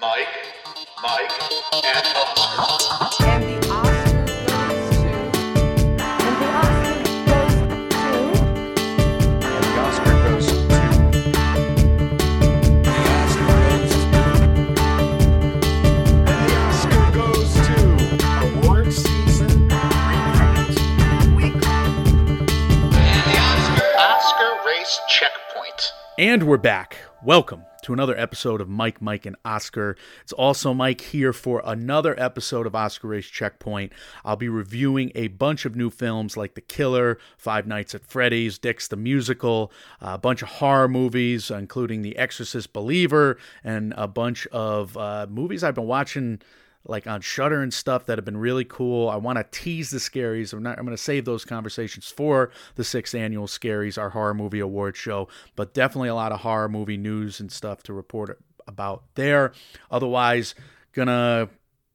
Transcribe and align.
Mike, 0.00 0.28
Mike, 1.02 1.32
and 1.84 2.06
the 2.06 2.20
Oscar 9.80 10.22
goes 10.22 10.46
to. 10.46 10.68
And 26.18 26.42
we're 26.44 26.56
back. 26.56 26.98
Welcome 27.22 27.67
to 27.88 27.94
another 27.94 28.18
episode 28.18 28.60
of 28.60 28.68
Mike, 28.68 29.00
Mike, 29.00 29.24
and 29.24 29.34
Oscar. 29.46 29.96
It's 30.20 30.34
also 30.34 30.74
Mike 30.74 31.00
here 31.00 31.32
for 31.32 31.62
another 31.64 32.14
episode 32.20 32.66
of 32.66 32.74
Oscar 32.74 33.08
Race 33.08 33.26
Checkpoint. 33.26 33.94
I'll 34.26 34.36
be 34.36 34.50
reviewing 34.50 35.10
a 35.14 35.28
bunch 35.28 35.64
of 35.64 35.74
new 35.74 35.88
films 35.88 36.36
like 36.36 36.52
The 36.52 36.60
Killer, 36.60 37.16
Five 37.38 37.66
Nights 37.66 37.94
at 37.94 38.04
Freddy's, 38.04 38.58
Dick's 38.58 38.88
the 38.88 38.96
Musical, 38.96 39.72
a 40.02 40.18
bunch 40.18 40.42
of 40.42 40.48
horror 40.48 40.86
movies, 40.86 41.50
including 41.50 42.02
The 42.02 42.18
Exorcist 42.18 42.74
Believer, 42.74 43.38
and 43.64 43.94
a 43.96 44.06
bunch 44.06 44.46
of 44.48 44.94
uh, 44.98 45.26
movies 45.30 45.64
I've 45.64 45.74
been 45.74 45.86
watching 45.86 46.42
like 46.84 47.06
on 47.06 47.20
Shudder 47.20 47.62
and 47.62 47.72
stuff 47.72 48.06
that 48.06 48.18
have 48.18 48.24
been 48.24 48.36
really 48.36 48.64
cool. 48.64 49.08
I 49.08 49.16
want 49.16 49.38
to 49.38 49.46
tease 49.50 49.90
the 49.90 49.98
scaries. 49.98 50.52
I'm 50.52 50.62
not. 50.62 50.78
I'm 50.78 50.84
going 50.84 50.96
to 50.96 51.02
save 51.02 51.24
those 51.24 51.44
conversations 51.44 52.10
for 52.10 52.50
the 52.76 52.84
sixth 52.84 53.14
annual 53.14 53.46
Scaries, 53.46 53.98
our 53.98 54.10
horror 54.10 54.34
movie 54.34 54.60
award 54.60 54.96
show. 54.96 55.28
But 55.56 55.74
definitely 55.74 56.08
a 56.08 56.14
lot 56.14 56.32
of 56.32 56.40
horror 56.40 56.68
movie 56.68 56.96
news 56.96 57.40
and 57.40 57.52
stuff 57.52 57.82
to 57.84 57.92
report 57.92 58.40
about 58.66 59.04
there. 59.14 59.52
Otherwise, 59.90 60.54
gonna 60.92 61.48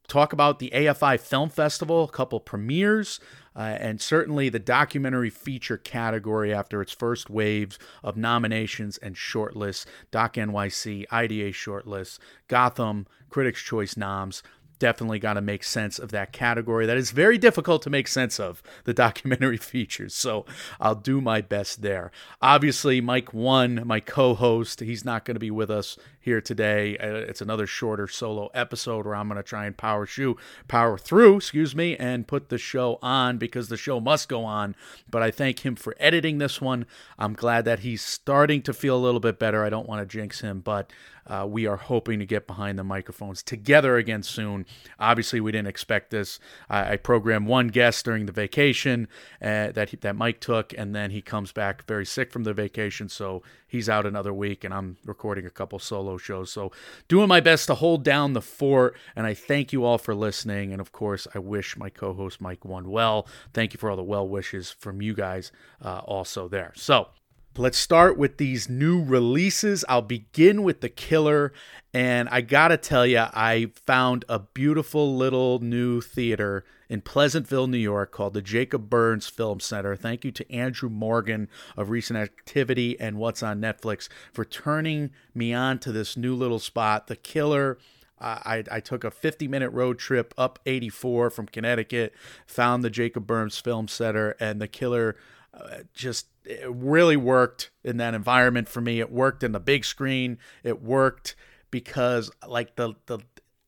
talk 0.08 0.34
about 0.34 0.60
the 0.60 0.72
AFI 0.74 1.20
Film 1.20 1.50
Festival, 1.50 2.04
a 2.04 2.12
couple 2.12 2.40
premieres, 2.40 3.20
uh, 3.56 3.78
and 3.80 4.02
certainly 4.02 4.50
the 4.50 4.60
documentary 4.60 5.30
feature 5.30 5.78
category 5.78 6.54
after 6.54 6.82
its 6.82 6.92
first 6.92 7.30
waves 7.30 7.80
of 8.04 8.18
nominations 8.18 8.98
and 8.98 9.16
shortlists. 9.16 9.86
Doc 10.12 10.34
NYC, 10.36 11.06
IDA 11.12 11.52
shortlists, 11.52 12.20
Gotham, 12.48 13.08
Critics' 13.30 13.62
Choice 13.62 13.96
noms 13.96 14.44
definitely 14.84 15.18
got 15.18 15.36
to 15.36 15.42
make 15.42 15.64
sense 15.64 15.98
of 15.98 16.12
that 16.12 16.34
category. 16.34 16.86
That 16.86 16.98
is 16.98 17.12
very 17.12 17.38
difficult 17.38 17.82
to 17.84 17.90
make 17.90 18.06
sense 18.06 18.38
of, 18.38 18.62
the 18.84 18.94
documentary 18.94 19.56
features. 19.74 20.14
So 20.14 20.46
I'll 20.78 20.94
do 20.94 21.22
my 21.22 21.40
best 21.40 21.84
there. 21.84 22.12
Obviously, 22.42 23.00
Mike 23.00 23.34
One, 23.34 23.84
my 23.86 24.02
co 24.02 24.34
host, 24.34 24.82
he's 24.82 25.06
not 25.06 25.24
going 25.24 25.36
to 25.36 25.40
be 25.40 25.52
with 25.52 25.72
us 25.72 25.98
here 26.24 26.40
today. 26.40 26.98
Uh, 26.98 27.16
It's 27.16 27.42
another 27.42 27.68
shorter 27.68 28.08
solo 28.08 28.50
episode 28.54 29.06
where 29.06 29.16
I'm 29.16 29.28
going 29.28 29.36
to 29.36 29.44
try 29.44 29.66
and 29.66 29.76
power 29.76 30.06
shoe, 30.06 30.38
power 30.68 30.98
through, 30.98 31.38
excuse 31.38 31.76
me, 31.76 31.98
and 31.98 32.28
put 32.28 32.48
the 32.48 32.58
show 32.58 32.98
on 33.02 33.38
because 33.38 33.68
the 33.68 33.78
show 33.78 34.00
must 34.00 34.30
go 34.30 34.46
on. 34.46 34.76
But 35.10 35.22
I 35.22 35.32
thank 35.32 35.66
him 35.66 35.76
for 35.76 35.96
editing 36.00 36.38
this 36.38 36.62
one. 36.62 36.86
I'm 37.20 37.34
glad 37.34 37.66
that 37.66 37.80
he's 37.80 38.02
starting 38.02 38.62
to 38.64 38.74
feel 38.74 38.96
a 38.96 39.04
little 39.06 39.20
bit 39.20 39.38
better. 39.38 39.66
I 39.66 39.70
don't 39.70 39.88
want 39.88 40.02
to 40.02 40.18
jinx 40.18 40.40
him, 40.40 40.62
but 40.62 40.92
uh, 41.28 41.46
we 41.50 41.66
are 41.66 41.78
hoping 41.78 42.20
to 42.20 42.26
get 42.26 42.48
behind 42.48 42.78
the 42.78 42.84
microphones 42.84 43.44
together 43.44 43.98
again 43.98 44.24
soon. 44.24 44.66
Obviously, 45.00 45.40
we 45.40 45.52
didn't 45.52 45.68
expect 45.68 46.10
this. 46.10 46.40
I, 46.70 46.94
I 46.94 46.98
programmed 46.98 47.48
one 47.48 47.68
guest 47.68 48.06
during 48.06 48.26
the 48.26 48.32
vacation 48.32 49.08
uh, 49.42 49.72
that 49.72 49.90
he, 49.90 49.98
that 49.98 50.16
Mike 50.16 50.40
took, 50.40 50.74
and 50.78 50.96
then 50.96 51.12
he 51.12 51.22
comes 51.22 51.52
back 51.52 51.86
very 51.86 52.06
sick 52.06 52.32
from 52.32 52.44
the 52.44 52.54
vacation, 52.54 53.10
so 53.10 53.42
he's 53.74 53.90
out 53.90 54.06
another 54.06 54.34
week, 54.34 54.64
and 54.64 54.74
I'm 54.74 54.98
recording 55.04 55.48
a 55.48 55.50
couple 55.50 55.80
solo 55.80 56.18
shows. 56.18 56.52
So 56.52 56.72
doing 57.08 57.28
my 57.28 57.42
best 57.42 57.66
to 57.68 57.76
hold 57.76 58.04
down 58.04 58.34
the 58.34 58.42
fort, 58.42 58.96
and 59.16 59.26
I 59.26 59.34
thank 59.34 59.74
you 59.74 59.84
all 59.84 59.98
for 59.98 60.14
listening. 60.14 60.72
And 60.72 60.80
of 60.80 60.92
course, 60.92 61.28
I 61.34 61.40
wish 61.40 61.76
my 61.76 61.90
co-host 61.90 62.40
Mike 62.40 62.64
one 62.64 62.90
well. 62.90 63.28
Thank 63.52 63.74
you 63.74 63.80
for 63.80 63.90
all 63.90 63.98
the 63.98 64.04
well 64.04 64.28
wishes 64.28 64.72
from 64.72 65.02
you 65.02 65.14
guys 65.14 65.52
uh, 65.82 66.00
also 66.06 66.48
there. 66.48 66.72
So. 66.76 67.08
Let's 67.56 67.78
start 67.78 68.18
with 68.18 68.38
these 68.38 68.68
new 68.68 69.04
releases. 69.04 69.86
I'll 69.88 70.02
begin 70.02 70.64
with 70.64 70.82
The 70.82 70.90
Killer. 70.90 71.54
And 71.94 72.28
I 72.30 72.42
gotta 72.42 72.78
tell 72.78 73.06
you, 73.06 73.20
I 73.20 73.68
found 73.86 74.26
a 74.28 74.40
beautiful 74.40 75.16
little 75.16 75.60
new 75.60 76.02
theater 76.02 76.66
in 76.90 77.02
Pleasantville, 77.02 77.68
New 77.68 77.78
York 77.78 78.12
called 78.12 78.34
the 78.34 78.42
Jacob 78.42 78.90
Burns 78.90 79.28
Film 79.28 79.60
Center. 79.60 79.96
Thank 79.96 80.26
you 80.26 80.32
to 80.32 80.52
Andrew 80.52 80.90
Morgan 80.90 81.48
of 81.78 81.92
Recent 81.92 82.18
Activity 82.18 83.00
and 83.00 83.18
What's 83.18 83.44
on 83.44 83.62
Netflix 83.62 84.10
for 84.32 84.44
turning 84.44 85.12
me 85.36 85.54
on 85.54 85.78
to 85.80 85.92
this 85.92 86.18
new 86.18 86.36
little 86.36 86.60
spot. 86.60 87.06
The 87.06 87.16
Killer. 87.16 87.78
I, 88.20 88.64
I 88.72 88.80
took 88.80 89.04
a 89.04 89.12
50 89.12 89.50
minute 89.50 89.72
road 89.72 90.00
trip 90.00 90.34
up 90.38 90.58
84 90.66 91.30
from 91.30 91.46
Connecticut, 91.48 92.14
found 92.48 92.82
the 92.82 92.90
Jacob 92.90 93.28
Burns 93.28 93.60
Film 93.60 93.90
Center, 93.90 94.38
and 94.40 94.62
the 94.62 94.68
killer 94.70 95.18
uh, 95.54 95.80
just 95.94 96.28
it 96.46 96.70
really 96.70 97.18
worked 97.18 97.72
in 97.84 97.98
that 97.98 98.14
environment 98.14 98.70
for 98.70 98.82
me. 98.82 99.00
It 99.00 99.12
worked 99.12 99.44
in 99.44 99.52
the 99.52 99.60
big 99.60 99.86
screen. 99.86 100.38
It 100.64 100.82
worked 100.82 101.36
because 101.72 102.32
like 102.48 102.76
the 102.76 102.94
the 103.08 103.20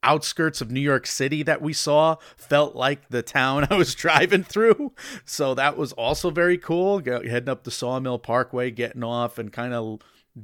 outskirts 0.04 0.62
of 0.62 0.72
New 0.72 0.80
York 0.80 1.08
City 1.08 1.42
that 1.44 1.62
we 1.62 1.74
saw 1.74 2.18
felt 2.38 2.76
like 2.76 3.10
the 3.10 3.24
town 3.24 3.68
I 3.72 3.76
was 3.76 3.96
driving 3.96 4.44
through. 4.44 4.94
So 5.26 5.56
that 5.56 5.78
was 5.78 5.92
also 5.94 6.30
very 6.30 6.58
cool. 6.58 7.02
Heading 7.04 7.50
up 7.50 7.64
the 7.64 7.72
Sawmill 7.72 8.20
Parkway, 8.20 8.72
getting 8.72 9.04
off 9.04 9.38
and 9.38 9.52
kind 9.52 9.74
of 9.74 10.00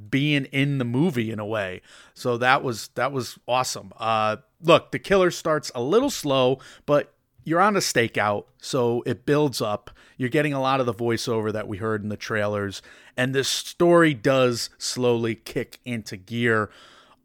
being 0.09 0.45
in 0.45 0.77
the 0.77 0.85
movie 0.85 1.31
in 1.31 1.39
a 1.39 1.45
way. 1.45 1.81
So 2.13 2.37
that 2.37 2.63
was 2.63 2.89
that 2.95 3.11
was 3.11 3.37
awesome. 3.47 3.93
Uh 3.97 4.37
look, 4.61 4.91
the 4.91 4.99
killer 4.99 5.31
starts 5.31 5.71
a 5.75 5.81
little 5.81 6.09
slow, 6.09 6.59
but 6.85 7.13
you're 7.43 7.61
on 7.61 7.75
a 7.75 7.79
stakeout, 7.79 8.45
so 8.59 9.03
it 9.05 9.25
builds 9.25 9.61
up. 9.61 9.91
You're 10.17 10.29
getting 10.29 10.53
a 10.53 10.61
lot 10.61 10.79
of 10.79 10.85
the 10.85 10.93
voiceover 10.93 11.51
that 11.51 11.67
we 11.67 11.77
heard 11.77 12.03
in 12.03 12.09
the 12.09 12.17
trailers, 12.17 12.81
and 13.17 13.33
this 13.33 13.47
story 13.47 14.13
does 14.13 14.69
slowly 14.77 15.35
kick 15.35 15.79
into 15.85 16.17
gear. 16.17 16.69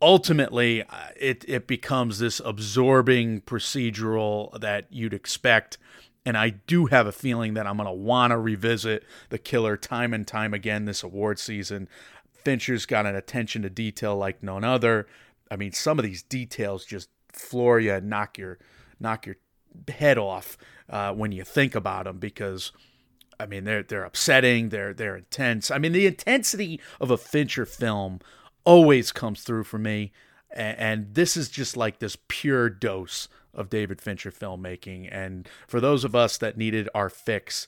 Ultimately, 0.01 0.83
uh, 0.83 1.09
it 1.19 1.45
it 1.49 1.67
becomes 1.67 2.19
this 2.19 2.41
absorbing 2.45 3.43
procedural 3.43 4.59
that 4.61 4.87
you'd 4.91 5.15
expect. 5.15 5.79
And 6.25 6.37
I 6.37 6.51
do 6.51 6.87
have 6.87 7.07
a 7.07 7.13
feeling 7.13 7.55
that 7.55 7.69
I'm 7.69 7.77
going 7.77 7.87
to 7.87 7.93
want 7.93 8.33
to 8.33 8.39
revisit 8.39 9.05
The 9.29 9.39
Killer 9.39 9.77
time 9.77 10.13
and 10.13 10.27
time 10.27 10.53
again 10.53 10.85
this 10.85 11.05
award 11.05 11.39
season. 11.39 11.89
Fincher's 12.33 12.85
got 12.85 13.07
an 13.07 13.15
attention 13.15 13.63
to 13.63 13.71
detail 13.71 14.17
like 14.17 14.43
none 14.43 14.65
other. 14.65 15.07
I 15.53 15.57
mean, 15.57 15.71
some 15.71 16.01
of 16.01 16.05
these 16.05 16.25
details 16.25 16.85
just 16.85 17.11
floor 17.33 17.79
you 17.79 17.93
and 17.93 18.11
knock 18.11 18.39
your 18.39 18.59
knock 18.99 19.27
your 19.27 19.37
head 19.89 20.19
off 20.19 20.57
uh, 20.89 21.13
when 21.13 21.33
you 21.33 21.45
think 21.45 21.75
about 21.75 22.05
them 22.05 22.19
because 22.19 22.73
I 23.39 23.47
mean 23.47 23.65
they're 23.65 23.83
they're 23.83 24.05
upsetting, 24.05 24.71
they're 24.71 24.95
they're 24.95 25.17
intense. 25.17 25.71
I 25.71 25.79
mean 25.79 25.93
the 25.93 26.07
intensity 26.07 26.81
of 27.01 27.11
a 27.11 27.19
Fincher 27.19 27.67
film 27.67 28.21
always 28.65 29.13
comes 29.13 29.43
through 29.43 29.65
for 29.65 29.79
me, 29.79 30.13
and, 30.51 30.79
and 30.79 31.15
this 31.15 31.37
is 31.37 31.49
just 31.49 31.77
like 31.77 31.99
this 31.99 32.17
pure 32.29 32.69
dose 32.69 33.29
of 33.55 33.71
David 33.71 34.01
Fincher 34.01 34.31
filmmaking. 34.31 35.09
And 35.11 35.49
for 35.67 35.81
those 35.81 36.05
of 36.05 36.15
us 36.15 36.37
that 36.39 36.59
needed 36.59 36.89
our 36.95 37.09
fix, 37.09 37.67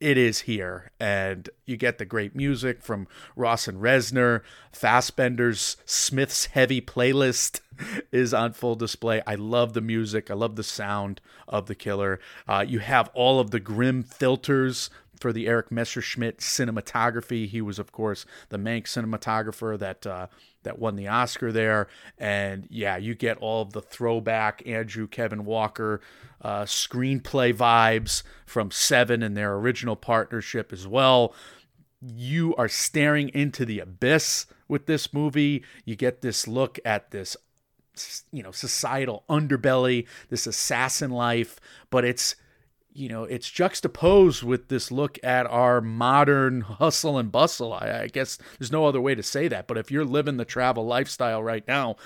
it 0.00 0.18
is 0.18 0.40
here. 0.40 0.90
And 1.00 1.48
you 1.64 1.76
get 1.76 1.98
the 1.98 2.04
great 2.04 2.34
music 2.34 2.82
from 2.82 3.08
ross 3.34 3.66
and 3.66 3.80
Reznor 3.80 4.42
fassbender's 4.72 5.76
smith's 5.84 6.46
heavy 6.46 6.80
playlist 6.80 7.60
is 8.12 8.34
on 8.34 8.52
full 8.52 8.74
display. 8.74 9.22
I 9.26 9.34
love 9.34 9.72
the 9.72 9.80
music. 9.80 10.30
I 10.30 10.34
love 10.34 10.56
the 10.56 10.62
sound 10.62 11.20
of 11.48 11.66
the 11.66 11.74
killer. 11.74 12.20
Uh, 12.46 12.64
you 12.66 12.80
have 12.80 13.10
all 13.14 13.40
of 13.40 13.50
the 13.50 13.60
grim 13.60 14.02
filters 14.02 14.90
for 15.20 15.32
the 15.32 15.46
Eric 15.46 15.72
Messerschmidt 15.72 16.38
cinematography. 16.38 17.48
He 17.48 17.62
was, 17.62 17.78
of 17.78 17.92
course, 17.92 18.26
the 18.50 18.58
Mank 18.58 18.84
cinematographer 18.84 19.78
that 19.78 20.06
uh, 20.06 20.26
that 20.62 20.78
won 20.78 20.96
the 20.96 21.08
Oscar 21.08 21.52
there. 21.52 21.86
And 22.18 22.66
yeah, 22.70 22.96
you 22.96 23.14
get 23.14 23.38
all 23.38 23.62
of 23.62 23.72
the 23.72 23.80
throwback 23.80 24.62
Andrew 24.66 25.06
Kevin 25.06 25.44
Walker 25.44 26.00
uh, 26.42 26.62
screenplay 26.62 27.54
vibes 27.54 28.22
from 28.44 28.70
Seven 28.70 29.22
and 29.22 29.36
their 29.36 29.54
original 29.54 29.96
partnership 29.96 30.72
as 30.72 30.86
well. 30.86 31.34
You 32.00 32.54
are 32.56 32.68
staring 32.68 33.30
into 33.30 33.64
the 33.64 33.80
abyss 33.80 34.46
with 34.68 34.86
this 34.86 35.12
movie. 35.12 35.64
You 35.84 35.96
get 35.96 36.22
this 36.22 36.46
look 36.46 36.78
at 36.84 37.10
this 37.10 37.36
you 38.30 38.42
know 38.42 38.50
societal 38.50 39.24
underbelly 39.26 40.06
this 40.28 40.46
assassin 40.46 41.10
life 41.10 41.58
but 41.88 42.04
it's 42.04 42.36
you 42.96 43.10
know, 43.10 43.24
it's 43.24 43.50
juxtaposed 43.50 44.42
with 44.42 44.68
this 44.68 44.90
look 44.90 45.18
at 45.22 45.46
our 45.46 45.82
modern 45.82 46.62
hustle 46.62 47.18
and 47.18 47.30
bustle. 47.30 47.74
I, 47.74 48.04
I, 48.04 48.06
guess 48.06 48.38
there's 48.58 48.72
no 48.72 48.86
other 48.86 49.02
way 49.02 49.14
to 49.14 49.22
say 49.22 49.48
that. 49.48 49.66
But 49.66 49.76
if 49.76 49.90
you're 49.90 50.04
living 50.04 50.38
the 50.38 50.46
travel 50.46 50.86
lifestyle 50.86 51.42
right 51.42 51.66
now, 51.68 51.96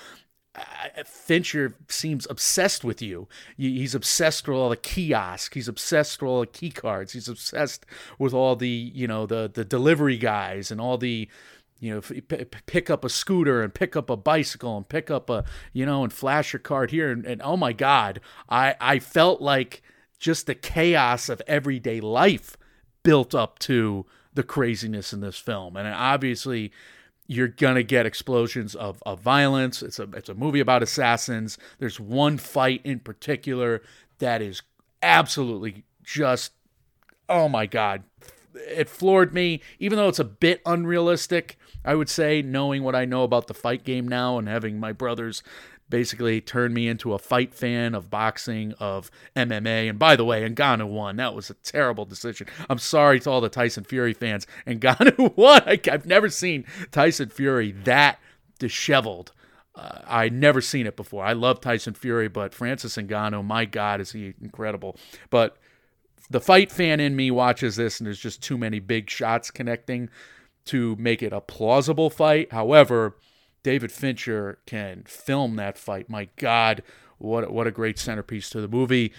Fincher 1.05 1.75
seems 1.87 2.27
obsessed 2.29 2.83
with 2.83 3.01
you. 3.01 3.27
He's 3.57 3.95
obsessed 3.95 4.47
with 4.47 4.57
all 4.57 4.69
the 4.69 4.75
kiosks. 4.75 5.53
He's 5.53 5.67
obsessed 5.67 6.21
with 6.21 6.29
all 6.29 6.41
the 6.41 6.47
key 6.47 6.71
cards. 6.71 7.13
He's 7.13 7.29
obsessed 7.29 7.85
with 8.19 8.33
all 8.33 8.55
the, 8.55 8.67
you 8.67 9.07
know, 9.07 9.25
the 9.25 9.49
the 9.53 9.63
delivery 9.63 10.17
guys 10.17 10.69
and 10.71 10.81
all 10.81 10.97
the 10.97 11.29
you 11.81 11.95
know, 11.95 12.01
p- 12.01 12.21
pick 12.21 12.89
up 12.91 13.03
a 13.03 13.09
scooter 13.09 13.63
and 13.63 13.73
pick 13.73 13.95
up 13.95 14.09
a 14.09 14.15
bicycle 14.15 14.77
and 14.77 14.87
pick 14.87 15.09
up 15.09 15.31
a, 15.31 15.43
you 15.73 15.83
know, 15.83 16.03
and 16.03 16.13
flash 16.13 16.53
your 16.53 16.59
card 16.59 16.91
here. 16.91 17.11
And, 17.11 17.25
and 17.25 17.41
oh 17.41 17.57
my 17.57 17.73
God, 17.73 18.21
I, 18.47 18.75
I 18.79 18.99
felt 18.99 19.41
like 19.41 19.81
just 20.19 20.45
the 20.45 20.53
chaos 20.53 21.27
of 21.27 21.41
everyday 21.47 21.99
life 21.99 22.55
built 23.01 23.33
up 23.33 23.57
to 23.59 24.05
the 24.31 24.43
craziness 24.43 25.11
in 25.11 25.21
this 25.21 25.37
film. 25.37 25.75
And 25.75 25.87
obviously, 25.87 26.71
you're 27.31 27.47
gonna 27.47 27.81
get 27.81 28.05
explosions 28.05 28.75
of, 28.75 29.01
of 29.05 29.21
violence. 29.21 29.81
It's 29.81 29.99
a 29.99 30.03
it's 30.13 30.27
a 30.27 30.33
movie 30.33 30.59
about 30.59 30.83
assassins. 30.83 31.57
There's 31.79 31.97
one 31.97 32.37
fight 32.37 32.81
in 32.83 32.99
particular 32.99 33.81
that 34.19 34.41
is 34.41 34.61
absolutely 35.01 35.85
just 36.03 36.51
oh 37.29 37.47
my 37.47 37.67
god. 37.67 38.03
It 38.53 38.89
floored 38.89 39.33
me, 39.33 39.61
even 39.79 39.97
though 39.97 40.09
it's 40.09 40.19
a 40.19 40.25
bit 40.25 40.61
unrealistic. 40.65 41.57
I 41.85 41.95
would 41.95 42.09
say, 42.09 42.41
knowing 42.41 42.83
what 42.83 42.95
I 42.95 43.05
know 43.05 43.23
about 43.23 43.47
the 43.47 43.53
fight 43.53 43.85
game 43.85 44.09
now 44.09 44.37
and 44.37 44.47
having 44.49 44.77
my 44.77 44.91
brothers 44.91 45.41
basically 45.91 46.41
turned 46.41 46.73
me 46.73 46.87
into 46.87 47.13
a 47.13 47.19
fight 47.19 47.53
fan 47.53 47.93
of 47.93 48.09
boxing, 48.09 48.73
of 48.79 49.11
MMA. 49.35 49.87
And 49.87 49.99
by 49.99 50.15
the 50.15 50.25
way, 50.25 50.41
Ngannou 50.49 50.87
won. 50.87 51.17
That 51.17 51.35
was 51.35 51.51
a 51.51 51.53
terrible 51.53 52.05
decision. 52.05 52.47
I'm 52.67 52.79
sorry 52.79 53.19
to 53.19 53.29
all 53.29 53.41
the 53.41 53.49
Tyson 53.49 53.83
Fury 53.83 54.13
fans. 54.13 54.47
Ngannou 54.67 55.37
won. 55.37 55.61
I, 55.67 55.79
I've 55.91 56.07
never 56.07 56.29
seen 56.29 56.65
Tyson 56.91 57.29
Fury 57.29 57.71
that 57.83 58.19
disheveled. 58.57 59.33
Uh, 59.75 59.99
I 60.07 60.29
never 60.29 60.61
seen 60.61 60.87
it 60.87 60.97
before. 60.97 61.23
I 61.23 61.33
love 61.33 61.61
Tyson 61.61 61.93
Fury, 61.93 62.27
but 62.27 62.55
Francis 62.55 62.97
Ngannou, 62.97 63.45
my 63.45 63.65
God, 63.65 64.01
is 64.01 64.11
he 64.11 64.33
incredible. 64.41 64.97
But 65.29 65.57
the 66.29 66.41
fight 66.41 66.71
fan 66.71 66.99
in 66.99 67.15
me 67.15 67.29
watches 67.29 67.75
this, 67.75 67.99
and 67.99 68.07
there's 68.07 68.19
just 68.19 68.41
too 68.41 68.57
many 68.57 68.79
big 68.79 69.09
shots 69.09 69.51
connecting 69.51 70.09
to 70.65 70.95
make 70.97 71.21
it 71.21 71.33
a 71.33 71.41
plausible 71.41 72.09
fight. 72.09 72.51
However, 72.51 73.15
David 73.63 73.91
Fincher 73.91 74.59
can 74.65 75.03
film 75.03 75.55
that 75.55 75.77
fight. 75.77 76.09
My 76.09 76.29
God, 76.35 76.83
what 77.17 77.51
what 77.51 77.67
a 77.67 77.71
great 77.71 77.99
centerpiece 77.99 78.49
to 78.51 78.61
the 78.61 78.67
movie. 78.67 79.13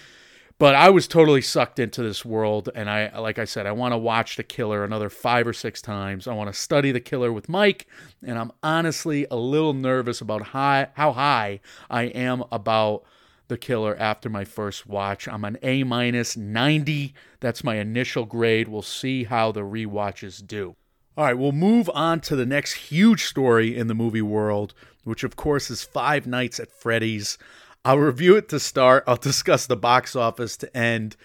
But 0.59 0.77
I 0.77 0.91
was 0.91 1.09
totally 1.09 1.41
sucked 1.41 1.81
into 1.81 2.05
this 2.05 2.25
world, 2.25 2.69
and 2.73 2.89
I, 2.89 3.19
like 3.19 3.39
I 3.41 3.47
said, 3.47 3.67
I 3.67 3.73
want 3.73 3.95
to 3.95 3.99
watch 3.99 4.37
The 4.37 4.45
Killer 4.45 4.85
another 4.85 5.11
five 5.11 5.45
or 5.45 5.53
six 5.53 5.83
times. 5.83 6.29
I 6.29 6.35
want 6.35 6.53
to 6.53 6.61
study 6.61 6.93
The 6.93 7.01
Killer 7.01 7.33
with 7.33 7.49
Mike, 7.49 7.89
and 8.25 8.39
I'm 8.39 8.53
honestly 8.63 9.27
a 9.29 9.35
little 9.35 9.73
nervous 9.73 10.21
about 10.21 10.43
high, 10.43 10.89
how 10.95 11.15
high 11.15 11.61
I 11.91 12.05
am 12.05 12.45
about 12.53 13.03
The 13.49 13.59
Killer 13.59 13.97
after 13.97 14.29
my 14.29 14.45
first 14.45 14.87
watch. 14.87 15.27
I'm 15.27 15.45
an 15.45 15.59
A 15.63 15.83
minus 15.83 16.37
90. 16.37 17.13
That's 17.41 17.65
my 17.65 17.77
initial 17.79 18.25
grade. 18.25 18.69
We'll 18.69 18.83
see 18.83 19.25
how 19.25 19.51
the 19.51 19.63
rewatches 19.63 20.47
do. 20.47 20.77
All 21.15 21.27
right, 21.27 21.37
we'll 21.37 21.53
move 21.53 21.91
on 21.93 22.21
to 22.23 22.37
the 22.37 22.47
next 22.47 22.73
huge 22.73 23.25
story 23.25 23.77
in 23.77 23.87
the 23.87 23.95
movie 23.95 24.23
world, 24.23 24.73
which 25.05 25.25
of 25.25 25.37
course 25.37 25.71
is 25.71 25.85
Five 25.85 26.27
Nights 26.27 26.59
at 26.59 26.73
Freddy's. 26.73 27.37
I'll 27.85 27.99
review 27.99 28.37
it 28.37 28.49
to 28.49 28.59
start. 28.59 29.05
I'll 29.07 29.17
discuss 29.19 29.67
the 29.67 29.77
box 29.77 30.17
office 30.17 30.57
to 30.59 30.75
end. 30.75 31.17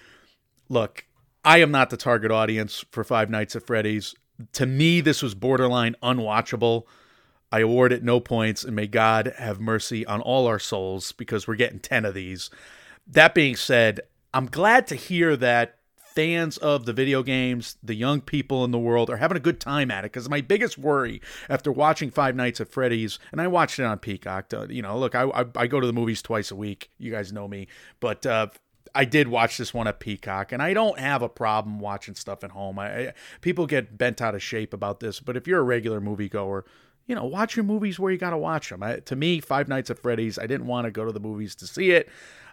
Look, 0.67 1.05
I 1.45 1.59
am 1.59 1.71
not 1.71 1.89
the 1.89 1.95
target 1.95 2.31
audience 2.31 2.83
for 2.91 3.05
Five 3.05 3.29
Nights 3.29 3.55
at 3.55 3.65
Freddy's. 3.65 4.13
To 4.53 4.65
me, 4.65 4.99
this 4.99 5.23
was 5.23 5.33
borderline 5.33 5.95
unwatchable. 6.03 6.83
I 7.49 7.61
award 7.61 7.93
it 7.93 8.03
no 8.03 8.19
points, 8.19 8.65
and 8.65 8.75
may 8.75 8.87
God 8.87 9.33
have 9.37 9.61
mercy 9.61 10.05
on 10.05 10.19
all 10.19 10.47
our 10.47 10.59
souls 10.59 11.13
because 11.13 11.47
we're 11.47 11.55
getting 11.55 11.79
10 11.79 12.03
of 12.03 12.13
these. 12.13 12.49
That 13.07 13.33
being 13.33 13.55
said, 13.55 14.01
I'm 14.33 14.47
glad 14.47 14.85
to 14.87 14.95
hear 14.95 15.37
that 15.37 15.76
fans 16.17 16.57
of 16.57 16.87
the 16.87 16.93
video 16.93 17.21
games, 17.21 17.77
the 17.83 17.93
young 17.93 18.21
people 18.21 18.65
in 18.65 18.71
the 18.71 18.79
world, 18.79 19.07
are 19.11 19.17
having 19.17 19.37
a 19.37 19.39
good 19.39 19.59
time 19.59 19.91
at 19.91 20.03
it. 20.03 20.11
Because 20.11 20.27
my 20.27 20.41
biggest 20.41 20.75
worry 20.75 21.21
after 21.47 21.71
watching 21.71 22.09
Five 22.09 22.35
Nights 22.35 22.59
at 22.59 22.69
Freddy's, 22.69 23.19
and 23.31 23.39
I 23.39 23.45
watched 23.45 23.77
it 23.77 23.83
on 23.83 23.99
Peacock. 23.99 24.49
To, 24.49 24.65
you 24.67 24.81
know, 24.81 24.97
look, 24.97 25.13
I, 25.13 25.25
I 25.25 25.45
I 25.55 25.67
go 25.67 25.79
to 25.79 25.85
the 25.85 25.93
movies 25.93 26.23
twice 26.23 26.49
a 26.49 26.55
week. 26.55 26.89
You 26.97 27.11
guys 27.11 27.31
know 27.31 27.47
me, 27.47 27.67
but 27.99 28.25
uh, 28.25 28.47
I 28.95 29.05
did 29.05 29.27
watch 29.27 29.59
this 29.59 29.75
one 29.75 29.87
at 29.87 29.99
Peacock, 29.99 30.51
and 30.51 30.59
I 30.59 30.73
don't 30.73 30.97
have 30.97 31.21
a 31.21 31.29
problem 31.29 31.79
watching 31.79 32.15
stuff 32.15 32.43
at 32.43 32.49
home. 32.49 32.79
I, 32.79 33.09
I 33.09 33.13
people 33.41 33.67
get 33.67 33.95
bent 33.95 34.19
out 34.19 34.33
of 34.33 34.41
shape 34.41 34.73
about 34.73 34.99
this, 34.99 35.19
but 35.19 35.37
if 35.37 35.45
you're 35.45 35.59
a 35.59 35.63
regular 35.63 36.01
moviegoer, 36.01 36.63
you 37.05 37.13
know, 37.13 37.25
watch 37.25 37.55
your 37.55 37.63
movies 37.63 37.99
where 37.99 38.11
you 38.11 38.17
got 38.17 38.31
to 38.31 38.37
watch 38.39 38.69
them. 38.71 38.81
I, 38.81 39.01
to 39.01 39.15
me, 39.15 39.39
Five 39.39 39.67
Nights 39.67 39.91
at 39.91 39.99
Freddy's, 39.99 40.39
I 40.39 40.47
didn't 40.47 40.65
want 40.65 40.85
to 40.85 40.91
go 40.91 41.05
to 41.05 41.11
the 41.11 41.19
movies 41.19 41.53
to 41.57 41.67
see 41.67 41.91
it. 41.91 42.09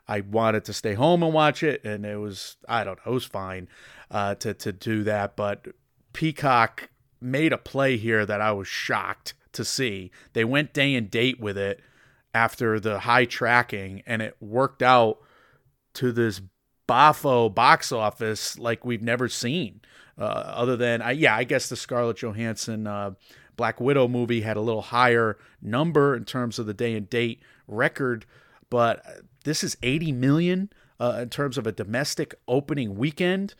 I 0.07 0.21
wanted 0.21 0.65
to 0.67 0.73
stay 0.73 0.95
home 0.95 1.23
and 1.23 1.33
watch 1.33 1.63
it, 1.63 1.85
and 1.85 2.05
it 2.05 2.17
was 2.17 2.57
I 2.69 2.85
don't 2.85 2.99
know, 3.05 3.13
it 3.13 3.15
was 3.15 3.25
fine 3.25 3.69
uh, 4.11 4.35
to 4.37 4.55
to 4.55 4.73
do 4.73 5.03
that. 5.05 5.37
But 5.37 5.67
Peacock 6.13 6.91
made 7.21 7.53
a 7.53 7.59
play 7.59 7.97
here 7.97 8.27
that 8.27 8.41
I 8.41 8.53
was 8.53 8.69
shocked 8.69 9.35
to 9.53 9.65
see. 9.65 10.11
They 10.33 10.45
went 10.45 10.75
day 10.75 10.95
and 10.95 11.11
date 11.11 11.41
with 11.41 11.57
it 11.57 11.81
after 12.35 12.79
the 12.79 13.01
high 13.01 13.25
tracking, 13.25 14.03
and 14.07 14.21
it 14.21 14.37
worked 14.41 14.83
out 14.83 15.19
to 15.95 16.13
this 16.13 16.41
Bafo 16.87 17.55
box 17.55 17.93
office 17.93 18.59
like 18.59 18.85
we've 18.85 19.03
never 19.03 19.29
seen. 19.29 19.81
Uh, 20.19 20.23
other 20.23 20.77
than, 20.77 21.01
I, 21.03 21.13
yeah, 21.13 21.35
I 21.35 21.45
guess 21.45 21.69
the 21.69 21.77
Scarlett 21.77 22.19
Johansson 22.19 22.87
uh, 22.87 23.13
Black 23.57 23.81
Widow 23.81 24.07
movie 24.07 24.43
had 24.43 24.57
a 24.57 24.61
little 24.61 24.83
higher 24.83 25.39
number 25.63 26.15
in 26.15 26.25
terms 26.25 26.59
of 26.59 26.67
the 26.67 26.75
day 26.75 26.95
and 26.95 27.09
date 27.09 27.43
record, 27.67 28.27
but 28.71 29.05
this 29.45 29.63
is 29.63 29.77
80 29.83 30.13
million 30.13 30.71
uh, 30.99 31.19
in 31.23 31.31
terms 31.31 31.57
of 31.57 31.67
a 31.67 31.73
domestic 31.73 32.35
opening 32.49 32.97
weekend, 32.97 33.55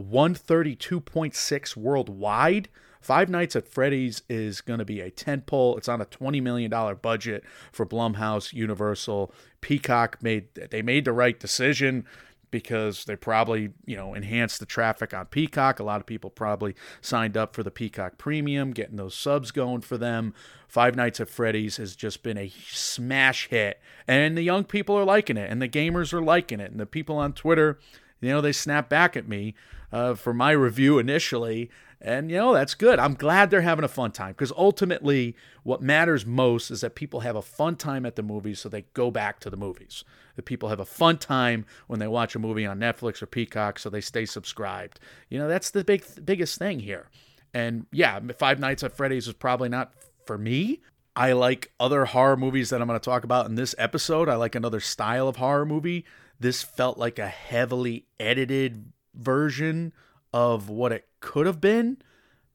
132.6 0.00 1.76
worldwide. 1.76 2.68
Five 3.00 3.28
Nights 3.28 3.56
at 3.56 3.66
Freddy's 3.66 4.22
is 4.28 4.60
going 4.60 4.78
to 4.78 4.84
be 4.84 5.00
a 5.00 5.10
tentpole. 5.10 5.76
It's 5.76 5.88
on 5.88 6.00
a 6.00 6.04
$20 6.06 6.40
million 6.40 6.70
budget 7.02 7.42
for 7.72 7.84
Blumhouse, 7.84 8.52
Universal, 8.52 9.32
Peacock 9.60 10.22
made 10.22 10.54
they 10.54 10.82
made 10.82 11.04
the 11.04 11.12
right 11.12 11.38
decision 11.38 12.04
because 12.52 13.06
they 13.06 13.16
probably, 13.16 13.70
you 13.84 13.96
know, 13.96 14.14
enhanced 14.14 14.60
the 14.60 14.66
traffic 14.66 15.12
on 15.12 15.26
Peacock. 15.26 15.80
A 15.80 15.82
lot 15.82 16.00
of 16.00 16.06
people 16.06 16.30
probably 16.30 16.76
signed 17.00 17.36
up 17.36 17.56
for 17.56 17.64
the 17.64 17.72
Peacock 17.72 18.18
Premium, 18.18 18.70
getting 18.70 18.94
those 18.94 19.16
subs 19.16 19.50
going 19.50 19.80
for 19.80 19.98
them. 19.98 20.34
Five 20.68 20.94
Nights 20.94 21.18
at 21.18 21.28
Freddy's 21.28 21.78
has 21.78 21.96
just 21.96 22.22
been 22.22 22.38
a 22.38 22.52
smash 22.68 23.48
hit, 23.48 23.80
and 24.06 24.38
the 24.38 24.42
young 24.42 24.62
people 24.62 24.96
are 24.96 25.04
liking 25.04 25.36
it, 25.36 25.50
and 25.50 25.60
the 25.60 25.68
gamers 25.68 26.12
are 26.12 26.22
liking 26.22 26.60
it, 26.60 26.70
and 26.70 26.78
the 26.78 26.86
people 26.86 27.16
on 27.16 27.32
Twitter, 27.32 27.80
you 28.20 28.30
know, 28.30 28.40
they 28.40 28.52
snap 28.52 28.88
back 28.88 29.16
at 29.16 29.26
me 29.26 29.54
uh, 29.90 30.14
for 30.14 30.32
my 30.32 30.52
review 30.52 30.98
initially. 30.98 31.70
And, 32.04 32.32
you 32.32 32.36
know, 32.36 32.52
that's 32.52 32.74
good. 32.74 32.98
I'm 32.98 33.14
glad 33.14 33.50
they're 33.50 33.60
having 33.60 33.84
a 33.84 33.88
fun 33.88 34.10
time 34.10 34.32
because 34.32 34.50
ultimately, 34.56 35.36
what 35.62 35.80
matters 35.80 36.26
most 36.26 36.72
is 36.72 36.80
that 36.80 36.96
people 36.96 37.20
have 37.20 37.36
a 37.36 37.42
fun 37.42 37.76
time 37.76 38.04
at 38.04 38.16
the 38.16 38.24
movies 38.24 38.58
so 38.58 38.68
they 38.68 38.82
go 38.92 39.12
back 39.12 39.38
to 39.40 39.50
the 39.50 39.56
movies. 39.56 40.02
That 40.34 40.44
people 40.44 40.68
have 40.68 40.80
a 40.80 40.84
fun 40.84 41.18
time 41.18 41.64
when 41.86 42.00
they 42.00 42.08
watch 42.08 42.34
a 42.34 42.40
movie 42.40 42.66
on 42.66 42.80
Netflix 42.80 43.22
or 43.22 43.26
Peacock 43.26 43.78
so 43.78 43.88
they 43.88 44.00
stay 44.00 44.26
subscribed. 44.26 44.98
You 45.28 45.38
know, 45.38 45.46
that's 45.46 45.70
the 45.70 45.84
big 45.84 46.04
biggest 46.24 46.58
thing 46.58 46.80
here. 46.80 47.08
And 47.54 47.86
yeah, 47.92 48.18
Five 48.36 48.58
Nights 48.58 48.82
at 48.82 48.96
Freddy's 48.96 49.28
is 49.28 49.34
probably 49.34 49.68
not 49.68 49.92
for 50.26 50.36
me. 50.36 50.80
I 51.14 51.34
like 51.34 51.70
other 51.78 52.06
horror 52.06 52.36
movies 52.36 52.70
that 52.70 52.80
I'm 52.80 52.88
going 52.88 52.98
to 52.98 53.04
talk 53.04 53.22
about 53.22 53.46
in 53.46 53.54
this 53.54 53.76
episode. 53.78 54.28
I 54.28 54.34
like 54.34 54.56
another 54.56 54.80
style 54.80 55.28
of 55.28 55.36
horror 55.36 55.66
movie. 55.66 56.04
This 56.40 56.64
felt 56.64 56.98
like 56.98 57.20
a 57.20 57.28
heavily 57.28 58.06
edited 58.18 58.92
version 59.14 59.92
of 60.32 60.68
what 60.68 60.90
it 60.90 61.06
could 61.22 61.46
have 61.46 61.60
been, 61.60 61.96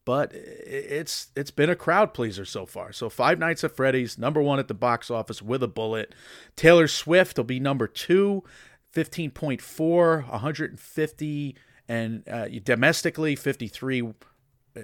but 0.06 0.32
it's 0.34 1.30
it's 1.36 1.50
been 1.50 1.72
a 1.72 1.76
crowd 1.76 2.14
pleaser 2.14 2.46
so 2.46 2.68
far. 2.68 2.94
So 2.94 3.10
Five 3.10 3.40
Nights 3.40 3.64
at 3.64 3.76
Freddy's, 3.76 4.18
number 4.18 4.42
one 4.42 4.60
at 4.60 4.68
the 4.68 4.76
box 4.76 5.10
office 5.10 5.42
with 5.42 5.64
a 5.64 5.68
bullet. 5.68 6.14
Taylor 6.56 6.88
Swift 6.88 7.38
will 7.38 7.44
be 7.44 7.60
number 7.60 7.88
two, 7.88 8.44
15.4, 8.96 10.30
150, 10.30 11.56
and 11.90 12.30
uh, 12.30 12.48
domestically 12.64 13.36
53 13.36 14.14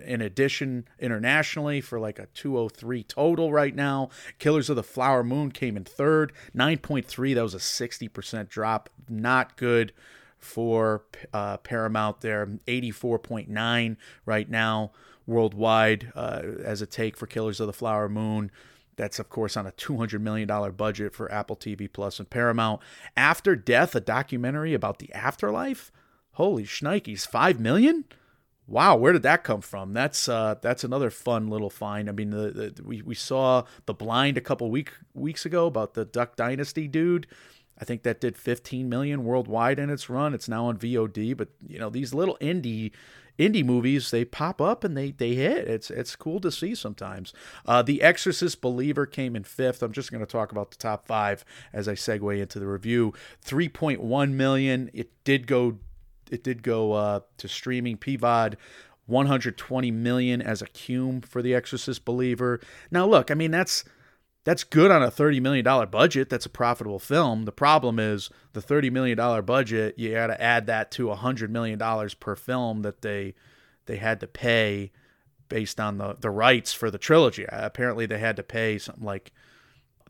in 0.05 0.21
addition 0.21 0.87
internationally 0.99 1.79
for 1.79 1.99
like 1.99 2.17
a 2.17 2.25
203 2.33 3.03
total 3.03 3.51
right 3.51 3.75
now. 3.75 4.09
Killers 4.39 4.69
of 4.69 4.75
the 4.75 4.83
Flower 4.83 5.23
Moon 5.23 5.51
came 5.51 5.77
in 5.77 5.83
third, 5.83 6.33
9.3. 6.55 7.35
That 7.35 7.43
was 7.43 7.53
a 7.53 7.59
60% 7.59 8.49
drop. 8.49 8.89
Not 9.07 9.55
good 9.55 9.93
for 10.43 11.03
uh, 11.33 11.57
Paramount 11.57 12.21
there, 12.21 12.45
84.9 12.67 13.97
right 14.25 14.49
now 14.49 14.91
worldwide 15.25 16.11
uh, 16.15 16.41
as 16.63 16.81
a 16.81 16.85
take 16.85 17.15
for 17.17 17.27
Killers 17.27 17.59
of 17.59 17.67
the 17.67 17.73
Flower 17.73 18.09
Moon. 18.09 18.51
That's 18.95 19.19
of 19.19 19.29
course 19.29 19.57
on 19.57 19.65
a 19.65 19.71
$200 19.71 20.21
million 20.21 20.47
budget 20.73 21.13
for 21.13 21.31
Apple 21.31 21.55
TV 21.55 21.91
Plus 21.91 22.19
and 22.19 22.29
Paramount. 22.29 22.81
After 23.17 23.55
Death, 23.55 23.95
a 23.95 23.99
documentary 23.99 24.73
about 24.73 24.99
the 24.99 25.11
afterlife. 25.13 25.91
Holy 26.33 26.63
shnikes, 26.63 27.27
5 27.27 27.59
million? 27.59 28.05
Wow, 28.65 28.95
where 28.95 29.13
did 29.13 29.23
that 29.23 29.43
come 29.43 29.61
from? 29.61 29.91
That's 29.93 30.29
uh, 30.29 30.55
that's 30.61 30.85
another 30.85 31.09
fun 31.09 31.49
little 31.49 31.69
find. 31.69 32.07
I 32.07 32.13
mean, 32.13 32.29
the, 32.29 32.71
the, 32.75 32.83
we 32.83 33.01
we 33.01 33.13
saw 33.13 33.65
the 33.85 33.93
blind 33.93 34.37
a 34.37 34.41
couple 34.41 34.71
week 34.71 34.93
weeks 35.13 35.45
ago 35.45 35.67
about 35.67 35.95
the 35.95 36.05
Duck 36.05 36.37
Dynasty 36.37 36.87
dude. 36.87 37.27
I 37.79 37.85
think 37.85 38.03
that 38.03 38.21
did 38.21 38.37
15 38.37 38.87
million 38.87 39.23
worldwide 39.23 39.79
in 39.79 39.89
its 39.89 40.09
run. 40.09 40.33
It's 40.33 40.47
now 40.47 40.65
on 40.65 40.77
VOD, 40.77 41.35
but 41.35 41.49
you 41.67 41.79
know 41.79 41.89
these 41.89 42.13
little 42.13 42.37
indie 42.39 42.91
indie 43.39 43.65
movies 43.65 44.11
they 44.11 44.23
pop 44.23 44.61
up 44.61 44.83
and 44.83 44.95
they 44.95 45.11
they 45.11 45.33
hit. 45.35 45.67
It's 45.67 45.89
it's 45.89 46.15
cool 46.15 46.39
to 46.41 46.51
see 46.51 46.75
sometimes. 46.75 47.33
Uh, 47.65 47.81
the 47.81 48.01
Exorcist 48.01 48.61
Believer 48.61 49.05
came 49.05 49.35
in 49.35 49.43
fifth. 49.43 49.81
I'm 49.81 49.91
just 49.91 50.11
going 50.11 50.25
to 50.25 50.31
talk 50.31 50.51
about 50.51 50.71
the 50.71 50.77
top 50.77 51.07
five 51.07 51.43
as 51.71 51.87
I 51.87 51.93
segue 51.93 52.39
into 52.39 52.59
the 52.59 52.67
review. 52.67 53.13
3.1 53.45 54.31
million. 54.31 54.89
It 54.93 55.11
did 55.23 55.47
go 55.47 55.79
it 56.31 56.43
did 56.43 56.63
go 56.63 56.93
uh, 56.93 57.19
to 57.37 57.47
streaming 57.47 57.97
PVOD. 57.97 58.55
120 59.05 59.91
million 59.91 60.41
as 60.41 60.61
a 60.61 60.67
cum 60.67 61.19
for 61.19 61.41
the 61.41 61.53
Exorcist 61.53 62.05
Believer. 62.05 62.61
Now 62.89 63.05
look, 63.05 63.31
I 63.31 63.33
mean 63.33 63.51
that's 63.51 63.83
that's 64.43 64.63
good 64.63 64.91
on 64.91 65.01
a 65.01 65.09
$30 65.09 65.41
million 65.41 65.63
budget. 65.89 66.29
That's 66.29 66.45
a 66.45 66.49
profitable 66.49 66.99
film. 66.99 67.45
The 67.45 67.51
problem 67.51 67.97
is 67.97 68.29
the 68.51 68.61
$30 68.61 68.91
million 68.91 69.45
budget, 69.45 69.97
you 69.97 70.11
got 70.11 70.27
to 70.27 70.41
add 70.41 70.67
that 70.67 70.91
to 70.91 71.07
$100 71.07 71.49
million 71.49 71.79
per 72.19 72.35
film 72.35 72.81
that 72.81 73.01
they 73.01 73.35
they 73.85 73.97
had 73.97 74.21
to 74.21 74.27
pay 74.27 74.91
based 75.49 75.77
on 75.77 75.97
the, 75.97 76.15
the 76.19 76.29
rights 76.29 76.71
for 76.71 76.89
the 76.89 76.97
trilogy. 76.97 77.45
Apparently 77.49 78.05
they 78.05 78.17
had 78.17 78.37
to 78.37 78.43
pay 78.43 78.77
something 78.77 79.03
like 79.03 79.33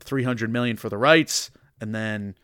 300 0.00 0.50
million 0.50 0.76
for 0.76 0.88
the 0.88 0.96
rights 0.96 1.50
and 1.80 1.92
then 1.94 2.36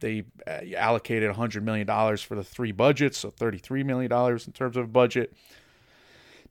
they 0.00 0.24
uh, 0.46 0.60
allocated 0.76 1.28
100 1.30 1.64
million 1.64 1.86
dollars 1.86 2.20
for 2.20 2.34
the 2.34 2.44
three 2.44 2.72
budgets, 2.72 3.18
so 3.18 3.30
33 3.30 3.82
million 3.82 4.10
dollars 4.10 4.46
in 4.46 4.52
terms 4.52 4.76
of 4.76 4.92
budget. 4.92 5.32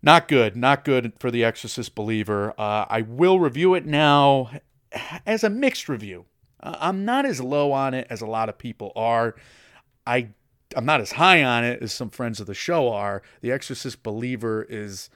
Not 0.01 0.27
good, 0.27 0.55
not 0.55 0.85
good 0.85 1.13
for 1.19 1.31
the 1.31 1.43
Exorcist 1.43 1.95
Believer. 1.95 2.53
Uh, 2.57 2.85
I 2.89 3.01
will 3.01 3.39
review 3.39 3.73
it 3.73 3.85
now 3.85 4.51
as 5.25 5.43
a 5.43 5.49
mixed 5.49 5.89
review. 5.89 6.25
Uh, 6.61 6.75
I'm 6.79 7.05
not 7.05 7.25
as 7.25 7.41
low 7.41 7.71
on 7.71 7.93
it 7.93 8.07
as 8.09 8.21
a 8.21 8.27
lot 8.27 8.49
of 8.49 8.57
people 8.57 8.91
are. 8.95 9.35
I 10.05 10.29
I'm 10.75 10.85
not 10.85 11.01
as 11.01 11.13
high 11.13 11.43
on 11.43 11.63
it 11.63 11.81
as 11.81 11.93
some 11.93 12.09
friends 12.09 12.39
of 12.39 12.47
the 12.47 12.53
show 12.53 12.91
are. 12.91 13.21
The 13.41 13.51
Exorcist 13.51 14.03
Believer 14.03 14.65
is 14.67 15.09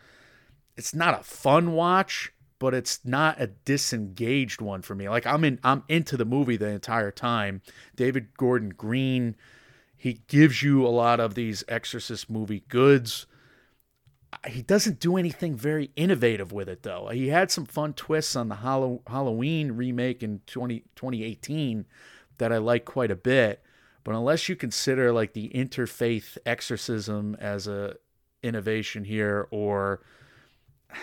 it's 0.77 0.93
not 0.93 1.19
a 1.19 1.24
fun 1.24 1.74
watch, 1.74 2.31
but 2.59 2.74
it's 2.74 3.00
not 3.03 3.39
a 3.41 3.48
disengaged 3.48 4.62
one 4.62 4.81
for 4.81 4.95
me. 4.95 5.09
Like 5.09 5.25
I'm 5.25 5.43
in 5.43 5.59
I'm 5.63 5.83
into 5.88 6.17
the 6.17 6.25
movie 6.25 6.57
the 6.57 6.69
entire 6.69 7.12
time. 7.12 7.62
David 7.95 8.38
Gordon 8.38 8.69
Green, 8.69 9.36
he 9.98 10.21
gives 10.27 10.63
you 10.63 10.86
a 10.86 10.89
lot 10.89 11.19
of 11.19 11.36
these 11.36 11.63
Exorcist 11.67 12.29
movie 12.29 12.63
goods 12.69 13.25
he 14.48 14.62
doesn't 14.62 15.00
do 15.00 15.17
anything 15.17 15.55
very 15.55 15.91
innovative 15.95 16.51
with 16.51 16.69
it 16.69 16.83
though. 16.83 17.09
He 17.09 17.29
had 17.29 17.51
some 17.51 17.65
fun 17.65 17.93
twists 17.93 18.36
on 18.36 18.50
the 18.50 18.55
Hallow- 18.55 19.01
Halloween 19.07 19.74
remake 19.74 20.24
in 20.24 20.41
20, 20.48 20.79
2018 20.95 21.86
that 22.38 22.53
I 22.53 22.57
like 22.57 22.86
quite 22.86 23.12
a 23.12 23.15
bit, 23.15 23.62
but 24.03 24.15
unless 24.15 24.48
you 24.48 24.55
consider 24.55 25.12
like 25.12 25.33
the 25.33 25.50
interfaith 25.50 26.38
exorcism 26.45 27.36
as 27.39 27.67
a 27.67 27.95
innovation 28.41 29.03
here 29.03 29.48
or 29.51 30.01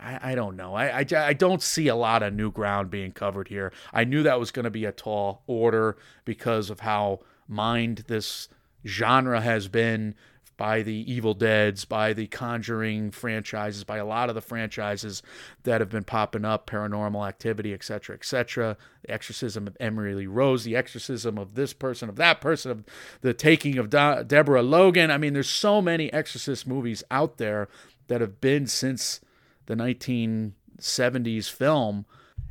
I, 0.00 0.32
I 0.32 0.34
don't 0.34 0.56
know. 0.56 0.74
I, 0.74 1.00
I, 1.00 1.06
I 1.14 1.32
don't 1.34 1.62
see 1.62 1.88
a 1.88 1.94
lot 1.94 2.22
of 2.22 2.32
new 2.32 2.50
ground 2.50 2.90
being 2.90 3.12
covered 3.12 3.48
here. 3.48 3.72
I 3.92 4.04
knew 4.04 4.22
that 4.22 4.40
was 4.40 4.50
going 4.50 4.64
to 4.64 4.70
be 4.70 4.86
a 4.86 4.92
tall 4.92 5.42
order 5.46 5.98
because 6.24 6.70
of 6.70 6.80
how 6.80 7.20
mined 7.46 8.04
this 8.08 8.48
genre 8.86 9.42
has 9.42 9.68
been 9.68 10.14
by 10.60 10.82
the 10.82 11.10
Evil 11.10 11.32
Deads, 11.32 11.86
by 11.86 12.12
the 12.12 12.26
Conjuring 12.26 13.12
franchises, 13.12 13.82
by 13.82 13.96
a 13.96 14.04
lot 14.04 14.28
of 14.28 14.34
the 14.34 14.42
franchises 14.42 15.22
that 15.62 15.80
have 15.80 15.88
been 15.88 16.04
popping 16.04 16.44
up, 16.44 16.68
Paranormal 16.68 17.26
Activity, 17.26 17.72
etc., 17.72 18.14
etc. 18.14 18.76
The 19.00 19.10
Exorcism 19.10 19.66
of 19.66 19.74
Emily 19.80 20.14
Lee 20.14 20.26
Rose, 20.26 20.64
the 20.64 20.76
Exorcism 20.76 21.38
of 21.38 21.54
this 21.54 21.72
person, 21.72 22.10
of 22.10 22.16
that 22.16 22.42
person, 22.42 22.70
of 22.70 22.84
the 23.22 23.32
Taking 23.32 23.78
of 23.78 23.88
De- 23.88 24.22
Deborah 24.22 24.62
Logan. 24.62 25.10
I 25.10 25.16
mean, 25.16 25.32
there's 25.32 25.48
so 25.48 25.80
many 25.80 26.12
Exorcist 26.12 26.66
movies 26.66 27.02
out 27.10 27.38
there 27.38 27.70
that 28.08 28.20
have 28.20 28.42
been 28.42 28.66
since 28.66 29.22
the 29.64 29.76
1970s 29.76 31.50
film. 31.50 32.04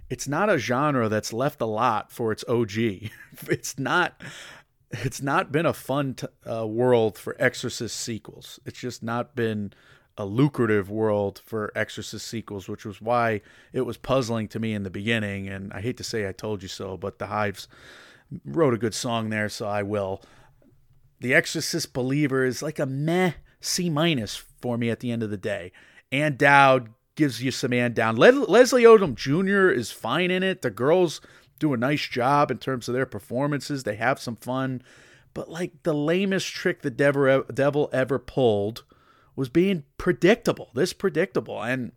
It's 0.10 0.28
not 0.28 0.50
a 0.50 0.58
genre 0.58 1.10
that's 1.10 1.32
left 1.32 1.62
a 1.62 1.68
lot 1.68 2.12
for 2.12 2.32
its 2.32 2.44
OG. 2.48 2.72
it's 3.48 3.78
not 3.78 4.20
it's 4.92 5.22
not 5.22 5.52
been 5.52 5.66
a 5.66 5.74
fun 5.74 6.16
t- 6.16 6.28
uh, 6.50 6.66
world 6.66 7.18
for 7.18 7.36
Exorcist 7.40 7.96
sequels. 7.96 8.60
It's 8.66 8.80
just 8.80 9.04
not 9.04 9.36
been 9.36 9.74
a 10.18 10.26
lucrative 10.26 10.90
world 10.90 11.42
for 11.46 11.72
Exorcist 11.76 12.28
sequels, 12.28 12.68
which 12.68 12.86
was 12.86 13.02
why 13.02 13.42
it 13.72 13.82
was 13.82 13.98
puzzling 13.98 14.48
to 14.50 14.60
me 14.60 14.74
in 14.74 14.84
the 14.84 14.90
beginning. 14.90 15.48
And 15.48 15.72
I 15.72 15.82
hate 15.82 15.98
to 15.98 16.04
say 16.04 16.28
I 16.28 16.34
told 16.34 16.62
you 16.62 16.68
so, 16.68 16.98
but 16.98 17.20
the 17.20 17.28
Hives 17.28 17.68
wrote 18.46 18.74
a 18.74 18.78
good 18.78 18.94
song 18.94 19.30
there, 19.30 19.48
so 19.48 19.68
I 19.68 19.84
will. 19.84 20.22
The 21.20 21.34
Exorcist 21.34 21.94
Believer 21.94 22.44
is 22.44 22.62
like 22.62 22.80
a 22.80 22.86
meh 22.86 23.34
C 23.62 23.90
minus 23.90 24.36
for 24.62 24.78
me 24.78 24.90
at 24.90 25.00
the 25.00 25.12
end 25.12 25.24
of 25.24 25.30
the 25.30 25.38
day. 25.38 25.72
Ann 26.12 26.36
Dowd 26.36 26.90
gives 27.16 27.44
you 27.44 27.52
some 27.52 27.74
Ann 27.74 27.94
Dowd. 27.94 28.18
Le- 28.18 28.32
Leslie 28.32 28.84
Odom 28.84 29.16
Jr. 29.16 29.70
is 29.70 29.92
fine 29.92 30.32
in 30.32 30.44
it. 30.44 30.62
The 30.62 30.70
girls 30.70 31.22
do 31.60 31.74
a 31.74 31.78
nice 31.78 32.08
job 32.08 32.50
in 32.50 32.58
terms 32.58 32.88
of 32.88 32.94
their 32.94 33.06
performances. 33.06 33.84
They 33.84 33.96
have 33.96 34.20
some 34.20 34.36
fun. 34.36 34.82
But 35.34 35.50
like 35.50 35.84
the 35.84 35.94
lamest 35.94 36.48
trick 36.48 36.82
the 36.82 36.90
devil, 36.90 37.90
ever 37.94 38.20
pulled 38.20 38.84
was 39.36 39.50
being 39.50 39.84
predictable, 39.98 40.70
this 40.74 40.94
predictable. 40.94 41.62
And 41.62 41.92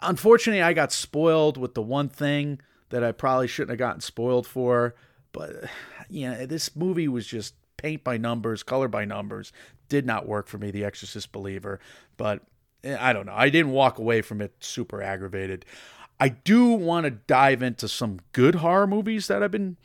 unfortunately, 0.00 0.62
I 0.62 0.72
got 0.72 0.92
spoiled 0.92 1.56
with 1.56 1.74
the 1.74 1.82
one 1.82 2.08
thing 2.08 2.60
that 2.90 3.04
I 3.04 3.12
probably 3.12 3.46
shouldn't 3.46 3.70
have 3.70 3.78
gotten 3.78 4.00
spoiled 4.00 4.46
for. 4.46 4.94
But, 5.32 5.64
you 6.08 6.28
know, 6.28 6.46
this 6.46 6.74
movie 6.74 7.08
was 7.08 7.26
just 7.26 7.54
paint 7.76 8.04
by 8.04 8.16
numbers, 8.16 8.62
color 8.62 8.88
by 8.88 9.04
numbers. 9.04 9.52
Did 9.88 10.06
not 10.06 10.26
work 10.26 10.48
for 10.48 10.58
me, 10.58 10.70
The 10.70 10.84
Exorcist 10.84 11.32
Believer. 11.32 11.80
But 12.16 12.42
eh, 12.84 12.96
I 12.98 13.12
don't 13.12 13.26
know. 13.26 13.34
I 13.34 13.48
didn't 13.48 13.72
walk 13.72 13.98
away 13.98 14.22
from 14.22 14.40
it 14.40 14.52
super 14.60 15.02
aggravated. 15.02 15.64
I 16.20 16.28
do 16.28 16.72
want 16.72 17.04
to 17.04 17.10
dive 17.10 17.62
into 17.62 17.88
some 17.88 18.20
good 18.32 18.56
horror 18.56 18.86
movies 18.86 19.26
that 19.28 19.42
I've 19.42 19.50
been 19.50 19.78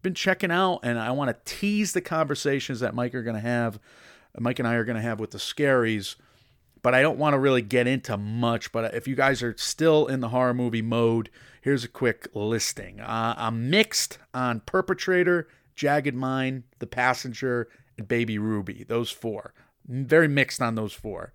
been 0.00 0.14
checking 0.14 0.50
out, 0.50 0.80
and 0.82 0.98
I 0.98 1.10
want 1.10 1.28
to 1.30 1.54
tease 1.54 1.92
the 1.92 2.00
conversations 2.00 2.80
that 2.80 2.94
Mike 2.94 3.14
are 3.14 3.22
going 3.22 3.36
to 3.36 3.40
have, 3.40 3.78
Mike 4.38 4.58
and 4.58 4.66
I 4.66 4.74
are 4.74 4.84
going 4.84 4.96
to 4.96 5.02
have 5.02 5.20
with 5.20 5.32
the 5.32 5.38
scaries. 5.38 6.16
But 6.82 6.94
I 6.94 7.02
don't 7.02 7.18
want 7.18 7.34
to 7.34 7.38
really 7.38 7.62
get 7.62 7.86
into 7.86 8.16
much. 8.16 8.72
But 8.72 8.94
if 8.94 9.06
you 9.06 9.14
guys 9.14 9.42
are 9.42 9.54
still 9.56 10.08
in 10.08 10.18
the 10.18 10.30
horror 10.30 10.54
movie 10.54 10.82
mode, 10.82 11.30
here's 11.60 11.84
a 11.84 11.88
quick 11.88 12.26
listing. 12.34 13.00
Uh, 13.00 13.34
I'm 13.36 13.70
mixed 13.70 14.18
on 14.34 14.60
Perpetrator, 14.60 15.46
Jagged 15.76 16.14
Mind, 16.14 16.64
The 16.80 16.88
Passenger, 16.88 17.68
and 17.96 18.08
Baby 18.08 18.36
Ruby. 18.38 18.84
Those 18.88 19.10
four. 19.10 19.54
Very 19.86 20.26
mixed 20.26 20.60
on 20.60 20.74
those 20.74 20.92
four. 20.92 21.32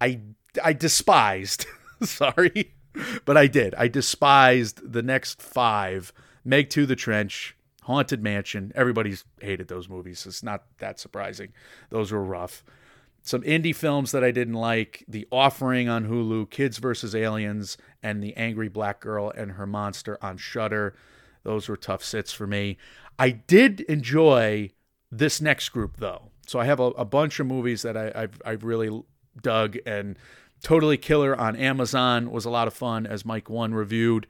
I 0.00 0.20
I 0.62 0.72
despised. 0.72 1.66
sorry 2.02 2.74
but 3.24 3.36
I 3.36 3.46
did. 3.46 3.74
I 3.76 3.88
despised 3.88 4.92
the 4.92 5.02
next 5.02 5.40
five 5.40 6.12
Meg 6.44 6.70
to 6.70 6.86
the 6.86 6.96
Trench, 6.96 7.56
Haunted 7.82 8.22
Mansion. 8.22 8.72
Everybody's 8.74 9.24
hated 9.40 9.68
those 9.68 9.88
movies. 9.88 10.26
It's 10.26 10.42
not 10.42 10.64
that 10.78 10.98
surprising. 10.98 11.52
Those 11.90 12.12
were 12.12 12.22
rough. 12.22 12.64
Some 13.22 13.42
indie 13.42 13.74
films 13.74 14.10
that 14.10 14.24
I 14.24 14.32
didn't 14.32 14.54
like 14.54 15.04
The 15.06 15.28
Offering 15.30 15.88
on 15.88 16.08
Hulu, 16.08 16.50
Kids 16.50 16.78
vs. 16.78 17.14
Aliens, 17.14 17.76
and 18.02 18.22
The 18.22 18.36
Angry 18.36 18.68
Black 18.68 19.00
Girl 19.00 19.30
and 19.30 19.52
Her 19.52 19.66
Monster 19.66 20.18
on 20.20 20.36
Shudder. 20.36 20.94
Those 21.44 21.68
were 21.68 21.76
tough 21.76 22.02
sits 22.02 22.32
for 22.32 22.46
me. 22.46 22.78
I 23.18 23.30
did 23.30 23.80
enjoy 23.82 24.72
this 25.10 25.40
next 25.40 25.68
group, 25.68 25.98
though. 25.98 26.30
So 26.46 26.58
I 26.58 26.64
have 26.64 26.80
a, 26.80 26.84
a 26.84 27.04
bunch 27.04 27.38
of 27.38 27.46
movies 27.46 27.82
that 27.82 27.96
I, 27.96 28.10
I've, 28.14 28.42
I've 28.44 28.64
really 28.64 29.02
dug 29.40 29.78
and 29.86 30.18
Totally 30.62 30.96
Killer 30.96 31.38
on 31.38 31.56
Amazon 31.56 32.30
was 32.30 32.44
a 32.44 32.50
lot 32.50 32.68
of 32.68 32.74
fun, 32.74 33.06
as 33.06 33.24
Mike 33.24 33.50
One 33.50 33.74
reviewed 33.74 34.26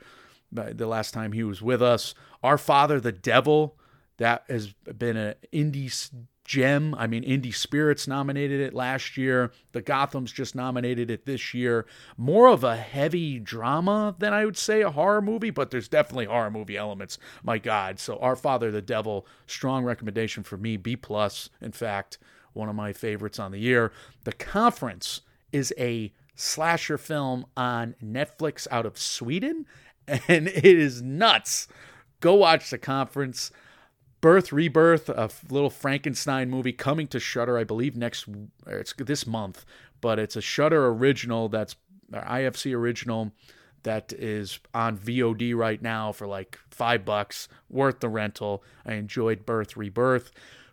the 0.51 0.87
last 0.87 1.12
time 1.12 1.33
he 1.33 1.45
was 1.45 1.62
with 1.62 1.83
us. 1.83 2.15
Our 2.43 2.59
Father 2.59 3.01
the 3.01 3.12
Devil, 3.12 3.77
that 4.17 4.45
has 4.49 4.73
been 4.73 5.17
an 5.17 5.35
indie 5.53 6.11
gem. 6.45 6.95
I 6.97 7.07
mean, 7.07 7.23
Indie 7.23 7.55
Spirits 7.55 8.09
nominated 8.09 8.61
it 8.61 8.75
last 8.75 9.17
year. 9.17 9.53
The 9.73 9.81
Gotham's 9.81 10.33
just 10.33 10.55
nominated 10.55 11.11
it 11.11 11.25
this 11.25 11.55
year. 11.55 11.87
More 12.17 12.49
of 12.49 12.65
a 12.65 12.77
heavy 12.77 13.39
drama 13.39 14.15
than 14.19 14.35
I 14.35 14.45
would 14.45 14.57
say 14.57 14.83
a 14.83 14.91
horror 14.91 15.23
movie, 15.23 15.51
but 15.51 15.71
there's 15.71 15.89
definitely 15.89 16.27
horror 16.27 16.51
movie 16.51 16.77
elements. 16.77 17.19
My 17.43 17.59
God. 17.59 17.99
So 17.99 18.19
Our 18.19 18.37
Father 18.37 18.71
the 18.71 18.83
Devil, 18.83 19.27
strong 19.47 19.85
recommendation 19.85 20.43
for 20.43 20.57
me. 20.57 20.77
B 20.77 20.97
plus, 20.97 21.49
in 21.61 21.73
fact, 21.73 22.19
one 22.53 22.69
of 22.69 22.75
my 22.75 22.93
favorites 22.93 23.39
on 23.39 23.53
the 23.53 23.59
year. 23.59 23.93
The 24.25 24.33
Conference 24.33 25.21
is 25.53 25.73
a 25.79 26.12
slasher 26.35 26.99
film 26.99 27.47
on 27.57 27.95
Netflix 28.03 28.67
out 28.71 28.87
of 28.87 28.99
Sweden, 28.99 29.67
and 30.09 30.49
it 30.49 30.65
is 30.65 31.03
nuts. 31.03 31.69
Go 32.21 32.35
watch 32.35 32.71
the 32.71 32.79
conference. 32.79 33.51
Birth 34.21 34.53
Rebirth, 34.53 35.09
a 35.09 35.31
little 35.51 35.71
Frankenstein 35.71 36.49
movie 36.49 36.73
coming 36.73 37.09
to 37.09 37.19
Shudder, 37.19 37.59
I 37.59 37.65
believe 37.65 37.97
next 37.97 38.29
it's 38.69 38.93
this 38.97 39.27
month, 39.27 39.65
but 40.01 40.21
it's 40.21 40.37
a 40.37 40.41
Shudder 40.41 40.87
original 40.87 41.49
that's 41.49 41.75
IFC 42.12 42.73
original 42.73 43.33
that 43.83 44.12
is 44.12 44.61
on 44.73 44.97
VOD 44.97 45.57
right 45.57 45.83
now 45.83 46.12
for 46.12 46.27
like 46.27 46.59
five 46.71 47.05
bucks, 47.05 47.49
worth 47.69 48.01
the 48.01 48.09
rental. 48.09 48.62
I 48.87 48.95
enjoyed 48.95 49.45
Birth 49.45 49.77
Rebirth. 49.77 50.31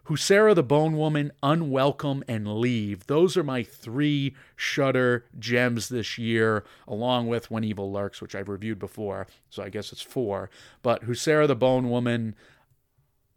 Huesera 0.10 0.56
the 0.56 0.64
Bone 0.64 0.98
Woman, 0.98 1.32
Unwelcome, 1.44 2.24
and 2.28 2.60
Leave. 2.60 3.06
Those 3.06 3.38
are 3.38 3.44
my 3.44 3.62
three 3.62 4.36
Shudder 4.56 5.26
gems 5.38 5.90
this 5.90 6.18
year, 6.18 6.64
along 6.88 7.28
with 7.28 7.52
When 7.52 7.64
Evil 7.64 7.92
Lurks, 7.92 8.20
which 8.20 8.34
I've 8.34 8.50
reviewed 8.50 8.80
before. 8.80 9.28
So 9.52 9.62
I 9.62 9.70
guess 9.70 9.92
it's 9.92 10.02
four. 10.02 10.50
But 10.82 11.06
Huesera 11.06 11.46
the 11.46 11.56
Bone 11.56 11.92
Woman, 11.92 12.34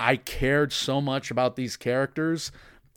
I 0.00 0.16
cared 0.16 0.72
so 0.72 1.02
much 1.02 1.30
about 1.30 1.56
these 1.56 1.76
characters. 1.76 2.50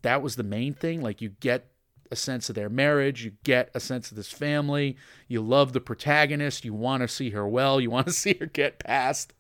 That 0.03 0.21
was 0.21 0.37
the 0.37 0.43
main 0.43 0.73
thing. 0.73 1.01
Like 1.01 1.21
you 1.21 1.29
get 1.41 1.67
a 2.11 2.15
sense 2.15 2.49
of 2.49 2.55
their 2.55 2.69
marriage, 2.69 3.23
you 3.23 3.33
get 3.43 3.69
a 3.73 3.79
sense 3.79 4.11
of 4.11 4.17
this 4.17 4.31
family. 4.31 4.97
You 5.27 5.41
love 5.41 5.73
the 5.73 5.81
protagonist, 5.81 6.65
you 6.65 6.73
want 6.73 7.01
to 7.01 7.07
see 7.07 7.31
her 7.31 7.47
well, 7.47 7.79
you 7.79 7.89
want 7.91 8.07
to 8.07 8.13
see 8.13 8.35
her 8.39 8.45
get 8.45 8.79
past 8.79 9.33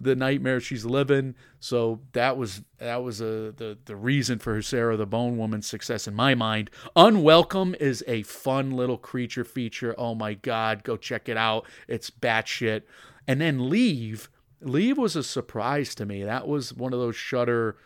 the 0.00 0.16
nightmare 0.16 0.60
she's 0.60 0.84
living. 0.84 1.34
So 1.60 2.00
that 2.12 2.36
was 2.36 2.62
that 2.78 3.02
was 3.02 3.20
a 3.20 3.52
the 3.56 3.78
the 3.84 3.96
reason 3.96 4.38
for 4.38 4.60
Sarah 4.62 4.96
the 4.96 5.06
Bone 5.06 5.36
Woman's 5.36 5.66
success 5.66 6.06
in 6.06 6.14
my 6.14 6.34
mind. 6.34 6.70
Unwelcome 6.96 7.74
is 7.80 8.04
a 8.06 8.22
fun 8.22 8.70
little 8.70 8.98
creature 8.98 9.44
feature. 9.44 9.94
Oh 9.98 10.14
my 10.14 10.34
god, 10.34 10.84
go 10.84 10.96
check 10.96 11.28
it 11.28 11.36
out. 11.36 11.66
It's 11.86 12.10
batshit. 12.10 12.82
And 13.26 13.40
then 13.40 13.68
Leave 13.68 14.28
Leave 14.60 14.98
was 14.98 15.14
a 15.14 15.22
surprise 15.22 15.94
to 15.96 16.06
me. 16.06 16.24
That 16.24 16.48
was 16.48 16.72
one 16.72 16.92
of 16.92 16.98
those 16.98 17.16
Shudder 17.16 17.76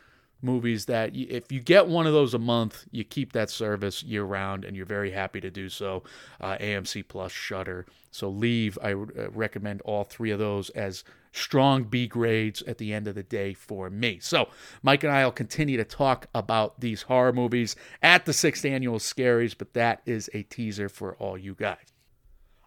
movies 0.42 0.86
that 0.86 1.12
y- 1.12 1.26
if 1.28 1.50
you 1.50 1.60
get 1.60 1.86
one 1.86 2.06
of 2.06 2.12
those 2.12 2.34
a 2.34 2.38
month, 2.38 2.84
you 2.90 3.04
keep 3.04 3.32
that 3.32 3.50
service 3.50 4.02
year 4.02 4.24
round, 4.24 4.64
and 4.64 4.76
you're 4.76 4.86
very 4.86 5.10
happy 5.12 5.40
to 5.40 5.50
do 5.50 5.68
so. 5.68 6.02
Uh, 6.40 6.56
AMC 6.58 7.06
Plus, 7.08 7.32
Shudder. 7.32 7.86
So 8.10 8.28
Leave, 8.28 8.78
I 8.82 8.92
uh, 8.92 9.30
recommend 9.30 9.80
all 9.82 10.04
three 10.04 10.30
of 10.30 10.38
those 10.38 10.70
as 10.70 11.04
strong 11.32 11.84
B 11.84 12.06
grades 12.06 12.62
at 12.62 12.78
the 12.78 12.92
end 12.92 13.08
of 13.08 13.14
the 13.14 13.22
day 13.22 13.54
for 13.54 13.88
me. 13.88 14.18
So 14.20 14.48
Mike 14.82 15.02
and 15.02 15.12
I 15.12 15.24
will 15.24 15.32
continue 15.32 15.78
to 15.78 15.84
talk 15.84 16.26
about 16.34 16.80
these 16.80 17.02
horror 17.02 17.32
movies 17.32 17.74
at 18.02 18.26
the 18.26 18.32
sixth 18.32 18.64
annual 18.64 18.98
Scaries, 18.98 19.54
but 19.56 19.72
that 19.72 20.02
is 20.04 20.28
a 20.34 20.42
teaser 20.42 20.88
for 20.88 21.14
all 21.16 21.38
you 21.38 21.54
guys. 21.54 21.92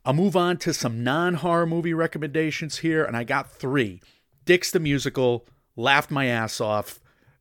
I'll 0.04 0.14
move 0.14 0.36
on 0.36 0.58
to 0.58 0.74
some 0.74 1.04
non 1.04 1.36
horror 1.36 1.66
movie 1.66 1.94
recommendations 1.94 2.80
here, 2.80 3.04
and 3.04 3.18
I 3.18 3.24
got 3.24 3.52
three. 3.52 4.02
Dick's 4.46 4.70
the 4.70 4.80
Musical, 4.80 5.48
laughed 5.76 6.12
my 6.12 6.26
ass 6.26 6.62
off. 6.62 7.00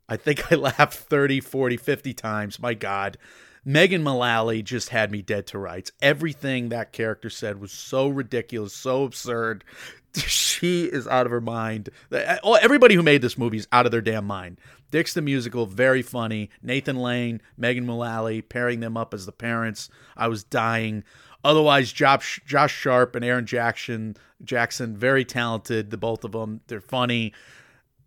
I 0.08 0.16
think 0.16 0.50
I 0.52 0.54
laughed 0.56 0.94
30, 0.94 1.40
40, 1.40 1.76
50 1.76 2.14
times. 2.14 2.58
My 2.58 2.74
God. 2.74 3.18
Megan 3.64 4.02
Mullally 4.02 4.62
just 4.62 4.90
had 4.90 5.10
me 5.10 5.22
dead 5.22 5.46
to 5.48 5.58
rights. 5.58 5.90
Everything 6.02 6.68
that 6.68 6.92
character 6.92 7.30
said 7.30 7.60
was 7.60 7.72
so 7.72 8.08
ridiculous, 8.08 8.72
so 8.74 9.04
absurd. 9.04 9.64
She 10.16 10.84
is 10.84 11.08
out 11.08 11.26
of 11.26 11.32
her 11.32 11.40
mind. 11.40 11.90
Eh, 12.12 12.38
oh, 12.44 12.54
Everybody 12.54 12.94
who 12.94 13.02
made 13.02 13.20
this 13.20 13.36
movie 13.36 13.56
is 13.56 13.66
out 13.72 13.84
of 13.84 13.90
their 13.90 14.00
damn 14.00 14.24
mind. 14.24 14.60
Dick's 14.92 15.12
the 15.12 15.20
Musical, 15.20 15.66
very 15.66 16.02
funny. 16.02 16.50
Nathan 16.62 16.94
Lane, 16.94 17.42
Megan 17.56 17.84
Mullally, 17.84 18.40
pairing 18.40 18.78
them 18.78 18.96
up 18.96 19.12
as 19.12 19.26
the 19.26 19.32
parents. 19.32 19.90
I 20.16 20.28
was 20.28 20.44
dying. 20.44 21.02
Otherwise, 21.42 21.92
Josh, 21.92 22.40
Josh 22.46 22.72
Sharp 22.72 23.16
and 23.16 23.24
Aaron 23.24 23.44
Jackson, 23.44 24.16
Jackson, 24.44 24.96
very 24.96 25.24
talented. 25.24 25.90
The 25.90 25.96
both 25.96 26.22
of 26.22 26.30
them, 26.30 26.60
they're 26.68 26.80
funny. 26.80 27.32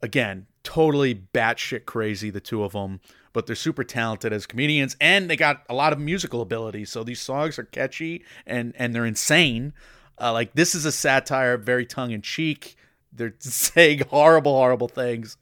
Again, 0.02 0.48
totally 0.68 1.16
batshit 1.16 1.86
crazy, 1.86 2.30
the 2.30 2.42
two 2.42 2.62
of 2.62 2.74
them, 2.74 3.00
but 3.32 3.48
they're 3.48 3.56
super 3.56 3.86
talented 3.86 4.34
as 4.34 4.46
comedians, 4.46 4.98
and 5.00 5.30
they 5.30 5.38
got 5.38 5.64
a 5.70 5.74
lot 5.74 5.94
of 5.94 6.00
musical 6.00 6.42
ability. 6.42 6.84
So 6.84 7.06
these 7.06 7.22
songs 7.22 7.58
are 7.58 7.64
catchy 7.64 8.26
and 8.46 8.74
and 8.76 8.94
they're 8.94 9.06
insane. 9.06 9.72
Uh, 10.20 10.34
like 10.34 10.54
this 10.56 10.76
is 10.76 10.84
a 10.84 10.92
satire, 10.92 11.58
very 11.58 11.86
tongue 11.86 12.12
in 12.12 12.22
cheek. 12.22 12.76
They're 13.18 13.34
saying 13.40 14.04
horrible, 14.10 14.54
horrible 14.54 14.88
things, 14.88 15.38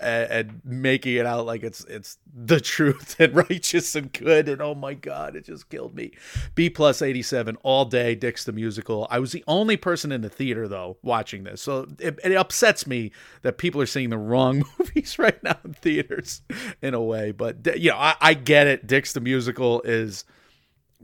and, 0.00 0.30
and 0.30 0.60
making 0.64 1.14
it 1.14 1.26
out 1.26 1.46
like 1.46 1.62
it's 1.62 1.84
it's 1.84 2.18
the 2.34 2.60
truth 2.60 3.16
and 3.18 3.34
righteous 3.50 3.94
and 3.94 4.12
good. 4.12 4.48
And 4.48 4.60
oh 4.60 4.74
my 4.74 4.94
god, 4.94 5.36
it 5.36 5.46
just 5.46 5.68
killed 5.68 5.94
me. 5.94 6.12
B 6.54 6.68
plus 6.68 7.00
eighty 7.02 7.22
seven 7.22 7.56
all 7.62 7.84
day. 7.84 8.14
Dick's 8.14 8.44
the 8.44 8.52
musical. 8.52 9.06
I 9.10 9.18
was 9.18 9.32
the 9.32 9.44
only 9.46 9.76
person 9.76 10.12
in 10.12 10.20
the 10.20 10.28
theater 10.28 10.68
though 10.68 10.98
watching 11.02 11.44
this, 11.44 11.62
so 11.62 11.86
it, 11.98 12.18
it 12.22 12.34
upsets 12.34 12.86
me 12.86 13.12
that 13.42 13.58
people 13.58 13.80
are 13.80 13.86
seeing 13.86 14.10
the 14.10 14.18
wrong 14.18 14.64
movies 14.78 15.18
right 15.18 15.42
now 15.42 15.56
in 15.64 15.74
theaters 15.74 16.42
in 16.82 16.94
a 16.94 17.02
way. 17.02 17.32
But 17.32 17.78
you 17.78 17.90
know, 17.90 17.96
I, 17.96 18.16
I 18.20 18.34
get 18.34 18.66
it. 18.66 18.86
Dick's 18.86 19.12
the 19.12 19.20
musical 19.20 19.80
is 19.82 20.24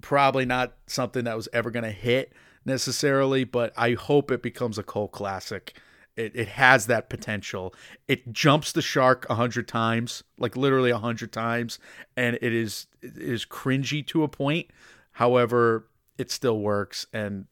probably 0.01 0.47
not 0.47 0.75
something 0.87 1.25
that 1.25 1.37
was 1.37 1.49
ever 1.53 1.71
going 1.71 1.85
to 1.85 1.91
hit 1.91 2.33
necessarily, 2.65 3.45
but 3.45 3.73
I 3.77 3.95
hope 3.95 4.31
it 4.31 4.43
becomes 4.43 4.79
a 4.79 4.83
cult 4.83 5.13
classic. 5.13 5.77
It, 6.21 6.33
it 6.35 6.49
has 6.49 6.87
that 6.87 7.09
potential. 7.09 7.75
It 8.07 8.33
jumps 8.33 8.73
the 8.73 8.83
shark 8.83 9.27
a 9.31 9.35
hundred 9.35 9.67
times, 9.67 10.23
like 10.39 10.57
literally 10.57 10.91
a 10.91 10.99
hundred 10.99 11.33
times, 11.33 11.79
and 12.17 12.39
it 12.43 12.53
is 12.53 12.87
it 13.01 13.17
is 13.17 13.47
cringy 13.47 14.07
to 14.09 14.23
a 14.23 14.29
point. 14.29 14.69
However, 15.13 15.89
it 16.19 16.31
still 16.31 16.61
works, 16.61 17.07
and 17.13 17.47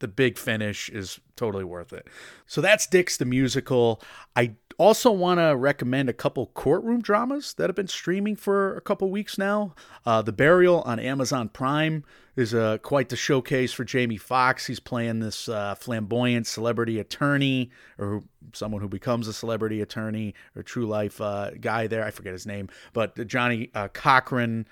the 0.00 0.08
big 0.08 0.36
finish 0.36 0.88
is 0.88 1.20
totally 1.36 1.62
worth 1.64 1.92
it. 1.92 2.08
So 2.46 2.60
that's 2.60 2.88
Dick's 2.88 3.16
the 3.18 3.24
musical. 3.24 4.02
I 4.34 4.56
also 4.78 5.10
want 5.10 5.40
to 5.40 5.56
recommend 5.56 6.08
a 6.08 6.12
couple 6.12 6.46
courtroom 6.54 7.00
dramas 7.00 7.54
that 7.54 7.68
have 7.68 7.76
been 7.76 7.88
streaming 7.88 8.36
for 8.36 8.76
a 8.76 8.80
couple 8.80 9.10
weeks 9.10 9.38
now. 9.38 9.74
Uh, 10.04 10.22
the 10.22 10.32
Burial 10.32 10.82
on 10.82 10.98
Amazon 10.98 11.48
Prime 11.48 12.04
is 12.36 12.54
uh, 12.54 12.78
quite 12.78 13.08
the 13.08 13.16
showcase 13.16 13.72
for 13.72 13.84
Jamie 13.84 14.16
Foxx. 14.16 14.66
He's 14.66 14.80
playing 14.80 15.20
this 15.20 15.48
uh, 15.48 15.74
flamboyant 15.74 16.46
celebrity 16.46 16.98
attorney, 16.98 17.70
or 17.98 18.22
someone 18.52 18.80
who 18.80 18.88
becomes 18.88 19.28
a 19.28 19.32
celebrity 19.32 19.80
attorney 19.82 20.34
or 20.56 20.62
true 20.62 20.86
life 20.86 21.20
uh, 21.20 21.50
guy 21.60 21.86
there. 21.86 22.04
I 22.04 22.10
forget 22.10 22.32
his 22.32 22.46
name, 22.46 22.68
but 22.92 23.26
Johnnie 23.26 23.70
uh, 23.74 23.88
Cochran 23.88 24.66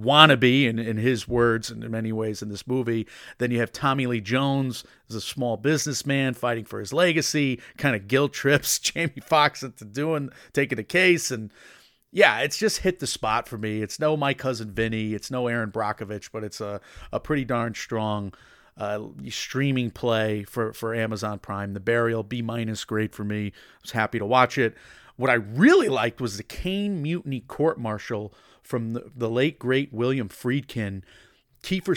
wannabe 0.00 0.66
in, 0.66 0.78
in 0.78 0.96
his 0.96 1.26
words 1.26 1.70
in 1.70 1.90
many 1.90 2.12
ways 2.12 2.42
in 2.42 2.48
this 2.48 2.66
movie. 2.66 3.06
Then 3.38 3.50
you 3.50 3.60
have 3.60 3.72
tommy 3.72 4.06
lee 4.06 4.20
jones 4.20 4.84
as 5.08 5.16
a 5.16 5.20
small 5.20 5.56
businessman 5.56 6.34
fighting 6.34 6.64
for 6.64 6.80
his 6.80 6.92
legacy 6.92 7.60
kind 7.78 7.96
of 7.96 8.08
guilt 8.08 8.32
trips 8.32 8.78
jamie 8.80 9.22
foxx 9.22 9.62
into 9.62 9.84
doing 9.84 10.30
taking 10.52 10.76
the 10.76 10.84
case. 10.84 11.30
And 11.30 11.52
yeah 12.12 12.40
it's 12.40 12.58
just 12.58 12.78
hit 12.78 12.98
the 12.98 13.06
spot 13.06 13.48
for 13.48 13.58
me. 13.58 13.82
It's 13.82 14.00
no 14.00 14.16
my 14.16 14.34
cousin 14.34 14.72
vinny. 14.72 15.14
It's 15.14 15.30
no 15.30 15.46
Erin 15.46 15.70
Brockovich 15.70 16.30
but 16.32 16.44
it's 16.44 16.60
a, 16.60 16.80
a 17.12 17.20
pretty 17.20 17.44
darn 17.44 17.74
strong 17.74 18.34
uh, 18.78 19.00
streaming 19.30 19.90
play 19.90 20.44
for, 20.44 20.72
for 20.72 20.94
amazon 20.94 21.38
prime. 21.38 21.72
The 21.72 21.80
burial 21.80 22.22
b 22.22 22.42
minus 22.42 22.84
great 22.84 23.14
for 23.14 23.24
me. 23.24 23.46
I 23.46 23.78
was 23.82 23.92
happy 23.92 24.18
to 24.18 24.26
watch 24.26 24.58
it 24.58 24.76
what 25.16 25.30
i 25.30 25.34
really 25.34 25.88
liked 25.88 26.20
was 26.20 26.36
the 26.36 26.42
Caine 26.42 27.02
mutiny 27.02 27.40
court 27.40 27.78
martial 27.78 28.32
from 28.66 28.92
the, 28.94 29.10
the 29.14 29.30
late 29.30 29.58
great 29.58 29.92
William 29.92 30.28
Friedkin, 30.28 31.02
Kiefer 31.62 31.96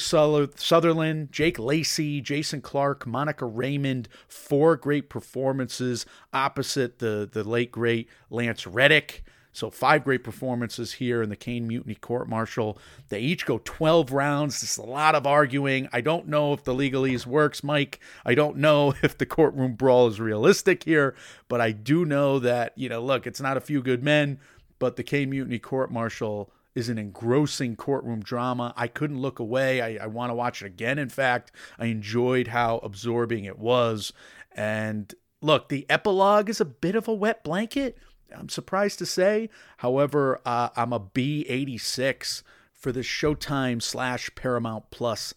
Sutherland, 0.57 1.31
Jake 1.31 1.59
Lacy, 1.59 2.21
Jason 2.21 2.61
Clarke, 2.61 3.05
Monica 3.05 3.45
Raymund, 3.45 4.07
four 4.27 4.75
great 4.75 5.09
performances 5.09 6.05
opposite 6.33 6.99
the, 6.99 7.29
the 7.31 7.43
late 7.43 7.71
great 7.71 8.07
Lance 8.29 8.65
Reddick. 8.65 9.23
So 9.59 9.69
five 9.69 10.05
great 10.05 10.23
performances 10.23 10.93
here 10.93 11.21
in 11.21 11.29
the 11.29 11.35
Caine 11.35 11.67
Mutiny 11.67 11.95
Court 11.95 12.29
Martial. 12.29 12.77
They 13.09 13.19
each 13.19 13.45
go 13.45 13.59
12 13.65 14.13
rounds. 14.13 14.61
There's 14.61 14.77
a 14.77 14.89
lot 14.89 15.15
of 15.15 15.27
arguing. 15.27 15.89
I 15.91 15.99
don't 15.99 16.29
know 16.29 16.53
if 16.53 16.63
the 16.63 16.73
legalese 16.73 17.25
works, 17.25 17.61
Mike. 17.61 17.99
I 18.25 18.35
don't 18.35 18.55
know 18.55 18.93
if 19.03 19.17
the 19.17 19.25
courtroom 19.25 19.73
brawl 19.73 20.07
is 20.07 20.21
realistic 20.21 20.85
here, 20.85 21.13
but 21.49 21.59
I 21.59 21.73
do 21.73 22.05
know 22.05 22.39
that, 22.39 22.71
you 22.77 22.87
know, 22.87 23.03
look, 23.03 23.27
it's 23.27 23.41
not 23.41 23.57
a 23.57 23.61
few 23.61 23.81
good 23.81 24.01
men, 24.01 24.39
but 24.79 24.95
the 24.95 25.03
Caine 25.03 25.31
Mutiny 25.31 25.59
Court 25.59 25.91
Martial 25.91 26.53
is 26.73 26.87
an 26.87 26.97
engrossing 26.97 27.75
courtroom 27.75 28.21
drama. 28.21 28.73
I 28.77 28.87
couldn't 28.87 29.19
look 29.19 29.39
away. 29.39 29.81
I, 29.81 30.05
I 30.05 30.07
want 30.07 30.29
to 30.29 30.35
watch 30.35 30.61
it 30.61 30.67
again. 30.67 30.97
In 30.97 31.09
fact, 31.09 31.51
I 31.77 31.87
enjoyed 31.87 32.47
how 32.47 32.77
absorbing 32.77 33.43
it 33.43 33.59
was. 33.59 34.13
And 34.55 35.13
look, 35.41 35.67
the 35.67 35.85
epilogue 35.89 36.47
is 36.49 36.61
a 36.61 36.65
bit 36.65 36.95
of 36.95 37.09
a 37.09 37.13
wet 37.13 37.43
blanket. 37.43 37.97
I'm 38.35 38.49
surprised 38.49 38.99
to 38.99 39.05
say. 39.05 39.49
However, 39.77 40.39
uh, 40.45 40.69
I'm 40.75 40.93
a 40.93 40.99
B86 40.99 42.43
for 42.73 42.91
the 42.91 43.01
Showtime 43.01 43.81
slash 43.81 44.29
Paramount 44.35 44.91
Plus 44.91 45.33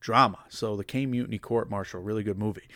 drama. 0.00 0.38
So 0.48 0.76
the 0.76 0.84
Caine 0.84 1.10
Mutiny 1.10 1.38
Court 1.38 1.68
Martial, 1.68 2.00
really 2.00 2.22
good 2.22 2.38
movie. 2.38 2.68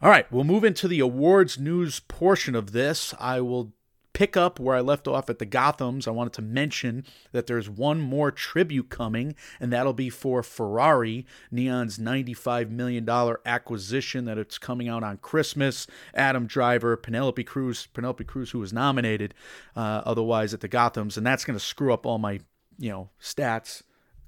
All 0.00 0.10
right, 0.10 0.30
we'll 0.30 0.44
move 0.44 0.64
into 0.64 0.88
the 0.88 1.00
awards 1.00 1.58
news 1.58 2.00
portion 2.00 2.54
of 2.54 2.72
this. 2.72 3.14
I 3.18 3.40
will 3.40 3.72
pick 4.14 4.36
up 4.36 4.58
where 4.58 4.74
I 4.74 4.80
left 4.80 5.06
off 5.06 5.28
at 5.28 5.38
the 5.38 5.44
Gothams, 5.44 6.08
I 6.08 6.12
wanted 6.12 6.32
to 6.34 6.42
mention 6.42 7.04
that 7.32 7.46
there's 7.46 7.68
one 7.68 8.00
more 8.00 8.30
tribute 8.30 8.88
coming, 8.88 9.34
and 9.60 9.70
that'll 9.70 9.92
be 9.92 10.08
for 10.08 10.42
Ferrari, 10.42 11.26
Neon's 11.52 11.98
$95 11.98 12.70
million 12.70 13.06
acquisition 13.44 14.24
that 14.24 14.38
it's 14.38 14.56
coming 14.56 14.88
out 14.88 15.02
on 15.02 15.18
Christmas. 15.18 15.86
Adam 16.14 16.46
Driver, 16.46 16.96
Penelope 16.96 17.44
Cruz, 17.44 17.88
Penelope 17.92 18.24
Cruz, 18.24 18.52
who 18.52 18.60
was 18.60 18.72
nominated 18.72 19.34
uh, 19.76 20.00
otherwise 20.06 20.54
at 20.54 20.60
the 20.60 20.68
Gothams, 20.68 21.18
and 21.18 21.26
that's 21.26 21.44
going 21.44 21.58
to 21.58 21.64
screw 21.64 21.92
up 21.92 22.06
all 22.06 22.18
my, 22.18 22.40
you 22.78 22.90
know, 22.90 23.10
stats 23.20 23.82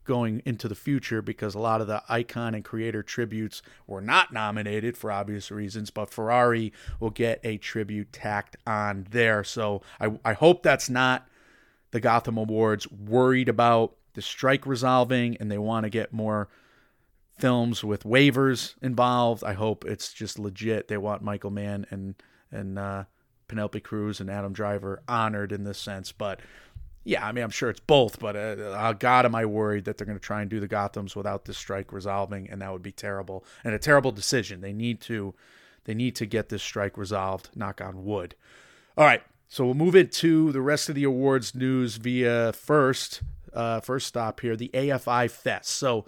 going 0.07 0.43
into 0.45 0.69
the 0.69 0.75
future 0.75 1.21
because 1.21 1.55
a 1.55 1.59
lot 1.59 1.81
of 1.81 1.87
the 1.87 2.03
icon 2.09 2.55
and 2.55 2.65
creator 2.65 3.03
tributes 3.03 3.63
were 3.87 4.01
not 4.01 4.33
nominated 4.33 4.97
for 4.97 5.13
obvious 5.13 5.51
reasons, 5.51 5.91
but 5.91 6.11
Ferrari 6.11 6.73
will 7.01 7.11
get 7.11 7.41
a 7.45 7.59
tribute 7.59 8.13
tacked 8.13 8.57
on 8.67 9.07
there. 9.11 9.45
So 9.45 9.83
I, 10.01 10.19
I 10.25 10.33
hope 10.33 10.63
that's 10.63 10.89
not 10.89 11.29
the 11.91 12.01
Gotham 12.01 12.37
Awards 12.39 12.91
worried 12.91 13.49
about 13.49 13.95
the 14.15 14.23
strike 14.23 14.67
resolving 14.67 15.37
and 15.39 15.51
they 15.51 15.59
want 15.59 15.85
to 15.85 15.91
get 15.91 16.13
more 16.13 16.49
films 17.39 17.85
with 17.85 18.05
waivers 18.05 18.75
involved. 18.83 19.45
I 19.45 19.53
hope 19.53 19.85
it's 19.85 20.13
just 20.13 20.39
legit. 20.39 20.89
They 20.89 20.97
want 20.97 21.23
Michael 21.23 21.51
Mann 21.51 21.87
and 21.91 22.15
and 22.51 22.79
uh, 22.79 23.05
Penelope 23.49 23.81
Cruz 23.81 24.21
and 24.21 24.31
Adam 24.31 24.53
Driver 24.53 25.03
honored 25.09 25.53
in 25.53 25.65
this 25.65 25.79
sense. 25.79 26.13
But 26.13 26.41
yeah, 27.07 27.25
I 27.25 27.31
mean, 27.31 27.45
I'm 27.45 27.51
sure 27.51 27.71
it's 27.71 27.81
both. 27.81 28.19
But 28.19 28.35
uh, 28.35 28.93
God, 28.95 29.25
am 29.25 29.35
I 29.35 29.47
worried 29.47 29.85
that 29.85 29.97
they're 29.97 30.07
going 30.07 30.19
to 30.19 30.25
try 30.25 30.41
and 30.41 30.51
do 30.51 30.59
the 30.59 30.67
Gotham's 30.67 31.15
without 31.15 31.45
this 31.45 31.57
strike 31.57 31.93
resolving, 31.93 32.51
and 32.51 32.61
that 32.61 32.73
would 32.73 32.83
be 32.83 32.93
terrible 32.93 33.45
and 33.63 33.75
a 33.75 33.79
terrible 33.79 34.11
decision. 34.11 34.61
They 34.61 34.73
need 34.73 35.01
to 35.03 35.33
they 35.85 35.95
need 35.95 36.17
to 36.17 36.27
get 36.27 36.49
this 36.49 36.65
strike 36.65 36.99
resolved. 36.99 37.51
Knock 37.55 37.81
on 37.81 38.05
wood. 38.05 38.35
All 38.99 39.05
right. 39.05 39.23
So 39.49 39.65
we'll 39.65 39.75
move 39.75 39.95
into 39.95 40.51
the 40.51 40.61
rest 40.61 40.89
of 40.89 40.97
the 40.97 41.05
awards 41.05 41.55
news 41.55 41.97
via 41.97 42.53
first 42.53 43.23
uh, 43.53 43.81
first 43.81 44.09
stop 44.09 44.41
here, 44.41 44.57
the 44.57 44.71
AFI 44.75 45.31
Fest. 45.31 45.71
So 45.71 46.07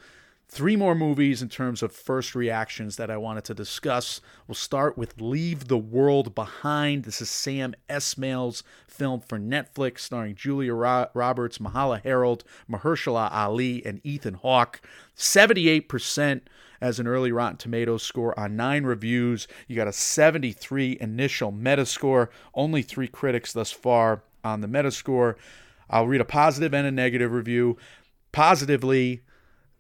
three 0.51 0.77
more 0.77 0.95
movies 0.95 1.43
in 1.43 1.49
terms 1.49 1.83
of 1.83 1.93
first 1.93 2.35
reactions 2.35 2.97
that 2.97 3.11
I 3.11 3.19
wanted 3.19 3.45
to 3.45 3.55
discuss. 3.55 4.23
We'll 4.47 4.55
start 4.55 4.97
with 4.97 5.21
Leave 5.21 5.69
the 5.69 5.77
World 5.77 6.35
Behind. 6.35 7.05
This 7.05 7.21
is 7.21 7.29
Sam 7.29 7.75
Esmail's 7.91 8.63
film 8.87 9.21
for 9.21 9.39
Netflix, 9.39 10.01
starring 10.01 10.35
Julia 10.35 10.73
Roberts, 10.73 11.59
Myha'la 11.59 12.03
Herrold, 12.03 12.45
Mahershala 12.69 13.31
Ali, 13.31 13.85
and 13.85 14.01
Ethan 14.05 14.35
Hawke. 14.35 14.81
78% 15.17 16.41
as 16.81 16.99
an 16.99 17.07
early 17.07 17.31
Rotten 17.31 17.59
Tomatoes 17.59 18.03
score 18.03 18.39
on 18.39 18.57
nine 18.57 18.85
reviews. 18.85 19.49
You 19.67 19.77
got 19.77 19.89
a 19.89 19.93
73 19.93 20.97
initial 20.99 21.53
Metascore, 21.53 22.29
only 22.55 22.81
three 22.81 23.09
critics 23.09 23.53
thus 23.53 23.71
far 23.71 24.23
on 24.43 24.63
the 24.63 24.69
Metascore. 24.69 25.35
I'll 25.91 26.07
read 26.07 26.23
a 26.23 26.25
positive 26.25 26.73
and 26.73 26.87
a 26.87 26.91
negative 26.91 27.33
review. 27.33 27.77
Positively, 28.33 29.23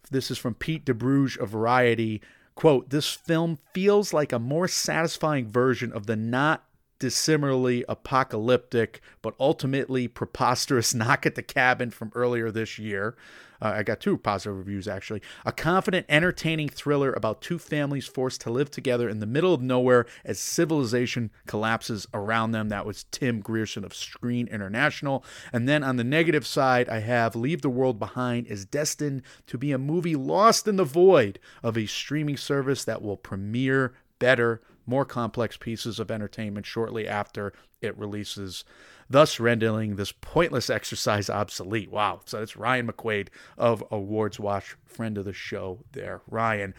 this 0.08 0.30
is 0.30 0.38
from 0.38 0.54
Pete 0.54 0.84
DeBruge 0.84 1.38
of 1.38 1.50
Variety. 1.50 2.20
Quote, 2.54 2.90
this 2.90 3.10
film 3.10 3.58
feels 3.72 4.12
like 4.12 4.32
a 4.32 4.38
more 4.38 4.66
satisfying 4.68 5.46
version 5.46 5.92
of 5.92 6.06
the 6.06 6.16
not 6.16 6.64
dissimilarly 6.98 7.84
apocalyptic 7.88 9.00
but 9.22 9.34
ultimately 9.38 10.08
preposterous 10.08 10.92
knock 10.94 11.24
at 11.24 11.36
the 11.36 11.42
cabin 11.42 11.90
from 11.90 12.10
earlier 12.14 12.50
this 12.50 12.78
year. 12.78 13.16
Uh, 13.60 13.74
I 13.76 13.82
got 13.82 14.00
two 14.00 14.16
positive 14.16 14.56
reviews 14.56 14.88
actually. 14.88 15.22
A 15.44 15.52
confident, 15.52 16.06
entertaining 16.08 16.68
thriller 16.68 17.12
about 17.12 17.40
two 17.40 17.58
families 17.58 18.06
forced 18.06 18.40
to 18.42 18.50
live 18.50 18.70
together 18.70 19.08
in 19.08 19.20
the 19.20 19.26
middle 19.26 19.54
of 19.54 19.62
nowhere 19.62 20.06
as 20.24 20.38
civilization 20.38 21.30
collapses 21.46 22.06
around 22.14 22.52
them. 22.52 22.68
That 22.68 22.86
was 22.86 23.04
Tim 23.10 23.40
Grierson 23.40 23.84
of 23.84 23.94
Screen 23.94 24.48
International. 24.48 25.24
And 25.52 25.68
then 25.68 25.82
on 25.82 25.96
the 25.96 26.04
negative 26.04 26.46
side, 26.46 26.88
I 26.88 27.00
have 27.00 27.34
Leave 27.34 27.62
the 27.62 27.70
World 27.70 27.98
Behind 27.98 28.46
is 28.46 28.64
destined 28.64 29.22
to 29.46 29.58
be 29.58 29.72
a 29.72 29.78
movie 29.78 30.16
lost 30.16 30.68
in 30.68 30.76
the 30.76 30.84
void 30.84 31.38
of 31.62 31.76
a 31.76 31.86
streaming 31.86 32.36
service 32.36 32.84
that 32.84 33.02
will 33.02 33.16
premiere 33.16 33.94
better, 34.18 34.60
more 34.86 35.04
complex 35.04 35.56
pieces 35.56 36.00
of 36.00 36.10
entertainment 36.10 36.66
shortly 36.66 37.06
after 37.06 37.52
it 37.80 37.96
releases 37.96 38.64
thus 39.10 39.40
rendering 39.40 39.96
this 39.96 40.12
pointless 40.12 40.70
exercise 40.70 41.30
obsolete. 41.30 41.90
Wow. 41.90 42.20
So 42.24 42.42
it's 42.42 42.56
Ryan 42.56 42.88
McQuade 42.88 43.28
of 43.56 43.82
Awards 43.90 44.38
Watch, 44.38 44.76
friend 44.84 45.18
of 45.18 45.24
the 45.24 45.32
show 45.32 45.80
there. 45.92 46.20
Ryan. 46.28 46.74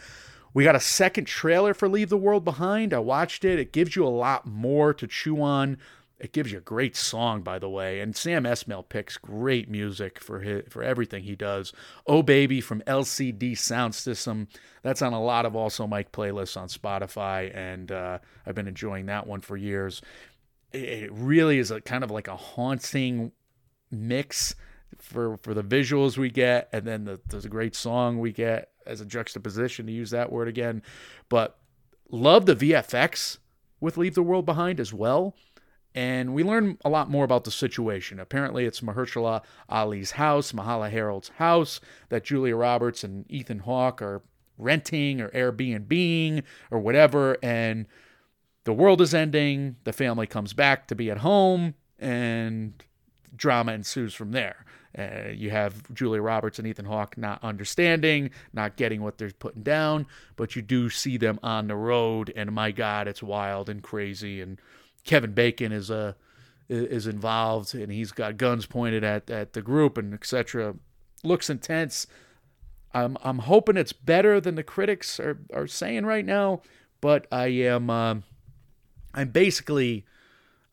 We 0.53 0.63
got 0.63 0.75
a 0.75 0.79
second 0.79 1.25
trailer 1.25 1.73
for 1.73 1.87
Leave 1.87 2.09
the 2.09 2.17
World 2.17 2.43
Behind. 2.43 2.93
I 2.93 2.99
watched 2.99 3.45
it. 3.45 3.59
It 3.59 3.71
gives 3.71 3.95
you 3.95 4.05
a 4.05 4.09
lot 4.09 4.47
more 4.47 4.93
to 4.95 5.07
chew 5.07 5.41
on. 5.41 5.77
It 6.19 6.33
gives 6.33 6.51
you 6.51 6.57
a 6.57 6.61
great 6.61 6.97
song, 6.97 7.43
by 7.43 7.59
the 7.59 7.69
way, 7.69 8.01
and 8.01 8.13
Sam 8.13 8.43
Esmail 8.43 8.87
picks 8.89 9.15
great 9.15 9.69
music 9.69 10.19
for 10.19 10.41
his, 10.41 10.63
for 10.67 10.83
everything 10.83 11.23
he 11.23 11.35
does. 11.35 11.71
Oh 12.05 12.21
Baby 12.21 12.59
from 12.59 12.81
LCD 12.81 13.57
Sound 13.57 13.95
System, 13.95 14.49
that's 14.81 15.01
on 15.01 15.13
a 15.13 15.23
lot 15.23 15.45
of 15.45 15.55
also 15.55 15.87
Mike 15.87 16.11
playlists 16.11 16.57
on 16.57 16.67
Spotify, 16.67 17.55
and 17.55 17.89
uh, 17.93 18.17
I've 18.45 18.55
been 18.55 18.67
enjoying 18.67 19.05
that 19.05 19.27
one 19.27 19.39
for 19.39 19.55
years 19.55 20.01
it 20.71 21.11
really 21.11 21.57
is 21.57 21.71
a 21.71 21.81
kind 21.81 22.03
of 22.03 22.11
like 22.11 22.27
a 22.27 22.35
haunting 22.35 23.31
mix 23.91 24.55
for 24.97 25.37
for 25.37 25.53
the 25.53 25.63
visuals 25.63 26.17
we 26.17 26.29
get 26.29 26.69
and 26.73 26.85
then 26.85 27.05
the, 27.05 27.19
there's 27.27 27.45
a 27.45 27.49
great 27.49 27.75
song 27.75 28.19
we 28.19 28.31
get 28.31 28.71
as 28.85 29.01
a 29.01 29.05
juxtaposition 29.05 29.85
to 29.85 29.91
use 29.91 30.11
that 30.11 30.31
word 30.31 30.47
again 30.47 30.81
but 31.29 31.57
love 32.09 32.45
the 32.45 32.55
vfx 32.55 33.37
with 33.79 33.97
leave 33.97 34.15
the 34.15 34.23
world 34.23 34.45
behind 34.45 34.79
as 34.79 34.93
well 34.93 35.35
and 35.95 36.33
we 36.33 36.43
learn 36.43 36.77
a 36.85 36.89
lot 36.89 37.09
more 37.09 37.25
about 37.25 37.45
the 37.45 37.51
situation. 37.51 38.19
Apparently, 38.19 38.65
it's 38.65 38.81
Mahershala 38.81 39.41
Ali's 39.67 40.11
house, 40.11 40.51
Myha'la 40.51 40.91
Herrold's 40.91 41.29
house, 41.29 41.81
that 42.09 42.23
Julia 42.23 42.55
Roberts 42.55 43.03
and 43.03 43.25
Ethan 43.29 43.59
Hawke 43.59 44.01
are 44.01 44.21
renting 44.57 45.19
or 45.19 45.29
Airbnb 45.29 46.43
or 46.69 46.79
whatever. 46.79 47.37
And 47.41 47.87
the 48.63 48.73
world 48.73 49.01
is 49.01 49.13
ending, 49.13 49.77
the 49.83 49.93
family 49.93 50.27
comes 50.27 50.53
back 50.53 50.87
to 50.87 50.95
be 50.95 51.09
at 51.09 51.19
home, 51.19 51.75
and 51.97 52.83
drama 53.35 53.73
ensues 53.73 54.13
from 54.13 54.31
there. 54.31 54.65
Uh, 54.97 55.29
you 55.31 55.51
have 55.51 55.93
Julia 55.93 56.21
Roberts 56.21 56.57
and 56.57 56.67
Ethan 56.67 56.85
Hawke 56.85 57.17
not 57.17 57.43
understanding, 57.43 58.31
not 58.53 58.75
getting 58.75 59.01
what 59.01 59.17
they're 59.17 59.31
putting 59.31 59.61
down, 59.61 60.07
but 60.35 60.55
you 60.55 60.61
do 60.61 60.89
see 60.89 61.17
them 61.17 61.39
on 61.43 61.67
the 61.67 61.75
road, 61.75 62.33
and 62.35 62.51
my 62.51 62.71
God, 62.71 63.07
it's 63.07 63.21
wild 63.21 63.69
and 63.69 63.83
crazy. 63.83 64.41
And 64.41 64.59
Kevin 65.03 65.33
Bacon 65.33 65.71
is 65.71 65.89
a 65.89 66.15
is 66.67 67.07
involved, 67.07 67.73
and 67.73 67.91
he's 67.91 68.11
got 68.11 68.37
guns 68.37 68.65
pointed 68.65 69.03
at 69.03 69.29
at 69.29 69.53
the 69.53 69.61
group, 69.61 69.97
and 69.97 70.13
etc. 70.13 70.75
Looks 71.23 71.49
intense. 71.49 72.07
I'm 72.93 73.15
I'm 73.23 73.39
hoping 73.39 73.77
it's 73.77 73.93
better 73.93 74.41
than 74.41 74.55
the 74.55 74.63
critics 74.63 75.19
are 75.19 75.39
are 75.53 75.67
saying 75.67 76.07
right 76.07 76.25
now, 76.25 76.61
but 76.99 77.27
I 77.31 77.47
am. 77.47 77.89
Uh, 77.89 78.15
I'm 79.13 79.29
basically 79.29 80.05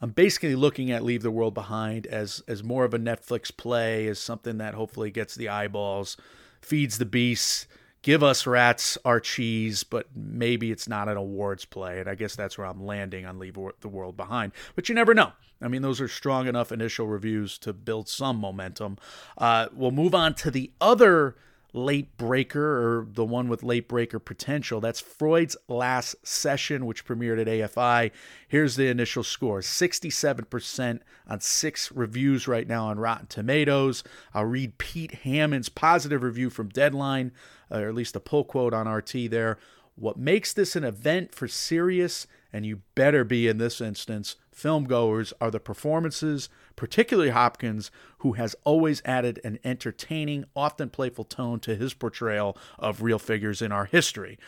I'm 0.00 0.10
basically 0.10 0.54
looking 0.54 0.90
at 0.90 1.04
Leave 1.04 1.22
the 1.22 1.30
World 1.30 1.54
Behind 1.54 2.06
as 2.06 2.42
as 2.46 2.62
more 2.62 2.84
of 2.84 2.94
a 2.94 2.98
Netflix 2.98 3.54
play, 3.56 4.06
as 4.08 4.18
something 4.18 4.58
that 4.58 4.74
hopefully 4.74 5.10
gets 5.10 5.34
the 5.34 5.48
eyeballs, 5.48 6.16
feeds 6.60 6.98
the 6.98 7.06
beasts, 7.06 7.66
give 8.02 8.22
us 8.22 8.46
rats 8.46 8.98
our 9.04 9.20
cheese, 9.20 9.82
but 9.82 10.06
maybe 10.14 10.70
it's 10.70 10.88
not 10.88 11.08
an 11.08 11.16
awards 11.16 11.64
play, 11.64 11.98
and 11.98 12.08
I 12.08 12.14
guess 12.14 12.36
that's 12.36 12.58
where 12.58 12.66
I'm 12.66 12.84
landing 12.84 13.26
on 13.26 13.38
Leave 13.38 13.58
the 13.80 13.88
World 13.88 14.16
Behind. 14.16 14.52
But 14.74 14.88
you 14.88 14.94
never 14.94 15.14
know. 15.14 15.32
I 15.60 15.68
mean, 15.68 15.82
those 15.82 16.00
are 16.00 16.08
strong 16.08 16.46
enough 16.46 16.70
initial 16.70 17.06
reviews 17.06 17.58
to 17.58 17.72
build 17.72 18.08
some 18.08 18.36
momentum. 18.36 18.98
Uh, 19.38 19.68
we'll 19.72 19.90
move 19.90 20.14
on 20.14 20.34
to 20.34 20.50
the 20.50 20.70
other 20.80 21.36
late 21.76 22.16
breaker 22.16 22.98
or 22.98 23.06
the 23.12 23.24
one 23.24 23.48
with 23.48 23.62
late 23.62 23.88
breaker 23.88 24.18
potential. 24.18 24.80
That's 24.80 25.00
Freud's 25.00 25.56
Last 25.68 26.16
Session, 26.26 26.86
which 26.86 27.04
premiered 27.04 27.40
at 27.40 27.46
AFI. 27.46 28.10
Here's 28.48 28.76
the 28.76 28.88
initial 28.88 29.22
score 29.22 29.60
67% 29.60 31.00
on 31.28 31.40
six 31.40 31.92
reviews 31.92 32.48
right 32.48 32.66
now 32.66 32.86
on 32.86 32.98
Rotten 32.98 33.26
Tomatoes. 33.26 34.02
I'll 34.32 34.44
read 34.44 34.78
Pete 34.78 35.12
Hammond's 35.24 35.68
positive 35.68 36.22
review 36.22 36.50
from 36.50 36.68
Deadline, 36.68 37.32
uh, 37.70 37.78
or 37.80 37.88
at 37.88 37.94
least 37.94 38.16
a 38.16 38.20
pull 38.20 38.44
quote 38.44 38.72
on 38.72 38.88
RT 38.88 39.30
there. 39.30 39.58
What 39.96 40.18
makes 40.18 40.52
this 40.52 40.76
an 40.76 40.84
event 40.84 41.34
for 41.34 41.48
serious, 41.48 42.26
and 42.52 42.66
you 42.66 42.82
better 42.94 43.24
be 43.24 43.48
in 43.48 43.56
this 43.56 43.80
instance, 43.80 44.36
filmgoers 44.54 45.32
are 45.40 45.50
the 45.50 45.58
performances, 45.58 46.50
particularly 46.76 47.30
Hopkins, 47.30 47.90
who 48.18 48.34
has 48.34 48.54
always 48.64 49.00
added 49.06 49.40
an 49.42 49.58
entertaining, 49.64 50.44
often 50.54 50.90
playful 50.90 51.24
tone 51.24 51.60
to 51.60 51.74
his 51.76 51.94
portrayal 51.94 52.58
of 52.78 53.02
real 53.02 53.18
figures 53.18 53.62
in 53.62 53.72
our 53.72 53.86
history. 53.86 54.38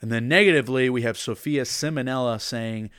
And 0.00 0.10
then 0.12 0.28
negatively, 0.28 0.88
we 0.88 1.02
have 1.02 1.18
Sophia 1.18 1.62
Simonella 1.62 2.40
saying, 2.40 2.90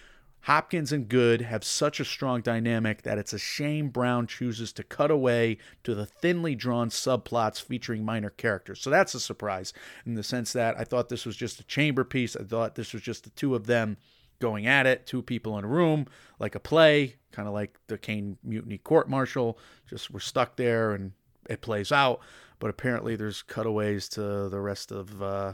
Hopkins 0.44 0.92
and 0.92 1.08
Goode 1.08 1.42
have 1.42 1.64
such 1.64 2.02
a 2.02 2.06
strong 2.06 2.42
dynamic 2.42 3.04
that 3.04 3.18
it's 3.18 3.32
a 3.32 3.40
shame 3.40 3.88
Brown 3.88 4.28
chooses 4.28 4.74
to 4.74 4.84
cut 4.84 5.10
away 5.10 5.58
to 5.86 5.96
the 5.96 6.06
thinly 6.06 6.54
drawn 6.54 6.90
subplots 6.90 7.62
featuring 7.62 8.04
minor 8.04 8.30
characters. 8.30 8.82
So 8.82 8.90
that's 8.90 9.16
a 9.16 9.22
surprise 9.22 9.72
in 10.06 10.16
the 10.16 10.24
sense 10.24 10.52
that 10.52 10.78
I 10.78 10.84
thought 10.84 11.08
this 11.08 11.26
was 11.26 11.38
just 11.38 11.62
a 11.62 11.64
chamber 11.64 12.04
piece. 12.04 12.36
I 12.36 12.44
thought 12.44 12.76
this 12.76 12.92
was 12.92 13.02
just 13.02 13.24
the 13.24 13.30
two 13.30 13.56
of 13.56 13.68
them 13.68 13.96
going 14.40 14.68
at 14.68 14.86
it, 14.86 15.08
two 15.08 15.22
people 15.22 15.58
in 15.58 15.64
a 15.64 15.70
room, 15.70 16.08
like 16.40 16.56
a 16.56 16.60
play, 16.60 17.16
kind 17.32 17.48
of 17.48 17.54
like 17.54 17.80
the 17.88 17.98
Caine 17.98 18.38
Mutiny 18.44 18.80
court 18.80 19.10
martial. 19.10 19.58
Just 19.90 20.12
we're 20.12 20.20
stuck 20.20 20.58
there 20.58 20.92
and 20.92 21.14
it 21.50 21.62
plays 21.62 21.90
out. 21.94 22.20
But 22.60 22.70
apparently, 22.70 23.16
there's 23.16 23.42
cutaways 23.42 24.10
to 24.10 24.50
the 24.50 24.60
rest 24.60 24.92
of 24.92 25.22
uh, 25.22 25.54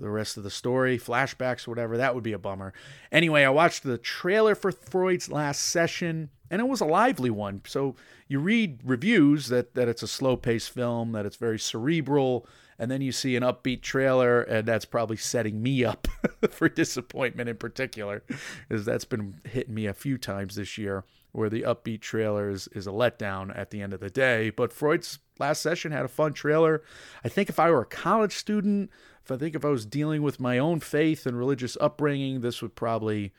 the 0.00 0.10
rest 0.10 0.36
of 0.36 0.42
the 0.42 0.50
story, 0.50 0.98
flashbacks, 0.98 1.66
whatever. 1.66 1.96
That 1.96 2.14
would 2.14 2.24
be 2.24 2.32
a 2.32 2.38
bummer. 2.38 2.72
Anyway, 3.12 3.44
I 3.44 3.50
watched 3.50 3.82
the 3.82 3.98
trailer 3.98 4.54
for 4.54 4.72
Freud's 4.72 5.30
Last 5.30 5.60
Session, 5.60 6.30
and 6.50 6.60
it 6.60 6.68
was 6.68 6.80
a 6.80 6.86
lively 6.86 7.30
one. 7.30 7.62
So 7.66 7.94
you 8.28 8.40
read 8.40 8.80
reviews 8.84 9.48
that 9.48 9.74
that 9.74 9.88
it's 9.88 10.02
a 10.02 10.08
slow-paced 10.08 10.70
film, 10.70 11.12
that 11.12 11.26
it's 11.26 11.36
very 11.36 11.58
cerebral, 11.58 12.46
and 12.78 12.90
then 12.90 13.02
you 13.02 13.12
see 13.12 13.36
an 13.36 13.42
upbeat 13.42 13.82
trailer, 13.82 14.42
and 14.42 14.66
that's 14.66 14.86
probably 14.86 15.16
setting 15.16 15.62
me 15.62 15.84
up 15.84 16.08
for 16.50 16.68
disappointment 16.68 17.48
in 17.48 17.56
particular, 17.56 18.22
because 18.68 18.84
that's 18.86 19.04
been 19.04 19.40
hitting 19.44 19.74
me 19.74 19.86
a 19.86 19.92
few 19.94 20.16
times 20.16 20.54
this 20.56 20.78
year. 20.78 21.04
where 21.32 21.48
the 21.48 21.62
upbeat 21.62 22.00
trailer 22.00 22.50
is, 22.50 22.68
is 22.72 22.86
a 22.86 22.90
letdown 22.90 23.56
at 23.56 23.70
the 23.70 23.80
end 23.80 23.92
of 23.92 24.00
the 24.00 24.10
day. 24.10 24.50
But 24.50 24.72
Freud's 24.72 25.18
last 25.38 25.62
session 25.62 25.92
had 25.92 26.04
a 26.04 26.08
fun 26.08 26.32
trailer. 26.32 26.82
I 27.24 27.28
think 27.28 27.48
if 27.48 27.58
I 27.58 27.70
were 27.70 27.82
a 27.82 27.86
college 27.86 28.36
student, 28.36 28.90
I 29.30 29.36
think 29.36 29.54
if 29.54 29.64
I 29.64 29.68
was 29.68 29.86
dealing 29.86 30.22
with 30.22 30.40
my 30.40 30.58
own 30.58 30.80
faith 30.80 31.26
and 31.26 31.38
religious 31.38 31.76
upbringing, 31.80 32.40
this 32.40 32.62
would 32.62 32.74
probably 32.74 33.32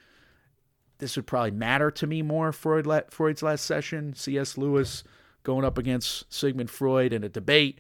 this 0.99 1.15
would 1.15 1.25
probably 1.25 1.51
matter 1.51 1.89
to 1.89 2.08
me 2.08 2.21
more. 2.21 2.51
Freud 2.51 2.88
Freud's 3.10 3.41
last 3.41 3.65
session, 3.65 4.13
C.S. 4.13 4.58
Lewis 4.58 5.04
going 5.43 5.65
up 5.65 5.77
against 5.77 6.32
Sigmund 6.32 6.69
Freud 6.69 7.12
in 7.12 7.23
a 7.23 7.30
debate. 7.30 7.80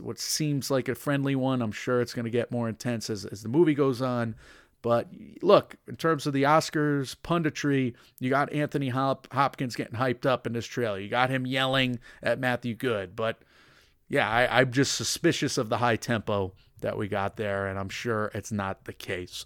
What 0.00 0.18
seems 0.18 0.70
like 0.70 0.88
a 0.88 0.94
friendly 0.94 1.36
one. 1.36 1.62
I'm 1.62 1.70
sure 1.70 2.00
it's 2.00 2.14
going 2.14 2.24
to 2.24 2.30
get 2.30 2.50
more 2.50 2.68
intense 2.68 3.10
as, 3.10 3.24
as 3.24 3.42
the 3.42 3.48
movie 3.48 3.74
goes 3.74 4.02
on. 4.02 4.34
But 4.82 5.08
look, 5.42 5.76
in 5.86 5.96
terms 5.96 6.26
of 6.26 6.32
the 6.32 6.44
Oscars 6.44 7.14
punditry, 7.22 7.94
you 8.18 8.30
got 8.30 8.52
Anthony 8.52 8.88
Hop- 8.88 9.28
Hopkins 9.32 9.76
getting 9.76 9.98
hyped 9.98 10.24
up 10.24 10.46
in 10.46 10.54
this 10.54 10.66
trailer. 10.66 10.98
You 10.98 11.08
got 11.08 11.30
him 11.30 11.46
yelling 11.46 11.98
at 12.22 12.40
Matthew 12.40 12.74
Goode. 12.74 13.14
But 13.14 13.42
yeah, 14.08 14.28
I, 14.28 14.60
I'm 14.60 14.72
just 14.72 14.94
suspicious 14.94 15.58
of 15.58 15.68
the 15.68 15.78
high 15.78 15.96
tempo 15.96 16.54
that 16.80 16.98
we 16.98 17.08
got 17.08 17.36
there, 17.36 17.66
and 17.66 17.78
I'm 17.78 17.88
sure 17.88 18.30
it's 18.34 18.52
not 18.52 18.84
the 18.84 18.92
case. 18.92 19.44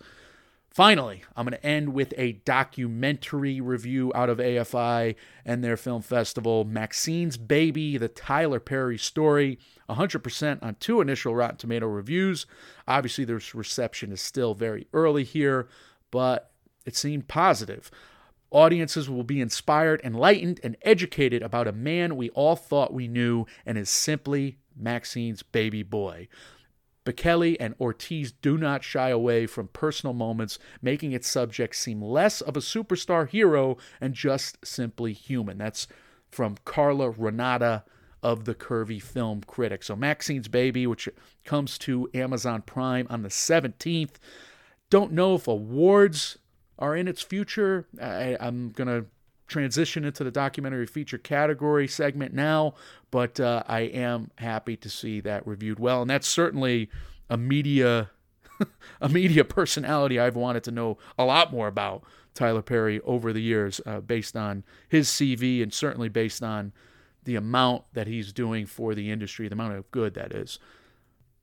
Finally, 0.75 1.23
I'm 1.37 1.47
going 1.47 1.57
to 1.57 1.64
end 1.64 1.94
with 1.94 2.12
a 2.16 2.33
documentary 2.33 3.61
review 3.61 4.11
out 4.12 4.29
of 4.29 4.38
AFI 4.38 5.14
and 5.44 5.62
their 5.62 5.77
film 5.77 6.03
festival 6.03 6.64
Maxine's 6.64 7.37
Baby, 7.37 7.97
the 7.97 8.09
Tyler 8.09 8.59
Perry 8.59 8.99
story. 8.99 9.61
100% 9.88 10.62
on 10.64 10.75
two 10.81 11.01
initial 11.01 11.37
Rotten 11.37 11.59
Tomato 11.59 11.87
reviews. 11.87 12.47
Obviously, 12.88 13.25
the 13.25 13.40
reception 13.55 14.11
is 14.11 14.20
still 14.20 14.55
very 14.55 14.88
early 14.92 15.23
here, 15.23 15.68
but 16.11 16.51
it 16.85 16.97
seemed 16.97 17.29
positive. 17.29 17.88
Audiences 18.51 19.09
will 19.09 19.23
be 19.23 19.40
inspired, 19.40 20.01
enlightened, 20.03 20.59
and 20.64 20.77
educated 20.83 21.40
about 21.42 21.68
a 21.68 21.73
man 21.73 22.16
we 22.16 22.31
all 22.31 22.57
thought 22.57 22.92
we 22.92 23.07
knew 23.07 23.47
and 23.64 23.79
is 23.79 23.90
simply 23.90 24.59
Maxine's 24.77 25.44
baby 25.44 25.85
boy. 25.85 26.27
Bekele 27.05 27.57
and 27.61 27.75
Ortiz 27.81 28.33
do 28.33 28.57
not 28.57 28.83
shy 28.83 29.11
away 29.11 29.47
from 29.47 29.69
personal 29.69 30.14
moments, 30.14 30.59
making 30.81 31.12
its 31.12 31.29
subject 31.29 31.77
seem 31.77 32.01
less 32.01 32.40
of 32.40 32.57
a 32.57 32.61
superstar 32.61 33.29
hero 33.29 33.77
and 34.01 34.14
just 34.14 34.64
simply 34.64 35.12
human. 35.12 35.59
That's 35.59 35.87
from 36.31 36.57
Carla 36.64 37.11
Renata 37.11 37.85
of 38.23 38.47
the 38.47 38.55
Curvy 38.55 39.01
Film 39.01 39.43
Critic. 39.47 39.83
So, 39.83 39.95
Maxine's 39.95 40.49
Baby, 40.49 40.87
which 40.87 41.09
comes 41.45 41.77
to 41.79 42.09
Amazon 42.14 42.62
Prime 42.62 43.07
on 43.11 43.23
the 43.23 43.29
17th. 43.29 44.14
Don't 44.88 45.12
know 45.12 45.35
if 45.35 45.47
awards 45.47 46.38
are 46.79 46.97
in 46.97 47.07
its 47.07 47.21
future. 47.21 47.87
I, 48.01 48.37
I'm 48.40 48.71
going 48.71 48.88
to 48.88 49.07
transition 49.46 50.04
into 50.04 50.24
the 50.24 50.30
documentary 50.30 50.87
feature 50.87 51.18
category 51.18 51.87
segment 51.87 52.33
now, 52.33 52.74
but 53.11 53.38
uh, 53.38 53.62
I 53.66 53.80
am 53.80 54.30
happy 54.37 54.76
to 54.78 54.88
see 54.88 55.20
that 55.20 55.46
reviewed 55.46 55.78
well, 55.78 56.02
and 56.02 56.11
that's 56.11 56.28
certainly 56.28 56.90
a 57.28 57.37
media 57.37 58.11
a 59.00 59.09
media 59.09 59.44
personality 59.44 60.18
I've 60.18 60.37
wanted 60.37 60.64
to 60.64 60.70
know 60.70 60.98
a 61.18 61.24
lot 61.24 61.52
more 61.52 61.66
about 61.66 62.04
Tyler 62.35 62.62
Perry 62.62 63.00
over 63.00 63.33
the 63.33 63.40
years, 63.40 63.80
uh, 63.87 64.00
based 64.00 64.37
on 64.37 64.64
his 64.88 65.09
CV 65.09 65.62
and 65.62 65.72
certainly 65.72 66.09
based 66.09 66.42
on 66.42 66.72
the 67.24 67.37
amount 67.37 67.85
that 67.94 68.07
he's 68.07 68.33
doing 68.33 68.66
for 68.66 68.94
the 68.94 69.11
industry, 69.11 69.48
the 69.48 69.54
amount 69.54 69.74
of 69.74 69.90
good 69.90 70.14
that 70.14 70.33
is. 70.33 70.59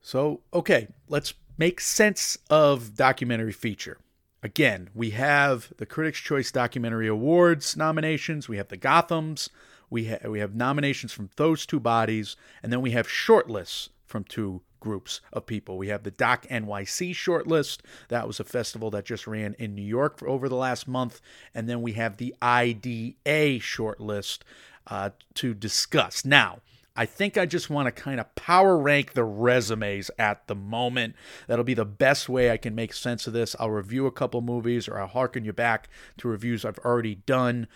So, 0.02 0.42
okay, 0.54 0.88
let's 1.08 1.34
make 1.58 1.80
sense 1.80 2.38
of 2.50 2.96
documentary 2.96 3.52
feature. 3.52 3.98
Again, 4.44 4.90
we 4.96 5.12
have 5.12 5.72
the 5.78 5.86
Critics' 5.86 6.20
Choice 6.20 6.52
Documentary 6.52 7.08
Awards 7.08 7.78
nominations, 7.78 8.50
we 8.50 8.58
have 8.58 8.70
the 8.70 8.78
Gothams, 8.78 9.50
we, 9.90 10.08
ha- 10.08 10.28
we 10.28 10.40
have 10.40 10.56
nominations 10.56 11.12
from 11.12 11.30
those 11.36 11.66
two 11.66 11.80
bodies, 11.80 12.36
and 12.64 12.72
then 12.72 12.82
we 12.82 12.92
have 12.92 13.08
shortlists 13.08 13.90
from 14.06 14.24
two 14.24 14.62
groups 14.80 15.22
of 15.32 15.46
people. 15.46 15.78
We 15.78 15.90
have 15.90 16.04
the 16.04 16.12
Doc 16.12 16.46
NYC 16.50 17.12
shortlist. 17.12 17.80
That 18.10 18.28
was 18.28 18.40
a 18.40 18.44
festival 18.44 18.90
that 18.92 19.06
just 19.06 19.28
ran 19.28 19.56
in 19.60 19.76
New 19.76 19.84
York 19.84 20.18
for 20.18 20.28
over 20.28 20.50
the 20.50 20.56
last 20.56 20.88
month. 20.88 21.22
And 21.54 21.70
then 21.70 21.82
we 21.82 21.94
have 21.94 22.18
the 22.18 22.36
IDA 22.42 23.60
shortlist 23.60 24.40
uh, 24.88 25.12
to 25.36 25.54
discuss. 25.54 26.26
Now, 26.26 26.60
I 26.96 27.06
think 27.06 27.38
I 27.38 27.46
just 27.46 27.70
want 27.70 27.88
to 27.88 27.92
kind 27.92 28.20
of 28.20 28.34
power 28.36 28.78
rank 28.78 29.14
the 29.14 29.24
resumes 29.24 30.12
at 30.20 30.48
the 30.48 30.56
moment. 30.56 31.16
That'll 31.48 31.64
be 31.64 31.74
the 31.74 31.86
best 31.86 32.28
way 32.28 32.52
I 32.52 32.58
can 32.58 32.76
make 32.76 32.94
sense 32.94 33.28
of 33.28 33.34
this. 33.34 33.56
I'll 33.60 33.70
review 33.70 34.06
a 34.08 34.12
couple 34.12 34.42
movies 34.42 34.88
or 34.88 35.00
I'll 35.00 35.08
harken 35.08 35.46
you 35.46 35.54
back 35.54 35.88
to 36.18 36.28
reviews 36.28 36.66
I've 36.66 36.80
already 36.80 37.16
done. 37.16 37.68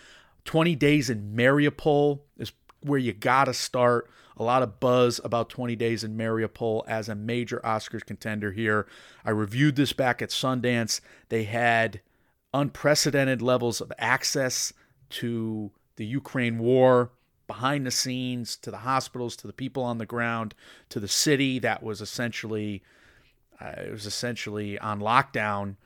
20 0.44 0.74
Days 0.76 1.08
in 1.08 1.34
Mariupol 1.34 2.20
is 2.38 2.52
where 2.80 2.98
you 2.98 3.14
got 3.14 3.44
to 3.44 3.54
start. 3.54 4.10
A 4.36 4.42
lot 4.42 4.62
of 4.62 4.80
buzz 4.80 5.18
about 5.24 5.48
20 5.48 5.74
Days 5.76 6.04
in 6.04 6.16
Mariupol 6.16 6.82
as 6.86 7.08
a 7.08 7.14
major 7.14 7.60
Oscars 7.64 8.04
contender 8.04 8.52
here. 8.52 8.86
I 9.24 9.30
reviewed 9.30 9.76
this 9.76 9.94
back 9.94 10.20
at 10.20 10.28
Sundance. 10.28 11.00
They 11.30 11.44
had 11.44 12.02
unprecedented 12.52 13.40
levels 13.40 13.80
of 13.80 13.92
access 13.98 14.74
to 15.08 15.70
the 15.96 16.04
Ukraine 16.04 16.58
war 16.58 17.12
behind 17.46 17.86
the 17.86 17.90
scenes, 17.90 18.56
to 18.56 18.70
the 18.70 18.78
hospitals, 18.78 19.36
to 19.36 19.46
the 19.46 19.52
people 19.52 19.82
on 19.82 19.98
the 19.98 20.06
ground, 20.06 20.54
to 20.88 21.00
the 21.00 21.08
city 21.08 21.58
that 21.60 21.82
was 21.82 22.00
essentially 22.00 22.82
uh, 23.60 23.72
it 23.86 23.90
was 23.90 24.06
essentially 24.06 24.78
on 24.78 25.00
lockdown 25.00 25.76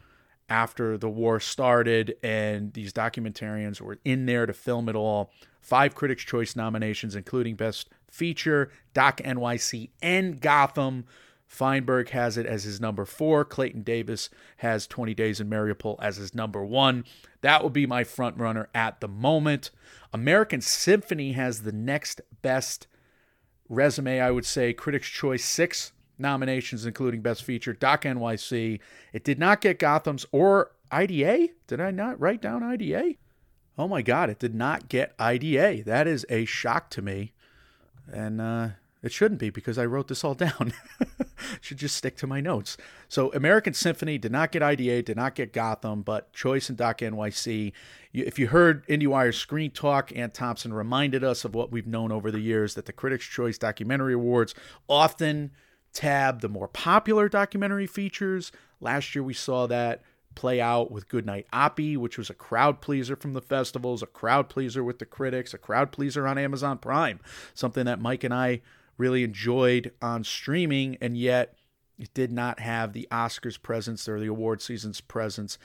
after 0.48 0.98
the 0.98 1.08
war 1.08 1.38
started, 1.38 2.16
and 2.22 2.72
these 2.72 2.92
documentarians 2.92 3.80
were 3.80 3.98
in 4.04 4.26
there 4.26 4.46
to 4.46 4.52
film 4.52 4.88
it 4.88 4.96
all. 4.96 5.30
Five 5.60 5.94
Critics' 5.94 6.24
Choice 6.24 6.56
nominations, 6.56 7.14
including 7.14 7.54
Best 7.54 7.88
Feature, 8.10 8.72
Doc 8.92 9.18
NYC, 9.18 9.90
and 10.02 10.40
Gotham. 10.40 11.04
Feinberg 11.50 12.10
has 12.10 12.38
it 12.38 12.46
as 12.46 12.62
his 12.62 12.80
number 12.80 13.04
four. 13.04 13.44
Clayton 13.44 13.82
Davis 13.82 14.30
has 14.58 14.86
20 14.86 15.14
Days 15.14 15.40
in 15.40 15.50
Mariupol 15.50 15.96
as 16.00 16.16
his 16.16 16.32
number 16.32 16.64
one. 16.64 17.04
That 17.40 17.64
would 17.64 17.72
be 17.72 17.86
my 17.86 18.04
front 18.04 18.38
runner 18.38 18.68
at 18.72 19.00
the 19.00 19.08
moment. 19.08 19.72
American 20.12 20.60
Symphony 20.60 21.32
has 21.32 21.62
the 21.62 21.72
next 21.72 22.20
best 22.40 22.86
resume, 23.68 24.20
I 24.20 24.30
would 24.30 24.46
say. 24.46 24.72
Critics' 24.72 25.08
Choice 25.08 25.44
six 25.44 25.90
nominations, 26.18 26.86
including 26.86 27.20
Best 27.20 27.42
Feature. 27.42 27.72
Doc 27.72 28.02
NYC. 28.02 28.78
It 29.12 29.24
did 29.24 29.40
not 29.40 29.60
get 29.60 29.80
Gotham's 29.80 30.26
or 30.30 30.70
IDA. 30.92 31.48
Did 31.66 31.80
I 31.80 31.90
not 31.90 32.20
write 32.20 32.40
down 32.40 32.62
IDA? 32.62 33.14
Oh 33.76 33.88
my 33.88 34.02
God, 34.02 34.30
it 34.30 34.38
did 34.38 34.54
not 34.54 34.88
get 34.88 35.14
IDA. 35.18 35.82
That 35.84 36.06
is 36.06 36.24
a 36.28 36.44
shock 36.44 36.90
to 36.90 37.02
me. 37.02 37.32
And 38.06 38.40
uh, 38.40 38.68
it 39.02 39.10
shouldn't 39.10 39.40
be 39.40 39.50
because 39.50 39.78
I 39.78 39.86
wrote 39.86 40.06
this 40.06 40.22
all 40.22 40.34
down. 40.36 40.72
Should 41.60 41.78
just 41.78 41.96
stick 41.96 42.16
to 42.18 42.26
my 42.26 42.40
notes. 42.40 42.76
So, 43.08 43.32
American 43.32 43.74
Symphony 43.74 44.18
did 44.18 44.32
not 44.32 44.52
get 44.52 44.62
IDA, 44.62 45.02
did 45.02 45.16
not 45.16 45.34
get 45.34 45.52
Gotham, 45.52 46.02
but 46.02 46.32
Choice 46.32 46.68
and 46.68 46.78
Doc 46.78 46.98
NYC. 46.98 47.72
If 48.12 48.38
you 48.38 48.48
heard 48.48 48.86
IndieWire 48.88 49.34
Screen 49.34 49.70
Talk, 49.70 50.12
Anne 50.14 50.30
Thompson 50.30 50.72
reminded 50.72 51.22
us 51.22 51.44
of 51.44 51.54
what 51.54 51.70
we've 51.70 51.86
known 51.86 52.10
over 52.12 52.30
the 52.30 52.40
years 52.40 52.74
that 52.74 52.86
the 52.86 52.92
Critics' 52.92 53.26
Choice 53.26 53.58
Documentary 53.58 54.14
Awards 54.14 54.54
often 54.88 55.52
tab 55.92 56.40
the 56.40 56.48
more 56.48 56.68
popular 56.68 57.28
documentary 57.28 57.86
features. 57.86 58.52
Last 58.80 59.14
year 59.14 59.22
we 59.22 59.34
saw 59.34 59.66
that 59.66 60.02
play 60.34 60.60
out 60.60 60.90
with 60.90 61.08
Goodnight 61.08 61.46
Oppy, 61.52 61.96
which 61.96 62.16
was 62.16 62.30
a 62.30 62.34
crowd 62.34 62.80
pleaser 62.80 63.16
from 63.16 63.32
the 63.32 63.42
festivals, 63.42 64.02
a 64.02 64.06
crowd 64.06 64.48
pleaser 64.48 64.82
with 64.84 64.98
the 64.98 65.06
critics, 65.06 65.52
a 65.52 65.58
crowd 65.58 65.92
pleaser 65.92 66.26
on 66.26 66.38
Amazon 66.38 66.78
Prime, 66.78 67.20
something 67.54 67.84
that 67.84 68.00
Mike 68.00 68.24
and 68.24 68.32
I 68.34 68.60
really 69.00 69.24
enjoyed 69.24 69.92
on 70.00 70.22
streaming, 70.22 70.96
and 71.00 71.16
yet 71.16 71.56
it 71.98 72.14
did 72.14 72.30
not 72.30 72.60
have 72.60 72.92
the 72.92 73.08
Oscars 73.10 73.60
presence 73.60 74.08
or 74.08 74.20
the 74.20 74.26
award 74.26 74.62
season's 74.62 75.00
presence. 75.00 75.58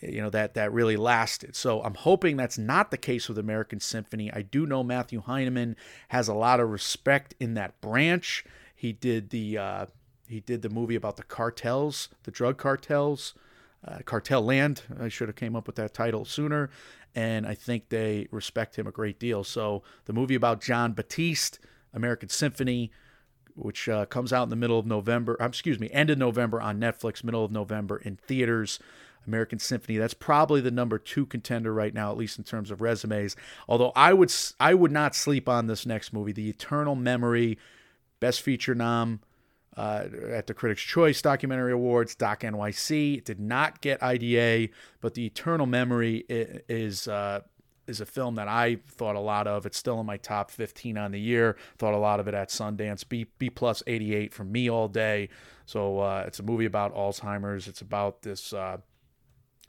You 0.00 0.20
know 0.20 0.30
that 0.30 0.54
that 0.54 0.72
really 0.72 0.96
lasted. 0.96 1.56
So 1.56 1.82
I'm 1.82 1.94
hoping 1.94 2.36
that's 2.36 2.58
not 2.58 2.90
the 2.90 2.98
case 2.98 3.28
with 3.28 3.38
American 3.38 3.80
Symphony. 3.80 4.32
I 4.32 4.42
do 4.42 4.66
know 4.66 4.82
Matthew 4.82 5.22
Heineman 5.22 5.76
has 6.08 6.28
a 6.28 6.34
lot 6.34 6.60
of 6.60 6.70
respect 6.70 7.34
in 7.40 7.54
that 7.54 7.80
branch. 7.80 8.44
He 8.74 8.92
did 8.92 9.30
the 9.30 9.58
uh, 9.58 9.86
he 10.28 10.40
did 10.40 10.62
the 10.62 10.68
movie 10.68 10.96
about 10.96 11.16
the 11.16 11.22
cartels, 11.22 12.08
the 12.24 12.30
drug 12.30 12.58
cartels, 12.58 13.34
uh, 13.86 13.98
Cartel 14.04 14.42
Land. 14.42 14.82
I 15.00 15.08
should 15.08 15.28
have 15.28 15.36
came 15.36 15.56
up 15.56 15.66
with 15.66 15.76
that 15.76 15.94
title 15.94 16.24
sooner, 16.24 16.68
and 17.14 17.46
I 17.46 17.54
think 17.54 17.88
they 17.88 18.28
respect 18.30 18.76
him 18.76 18.86
a 18.86 18.92
great 18.92 19.18
deal. 19.18 19.44
So 19.44 19.82
the 20.04 20.12
movie 20.12 20.34
about 20.34 20.60
Jon 20.60 20.92
Batiste, 20.92 21.58
American 21.96 22.28
Symphony, 22.28 22.92
which 23.56 23.88
uh, 23.88 24.06
comes 24.06 24.32
out 24.32 24.44
in 24.44 24.50
the 24.50 24.56
middle 24.56 24.78
of 24.78 24.86
November. 24.86 25.36
uh, 25.40 25.46
excuse 25.46 25.80
me, 25.80 25.90
end 25.90 26.10
of 26.10 26.18
November 26.18 26.60
on 26.60 26.78
Netflix, 26.78 27.24
middle 27.24 27.44
of 27.44 27.50
November 27.50 27.96
in 27.96 28.16
theaters. 28.16 28.78
American 29.26 29.58
Symphony. 29.58 29.98
That's 29.98 30.14
probably 30.14 30.60
the 30.60 30.70
number 30.70 31.00
two 31.00 31.26
contender 31.26 31.74
right 31.74 31.92
now, 31.92 32.12
at 32.12 32.16
least 32.16 32.38
in 32.38 32.44
terms 32.44 32.70
of 32.70 32.80
resumes. 32.80 33.34
Although 33.68 33.90
I 33.96 34.12
would 34.12 34.32
I 34.60 34.72
would 34.72 34.92
not 34.92 35.16
sleep 35.16 35.48
on 35.48 35.66
this 35.66 35.84
next 35.84 36.12
movie, 36.12 36.30
The 36.30 36.48
Eternal 36.48 36.94
Memory, 36.94 37.58
Best 38.20 38.40
Feature 38.42 38.76
nom 38.76 39.20
uh, 39.76 40.04
at 40.30 40.46
the 40.46 40.54
Critics' 40.54 40.82
Choice 40.82 41.20
Documentary 41.20 41.72
Awards, 41.72 42.14
Doc 42.14 42.40
NYC. 42.42 43.18
It 43.18 43.24
did 43.24 43.40
not 43.40 43.80
get 43.80 44.02
IDA, 44.02 44.72
but 45.00 45.14
The 45.14 45.26
Eternal 45.26 45.66
Memory 45.66 46.24
is 46.28 47.08
uh, 47.08 47.40
is 47.86 48.00
a 48.00 48.06
film 48.06 48.34
that 48.36 48.48
I 48.48 48.78
thought 48.88 49.16
a 49.16 49.20
lot 49.20 49.46
of. 49.46 49.66
It's 49.66 49.76
still 49.78 50.00
in 50.00 50.06
my 50.06 50.16
top 50.16 50.50
15 50.50 50.98
on 50.98 51.12
the 51.12 51.20
year. 51.20 51.56
Thought 51.78 51.94
a 51.94 51.98
lot 51.98 52.20
of 52.20 52.28
it 52.28 52.34
at 52.34 52.48
Sundance. 52.48 53.08
B 53.08 53.26
B 53.38 53.50
plus 53.50 53.82
88 53.86 54.32
for 54.32 54.44
me 54.44 54.68
all 54.70 54.88
day. 54.88 55.28
So 55.66 56.00
uh, 56.00 56.24
it's 56.26 56.38
a 56.38 56.42
movie 56.42 56.64
about 56.64 56.94
Alzheimer's. 56.94 57.68
It's 57.68 57.80
about 57.80 58.22
this 58.22 58.52
uh, 58.52 58.78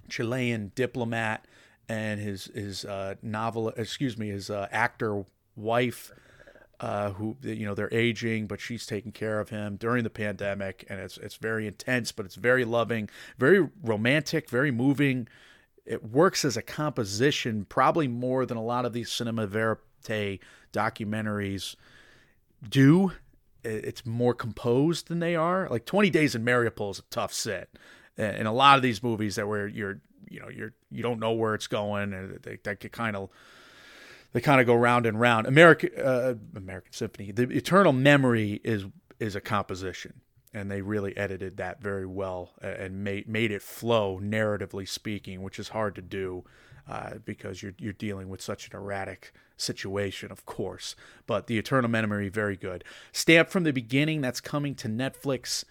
Chilean 0.10 0.71
diplomat 0.75 1.45
and 1.89 2.19
his 2.19 2.45
his 2.53 2.86
uh, 2.86 3.15
novel, 3.21 3.69
excuse 3.69 4.17
me, 4.17 4.30
his 4.30 4.49
uh, 4.49 4.67
actor 4.71 5.23
wife, 5.56 6.12
uh, 6.80 7.12
who 7.12 7.38
you 7.41 7.65
know 7.65 7.73
they're 7.73 7.93
aging, 7.93 8.47
but 8.47 8.60
she's 8.60 8.86
taking 8.86 9.12
care 9.12 9.39
of 9.39 9.49
him 9.49 9.75
during 9.77 10.03
the 10.03 10.10
pandemic, 10.10 10.86
and 10.89 10.99
it's 10.99 11.17
it's 11.17 11.36
very 11.36 11.67
intense, 11.67 12.12
but 12.12 12.25
it's 12.25 12.36
very 12.36 12.65
loving, 12.65 13.10
very 13.38 13.67
romantic, 13.82 14.49
very 14.49 14.71
moving. 14.71 15.27
It 15.88 16.04
works 16.04 16.43
as 16.43 16.58
a 16.58 16.62
composition, 16.62 17.65
probably 17.65 18.08
more 18.08 18.45
than 18.45 18.58
a 18.58 18.63
lot 18.63 18.86
of 18.86 18.93
these 18.93 19.12
cinema 19.12 19.47
verite 19.47 20.41
documentaries 20.73 21.76
do. 22.67 23.13
It's 23.63 24.06
more 24.06 24.34
composed 24.34 25.08
than 25.08 25.19
they 25.19 25.36
are. 25.36 25.67
Like 25.69 25.86
Twenty 25.86 26.10
Days 26.10 26.36
in 26.36 26.43
Mariupol 26.43 26.91
is 26.91 27.00
a 27.00 27.04
tough 27.04 27.34
set. 27.34 27.69
and 28.17 28.47
a 28.47 28.52
lot 28.52 28.78
of 28.78 28.82
these 28.84 29.02
movies 29.02 29.36
that 29.36 29.47
where 29.47 29.67
you're 29.67 30.00
you 30.30 30.39
know 30.39 30.50
you're 30.50 30.73
you 30.91 31.04
don't 31.04 31.19
know 31.19 31.32
where 31.32 31.54
it's 31.54 31.67
going, 31.67 32.13
and 32.13 32.39
they 32.41 32.58
they 32.63 32.76
could 32.76 32.91
kind 32.91 33.15
of 33.15 33.30
they 34.34 34.41
kind 34.41 34.62
of 34.62 34.67
go 34.67 34.76
round 34.76 35.06
and 35.06 35.19
round. 35.19 35.47
American 35.47 35.89
uh, 36.00 36.36
American 36.56 36.93
Symphony, 36.93 37.32
the 37.32 37.43
Eternal 37.43 37.93
Memory 37.93 38.62
is 38.63 38.86
is 39.19 39.36
a 39.36 39.41
composition, 39.41 40.21
and 40.58 40.72
they 40.72 40.82
really 40.82 41.15
edited 41.15 41.58
that 41.58 41.82
very 41.82 42.06
well 42.06 42.52
and 42.62 43.04
made 43.04 43.28
made 43.28 43.52
it 43.52 43.62
flow 43.62 44.20
narratively 44.22 44.88
speaking, 44.88 45.41
which 45.41 45.60
is 45.60 45.70
hard 45.70 45.96
to 45.96 46.02
do 46.02 46.43
uh, 46.89 47.15
because 47.24 47.62
you're 47.62 47.76
you're 47.78 47.93
dealing 47.93 48.30
with 48.30 48.41
such 48.41 48.67
an 48.67 48.76
erratic 48.76 49.34
situation, 49.56 50.32
of 50.32 50.46
course. 50.46 50.96
But 51.26 51.48
the 51.48 51.58
Eternal 51.58 51.89
Memory, 51.89 52.30
very 52.30 52.58
good. 52.58 52.84
Stamp 53.12 53.50
from 53.50 53.63
the 53.63 53.74
beginning. 53.74 54.22
That's 54.22 54.41
coming 54.41 54.76
to 54.76 54.88
Netflix 54.88 55.63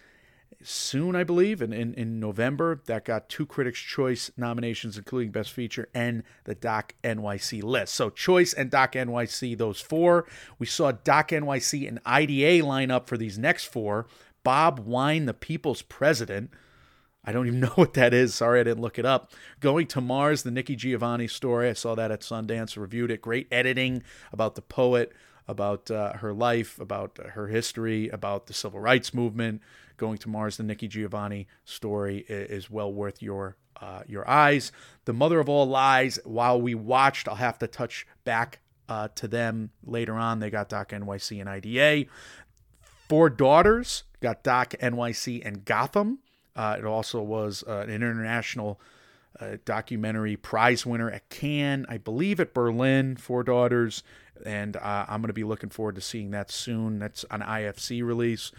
soon, 0.63 1.15
I 1.15 1.23
believe, 1.23 1.61
in, 1.61 1.73
in, 1.73 1.93
in 1.93 2.19
November. 2.19 2.81
That 2.85 3.05
got 3.05 3.29
two 3.29 3.45
Critics' 3.45 3.79
Choice 3.79 4.31
nominations, 4.37 4.97
including 4.97 5.31
Best 5.31 5.51
Feature 5.51 5.89
and 5.93 6.23
the 6.45 6.55
Doc 6.55 6.93
NYC 7.03 7.63
list. 7.63 7.93
So, 7.93 8.09
Choice 8.09 8.53
and 8.53 8.69
Doc 8.69 8.93
NYC, 8.93 9.57
those 9.57 9.81
four. 9.81 10.25
We 10.59 10.65
saw 10.65 10.91
Doc 10.91 11.29
NYC 11.29 11.87
and 11.87 11.99
IDA 12.05 12.65
line 12.65 12.91
up 12.91 13.07
for 13.07 13.17
these 13.17 13.37
next 13.37 13.65
four. 13.65 14.07
Bobi 14.47 14.79
Wine, 14.79 15.25
the 15.25 15.33
People's 15.33 15.81
President. 15.81 16.51
I 17.25 17.33
don't 17.33 17.47
even 17.47 17.59
know 17.61 17.73
what 17.75 17.93
that 17.95 18.13
is. 18.13 18.33
Sorry, 18.33 18.61
I 18.61 18.63
didn't 18.63 18.81
look 18.81 18.97
it 18.97 19.05
up. 19.05 19.33
Going 19.59 19.87
to 19.87 19.99
Mars, 19.99 20.43
the 20.43 20.51
Nikki 20.51 20.77
Giovanni 20.77 21.27
story. 21.27 21.69
I 21.69 21.73
saw 21.73 21.95
that 21.95 22.11
at 22.11 22.21
Sundance, 22.21 22.77
reviewed 22.77 23.11
it. 23.11 23.21
Great 23.21 23.47
editing 23.51 24.03
about 24.31 24.55
the 24.55 24.61
poet, 24.61 25.11
about 25.47 25.91
uh, 25.91 26.13
her 26.13 26.33
life, 26.33 26.79
about 26.79 27.19
uh, 27.19 27.29
her 27.29 27.47
history, 27.47 28.07
about 28.07 28.47
the 28.47 28.53
civil 28.53 28.79
rights 28.79 29.13
movement. 29.13 29.61
Going 29.97 30.17
to 30.19 30.29
Mars, 30.29 30.57
the 30.57 30.63
Nikki 30.63 30.87
Giovanni 30.87 31.47
story 31.65 32.19
is 32.29 32.69
well 32.69 32.93
worth 32.93 33.21
your 33.21 33.57
uh, 33.81 34.03
your 34.07 34.27
eyes. 34.27 34.71
The 35.05 35.13
Mother 35.13 35.39
of 35.39 35.49
All 35.49 35.67
Lies. 35.67 36.19
While 36.23 36.61
we 36.61 36.73
watched, 36.73 37.27
I'll 37.27 37.35
have 37.35 37.59
to 37.59 37.67
touch 37.67 38.07
back 38.23 38.59
uh, 38.89 39.09
to 39.15 39.27
them 39.27 39.71
later 39.83 40.13
on. 40.13 40.39
They 40.39 40.49
got 40.49 40.69
Doc 40.69 40.89
NYC 40.89 41.41
and 41.41 41.49
IDA. 41.49 42.09
Four 43.07 43.29
Daughters 43.29 44.03
got 44.21 44.43
Doc 44.43 44.73
NYC 44.81 45.45
and 45.45 45.63
Gotham. 45.63 46.19
Uh, 46.55 46.75
it 46.77 46.85
also 46.85 47.21
was 47.21 47.63
uh, 47.67 47.85
an 47.87 47.89
international 47.89 48.81
uh, 49.39 49.57
documentary 49.65 50.35
prize 50.35 50.85
winner 50.85 51.09
at 51.09 51.29
Cannes, 51.29 51.85
I 51.87 51.97
believe 51.99 52.39
at 52.39 52.53
Berlin. 52.53 53.15
Four 53.15 53.43
Daughters, 53.43 54.03
and 54.45 54.75
uh, 54.75 55.05
I'm 55.07 55.21
going 55.21 55.27
to 55.27 55.33
be 55.33 55.43
looking 55.43 55.69
forward 55.69 55.95
to 55.95 56.01
seeing 56.01 56.31
that 56.31 56.51
soon. 56.51 56.99
That's 56.99 57.23
an 57.31 57.41
IFC 57.41 58.03
release. 58.03 58.51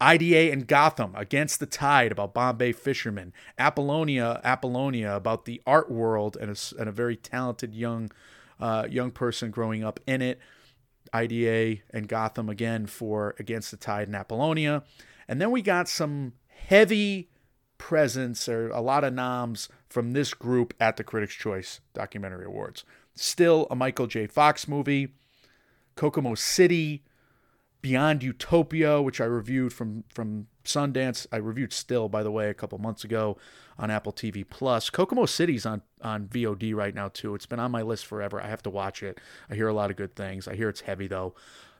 IDA 0.00 0.52
and 0.52 0.66
Gotham 0.66 1.14
Against 1.14 1.60
the 1.60 1.66
Tide 1.66 2.12
about 2.12 2.34
Bombay 2.34 2.72
fishermen. 2.72 3.32
Apollonia, 3.58 4.40
Apollonia 4.44 5.14
about 5.14 5.44
the 5.44 5.62
art 5.66 5.90
world 5.90 6.36
and 6.38 6.50
a, 6.50 6.80
and 6.80 6.88
a 6.88 6.92
very 6.92 7.16
talented 7.16 7.74
young 7.74 8.10
uh, 8.60 8.86
young 8.88 9.10
person 9.10 9.50
growing 9.50 9.82
up 9.82 9.98
in 10.06 10.22
it. 10.22 10.38
IDA 11.14 11.82
and 11.90 12.08
Gotham 12.08 12.48
again 12.48 12.86
for 12.86 13.34
Against 13.38 13.70
the 13.70 13.76
Tide 13.76 14.08
and 14.08 14.16
Apollonia. 14.16 14.82
And 15.28 15.40
then 15.40 15.50
we 15.50 15.62
got 15.62 15.88
some 15.88 16.34
heavy 16.48 17.30
presence 17.78 18.48
or 18.48 18.68
a 18.70 18.80
lot 18.80 19.04
of 19.04 19.14
noms 19.14 19.68
from 19.88 20.12
this 20.12 20.34
group 20.34 20.74
at 20.80 20.96
the 20.96 21.04
Critics' 21.04 21.34
Choice 21.34 21.80
Documentary 21.92 22.46
Awards. 22.46 22.84
Still 23.14 23.66
a 23.70 23.76
Michael 23.76 24.06
J. 24.06 24.26
Fox 24.26 24.66
movie, 24.66 25.14
Kokomo 25.94 26.34
City, 26.34 27.04
Beyond 27.84 28.22
Utopia, 28.22 29.02
which 29.02 29.20
I 29.20 29.26
reviewed 29.26 29.70
from 29.74 30.04
from 30.08 30.46
Sundance. 30.64 31.26
I 31.30 31.36
reviewed 31.36 31.70
Still, 31.70 32.08
by 32.08 32.22
the 32.22 32.30
way, 32.30 32.48
a 32.48 32.54
couple 32.54 32.78
months 32.78 33.04
ago 33.04 33.36
on 33.78 33.90
Apple 33.90 34.10
TV 34.10 34.42
Plus. 34.48 34.88
Kokomo 34.88 35.26
City's 35.26 35.66
on 35.66 35.82
on 36.00 36.26
VOD 36.26 36.74
right 36.74 36.94
now 36.94 37.08
too. 37.08 37.34
It's 37.34 37.44
been 37.44 37.60
on 37.60 37.70
my 37.70 37.82
list 37.82 38.06
forever. 38.06 38.40
I 38.40 38.46
have 38.46 38.62
to 38.62 38.70
watch 38.70 39.02
it. 39.02 39.20
I 39.50 39.54
hear 39.54 39.68
a 39.68 39.74
lot 39.74 39.90
of 39.90 39.98
good 39.98 40.16
things. 40.16 40.48
I 40.48 40.54
hear 40.54 40.70
it's 40.70 40.80
heavy 40.80 41.06
though. 41.08 41.34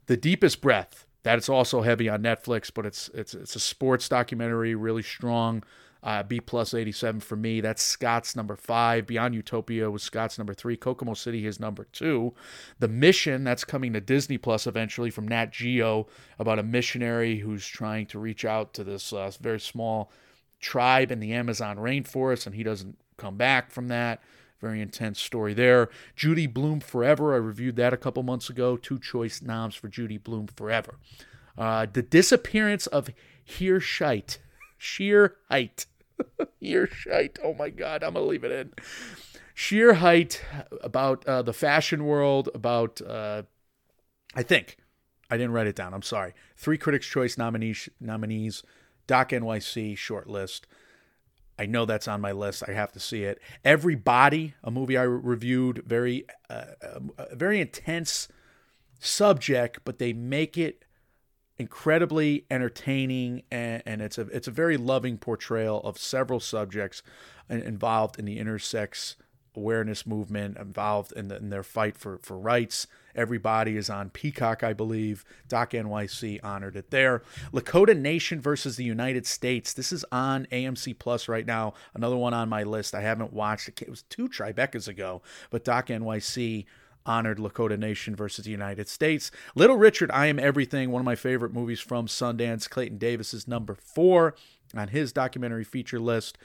The 0.05 0.19
Deepest 0.19 0.61
Breath. 0.61 1.07
That 1.23 1.39
is 1.39 1.49
also 1.49 1.81
heavy 1.81 2.11
on 2.11 2.23
Netflix, 2.23 2.71
but 2.71 2.85
it's 2.85 3.09
it's 3.15 3.33
it's 3.33 3.57
a 3.57 3.61
sports 3.61 4.07
documentary, 4.07 4.75
really 4.75 5.03
strong. 5.03 5.65
Uh, 6.05 6.23
B 6.23 6.39
plus 6.39 6.75
87 6.75 7.21
for 7.23 7.35
me. 7.35 7.63
That's 7.63 7.83
Scott's 7.83 8.37
number 8.37 8.57
five. 8.57 9.07
Beyond 9.07 9.35
Utopia 9.35 9.91
was 9.91 10.03
Scott's 10.03 10.37
number 10.37 10.53
three. 10.53 10.77
Kokomo 10.77 11.15
City 11.15 11.47
is 11.47 11.59
number 11.59 11.87
two. 11.93 12.35
The 12.79 12.89
Mission 12.89 13.43
that's 13.43 13.65
coming 13.65 13.95
to 13.95 14.03
Disney 14.03 14.37
Plus 14.37 14.67
eventually 14.67 15.09
from 15.09 15.27
Nat 15.27 15.51
Geo 15.51 16.07
about 16.39 16.59
a 16.59 16.63
missionary 16.63 17.39
who's 17.39 17.67
trying 17.67 18.05
to 18.07 18.19
reach 18.19 18.45
out 18.45 18.75
to 18.75 18.85
this 18.85 19.15
uh, 19.15 19.33
very 19.41 19.59
small 19.59 20.13
tribe 20.61 21.11
in 21.11 21.21
the 21.21 21.33
Amazon 21.33 21.79
rainforest, 21.79 22.45
and 22.45 22.55
he 22.55 22.63
doesn't 22.63 22.99
come 23.17 23.39
back 23.39 23.71
from 23.71 23.89
that. 23.89 24.23
Very 24.61 24.83
intense 24.83 25.21
story 25.21 25.55
there. 25.55 25.89
Judy 26.17 26.47
Blume 26.47 26.81
Forever. 26.81 27.33
I 27.33 27.39
reviewed 27.39 27.77
that 27.77 27.95
a 27.95 27.99
couple 27.99 28.23
months 28.23 28.51
ago. 28.51 28.77
Two 28.77 28.99
choice 28.99 29.41
noms 29.41 29.75
for 29.75 29.89
Judy 29.89 30.19
Blume 30.19 30.49
Forever. 30.49 30.97
Uh, 31.57 31.87
the 31.91 32.03
disappearance 32.03 32.87
of 32.89 33.09
Heerscheit. 33.49 34.39
Shere 34.77 35.37
Hite. 35.49 35.87
Shere 36.63 36.89
Hite. 37.11 37.39
Oh 37.43 37.55
my 37.55 37.71
God, 37.71 38.03
I'm 38.03 38.15
gonna 38.15 38.27
leave 38.27 38.45
it 38.45 38.53
in. 38.53 38.73
Shere 39.55 39.95
Hite 39.95 40.43
about 40.83 41.25
uh, 41.27 41.43
the 41.43 41.53
fashion 41.53 42.05
world. 42.05 42.49
About 42.55 43.01
uh, 43.01 43.43
I 44.35 44.43
think 44.43 44.79
I 45.31 45.37
didn't 45.37 45.53
write 45.53 45.67
it 45.67 45.77
down. 45.77 45.95
I'm 45.95 46.03
sorry. 46.03 46.35
Three 46.57 46.79
Critics' 46.79 47.07
Choice 47.07 47.39
nominees. 47.39 47.89
Nominees. 48.01 48.63
Doc 49.07 49.31
NYC 49.31 49.97
short 49.97 50.29
list. 50.29 50.67
I 51.59 51.67
know 51.67 51.85
that's 51.85 52.09
on 52.09 52.21
my 52.21 52.33
list. 52.33 52.65
I 52.67 52.73
have 52.73 52.93
to 52.93 53.01
see 53.01 53.23
it. 53.23 53.41
Everybody, 53.65 54.55
a 54.65 54.71
movie 54.71 54.97
I 54.97 55.03
reviewed, 55.03 55.83
very, 55.87 56.27
uh, 56.51 56.65
uh, 56.83 57.27
very 57.33 57.61
intense 57.61 58.29
subject, 58.99 59.81
but 59.85 59.99
they 59.99 60.13
make 60.13 60.59
it 60.59 60.85
incredibly 61.59 62.45
entertaining, 62.51 63.43
and, 63.51 63.83
and 63.87 64.03
it's 64.03 64.19
a 64.19 64.23
it's 64.29 64.49
a 64.49 64.53
very 64.53 64.77
loving 64.77 65.19
portrayal 65.19 65.81
of 65.83 65.99
several 65.99 66.41
subjects 66.41 67.03
involved 67.49 68.19
in 68.19 68.25
the 68.25 68.39
intersex 68.39 69.17
awareness 69.57 70.05
movement, 70.05 70.57
involved 70.59 71.13
in, 71.13 71.29
the, 71.29 71.37
in 71.37 71.51
their 71.51 71.63
fight 71.63 71.97
for 71.97 72.19
for 72.19 72.39
rights. 72.39 72.87
Everybody 73.15 73.77
is 73.77 73.89
on 73.89 74.11
Peacock, 74.11 74.65
I 74.65 74.73
believe. 74.73 75.25
Doc 75.47 75.71
NYC 75.71 76.41
honored 76.43 76.75
it 76.75 76.91
there. 76.91 77.23
Lakota 77.53 77.97
Nation 77.97 78.41
versus 78.41 78.77
the 78.77 78.83
United 78.83 79.25
States. 79.25 79.73
This 79.73 79.93
is 79.93 80.05
on 80.11 80.47
AMC 80.51 80.99
Plus 80.99 81.29
right 81.29 81.47
now. 81.47 81.75
Another 81.95 82.17
one 82.17 82.35
on 82.35 82.49
my 82.49 82.65
list. 82.65 82.93
I 82.93 83.03
haven't 83.03 83.33
watched 83.33 83.69
it. 83.69 83.83
It 83.83 83.89
was 83.91 84.03
two 84.03 84.29
Tribecas 84.29 84.89
ago, 84.89 85.23
but 85.51 85.63
Doc 85.65 85.87
NYC 85.87 86.65
honored 87.07 87.39
Lakota 87.39 87.79
Nation 87.79 88.17
versus 88.17 88.45
the 88.45 88.51
United 88.51 88.89
States. 88.89 89.31
Little 89.55 89.77
Richard, 89.77 90.11
I 90.11 90.27
Am 90.27 90.39
Everything, 90.39 90.91
one 90.91 91.01
of 91.01 91.07
my 91.07 91.17
favorite 91.17 91.53
movies 91.53 91.81
from 91.81 92.07
Sundance. 92.07 92.69
Clayton 92.69 92.99
Davis 92.99 93.35
is 93.35 93.49
number 93.49 93.75
four 93.75 94.35
on 94.75 94.89
his 94.89 95.13
documentary 95.13 95.65
feature 95.65 96.01
list. 96.01 96.39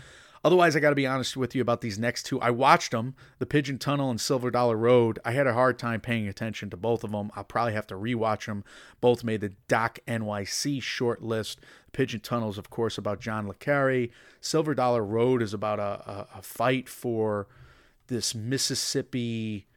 Otherwise, 0.44 0.76
I 0.76 0.80
got 0.80 0.90
to 0.90 0.96
be 0.96 1.08
honest 1.08 1.36
with 1.36 1.54
you 1.54 1.62
about 1.62 1.82
these 1.82 2.00
next 2.00 2.24
two. 2.24 2.40
I 2.40 2.50
watched 2.50 2.92
them, 2.92 3.16
The 3.40 3.46
Pigeon 3.46 3.78
Tunnel 3.78 4.10
and 4.10 4.22
Silver 4.22 4.50
Dollar 4.50 4.78
Road. 4.78 5.20
I 5.26 5.32
had 5.34 5.48
a 5.48 5.54
hard 5.54 5.78
time 5.78 6.00
paying 6.00 6.28
attention 6.30 6.70
to 6.70 6.78
both 6.78 7.04
of 7.04 7.12
them. 7.12 7.30
I'll 7.36 7.44
probably 7.44 7.74
have 7.74 7.88
to 7.88 7.96
rewatch 7.96 8.46
them. 8.46 8.64
Both 9.02 9.24
made 9.24 9.42
the 9.42 9.54
Doc 9.68 10.00
NYC 10.08 10.82
short 10.82 11.22
list. 11.22 11.60
Pigeon 11.92 12.22
Tunnel 12.22 12.50
is, 12.50 12.58
of 12.58 12.70
course, 12.70 12.98
about 12.98 13.20
John 13.20 13.48
Le 13.48 13.54
Carre. 13.54 14.08
Silver 14.40 14.74
Dollar 14.74 15.04
Road 15.04 15.42
is 15.42 15.54
about 15.54 15.80
a, 15.80 16.10
a, 16.10 16.28
a 16.38 16.42
fight 16.42 16.88
for 16.88 17.48
this 18.08 18.34
Mississippi 18.34 19.68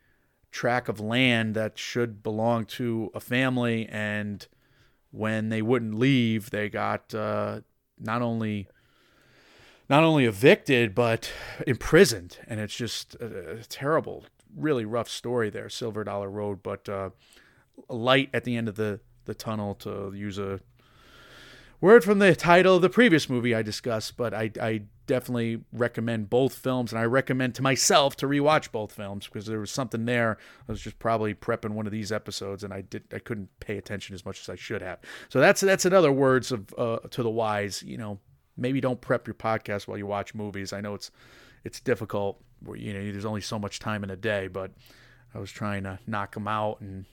tract 0.53 0.89
of 0.89 1.01
land 1.01 1.55
that 1.57 1.79
should 1.79 2.23
belong 2.23 2.67
to 2.67 3.11
a 3.15 3.21
family. 3.21 3.89
And 3.89 4.47
when 5.11 5.49
they 5.49 5.63
wouldn't 5.63 5.95
leave, 5.95 6.51
they 6.51 6.69
got 6.69 7.15
uh, 7.15 7.63
not 7.99 8.23
only 8.23 8.69
not 9.89 10.05
only 10.05 10.25
evicted 10.25 10.95
but 10.95 11.31
imprisoned 11.67 12.39
and 12.47 12.61
it's 12.61 12.75
just 12.75 13.15
a, 13.17 13.59
a 13.59 13.65
terrible 13.65 14.25
really 14.57 14.85
rough 14.85 15.09
story 15.09 15.51
there, 15.51 15.69
Silver 15.69 16.05
Dollar 16.05 16.31
Road, 16.31 16.63
but 16.63 16.89
uh, 16.89 17.11
a 17.89 17.95
light 17.95 18.31
at 18.33 18.45
the 18.45 18.57
end 18.57 18.69
of 18.69 18.77
the 18.77 19.01
the 19.25 19.35
tunnel 19.35 19.75
to 19.77 20.13
use 20.15 20.39
a 20.39 20.61
word 21.81 22.05
from 22.05 22.19
the 22.19 22.35
title 22.35 22.77
of 22.77 22.83
the 22.83 22.89
previous 22.89 23.29
movie 23.29 23.55
I 23.55 23.63
discussed, 23.63 24.17
but 24.17 24.33
I, 24.35 24.51
I 24.61 24.83
definitely 25.07 25.61
recommend 25.73 26.31
both 26.31 26.55
films, 26.55 26.93
and 26.93 27.01
I 27.01 27.05
recommend 27.05 27.55
to 27.57 27.63
myself 27.63 28.17
to 28.17 28.27
rewatch 28.27 28.71
both 28.71 28.93
films 28.93 29.27
because 29.27 29.47
there 29.47 29.61
was 29.61 29.71
something 29.71 30.05
there. 30.05 30.39
I 30.69 30.73
was 30.73 30.81
just 30.81 30.99
probably 30.99 31.35
prepping 31.35 31.71
one 31.71 31.87
of 31.87 31.93
these 31.93 32.13
episodes, 32.13 32.65
and 32.65 32.73
I 32.73 32.83
did 32.83 33.05
I 33.13 33.19
couldn't 33.19 33.49
pay 33.61 33.79
attention 33.79 34.15
as 34.15 34.25
much 34.25 34.41
as 34.41 34.49
I 34.49 34.57
should 34.57 34.83
have. 34.83 34.99
So 35.29 35.41
that's 35.41 35.61
that's 35.61 35.85
another 35.85 36.13
words 36.13 36.53
of 36.53 36.73
uh, 36.79 36.99
to 37.11 37.23
the 37.23 37.31
wise. 37.31 37.83
You 37.83 37.99
know, 37.99 38.19
maybe 38.57 38.81
don't 38.81 39.01
prep 39.01 39.27
your 39.27 39.35
podcast 39.35 39.89
while 39.89 39.99
you 39.99 40.07
watch 40.07 40.35
movies. 40.35 40.73
I 40.73 40.81
know 40.81 40.95
it's 40.95 41.11
it's 41.65 41.81
difficult. 41.81 42.41
Where 42.61 42.77
you 42.77 42.93
know 42.93 43.13
there's 43.13 43.25
only 43.25 43.41
so 43.41 43.59
much 43.59 43.79
time 43.79 44.05
in 44.05 44.11
a 44.11 44.17
day, 44.17 44.49
but 44.49 44.73
I 45.35 45.39
was 45.39 45.51
trying 45.51 45.83
to 45.85 45.99
knock 46.07 46.35
them 46.35 46.49
out 46.49 46.81
and 46.81 47.07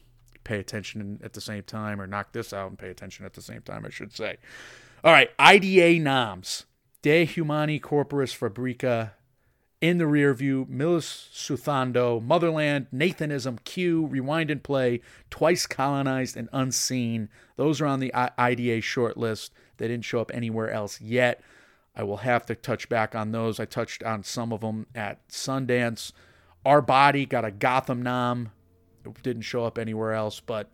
pay 0.44 0.60
attention 0.60 1.20
at 1.24 1.34
the 1.34 1.42
same 1.42 1.64
time, 1.64 2.00
or 2.00 2.08
knock 2.08 2.32
this 2.34 2.54
out 2.54 2.70
and 2.70 2.78
pay 2.78 2.90
attention 2.90 3.26
at 3.26 3.34
the 3.34 3.42
same 3.42 3.62
time, 3.62 3.86
I 3.86 3.90
should 3.90 4.16
say. 4.16 4.38
All 5.04 5.12
right, 5.14 5.30
IDA 5.40 6.00
noms. 6.00 6.66
De 7.02 7.26
Humani 7.26 7.80
Corporis 7.80 8.36
Fabrica, 8.36 9.14
In 9.80 10.00
the 10.00 10.08
Rear 10.08 10.34
View, 10.34 10.66
Milisuthando, 10.66 12.22
Motherland, 12.22 12.88
Nathanism, 12.92 13.58
Q, 13.64 14.06
Rewind 14.06 14.52
and 14.52 14.62
Play, 14.62 15.00
Twice 15.30 15.66
Colonized 15.66 16.36
and 16.36 16.50
Unseen. 16.52 17.30
Those 17.56 17.80
are 17.80 17.86
on 17.86 18.02
the 18.02 18.14
IDA 18.14 18.82
short 18.82 19.16
list. 19.16 19.54
They 19.78 19.88
didn't 19.88 20.04
show 20.04 20.20
up 20.20 20.32
anywhere 20.34 20.70
else 20.70 21.00
yet. 21.00 21.42
I 21.96 22.04
will 22.04 22.18
have 22.18 22.46
to 22.48 22.56
touch 22.56 22.90
back 22.90 23.16
on 23.16 23.32
those. 23.32 23.62
I 23.62 23.66
touched 23.66 24.04
on 24.04 24.24
some 24.24 24.52
of 24.52 24.60
them 24.60 24.86
at 24.94 25.26
Sundance. 25.30 26.12
Our 26.66 26.82
Body 26.82 27.26
got 27.26 27.46
a 27.46 27.52
Gotham 27.52 28.02
nom. 28.02 28.52
It 29.06 29.24
didn't 29.24 29.44
show 29.44 29.64
up 29.64 29.78
anywhere 29.78 30.12
else, 30.12 30.42
but 30.42 30.70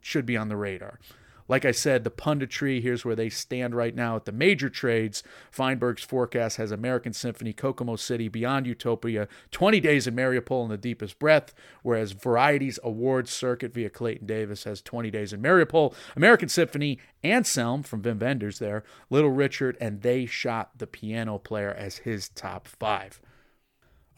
should 0.00 0.24
be 0.24 0.36
on 0.36 0.48
the 0.48 0.56
radar. 0.56 1.00
Like 1.48 1.64
I 1.64 1.70
said, 1.70 2.04
the 2.04 2.10
punditry, 2.10 2.82
here's 2.82 3.04
where 3.04 3.16
they 3.16 3.30
stand 3.30 3.74
right 3.74 3.94
now 3.94 4.16
at 4.16 4.26
the 4.26 4.32
major 4.32 4.68
trades. 4.68 5.22
Feinberg's 5.50 6.04
forecast 6.04 6.58
has 6.58 6.70
American 6.70 7.14
Symphony, 7.14 7.52
Kokomo 7.54 7.96
City, 7.96 8.28
Beyond 8.28 8.66
Utopia, 8.66 9.28
20 9.50 9.80
Days 9.80 10.06
in 10.06 10.14
Mariupol, 10.14 10.62
and 10.62 10.70
The 10.70 10.76
Deepest 10.76 11.18
Breath, 11.18 11.54
whereas 11.82 12.12
Variety's 12.12 12.78
awards 12.84 13.30
circuit 13.30 13.72
via 13.72 13.88
Clayton 13.88 14.26
Davis 14.26 14.64
has 14.64 14.82
20 14.82 15.10
Days 15.10 15.32
in 15.32 15.40
Mariupol, 15.40 15.94
American 16.14 16.48
Symphony, 16.48 16.98
Anselm 17.24 17.82
from 17.82 18.02
Wim 18.02 18.20
Wenders 18.20 18.58
there, 18.58 18.84
Little 19.10 19.30
Richard, 19.30 19.76
and 19.80 20.02
They 20.02 20.26
Shot 20.26 20.70
the 20.76 20.86
Piano 20.86 21.38
Player 21.38 21.72
as 21.72 21.98
his 21.98 22.28
top 22.28 22.68
five. 22.68 23.20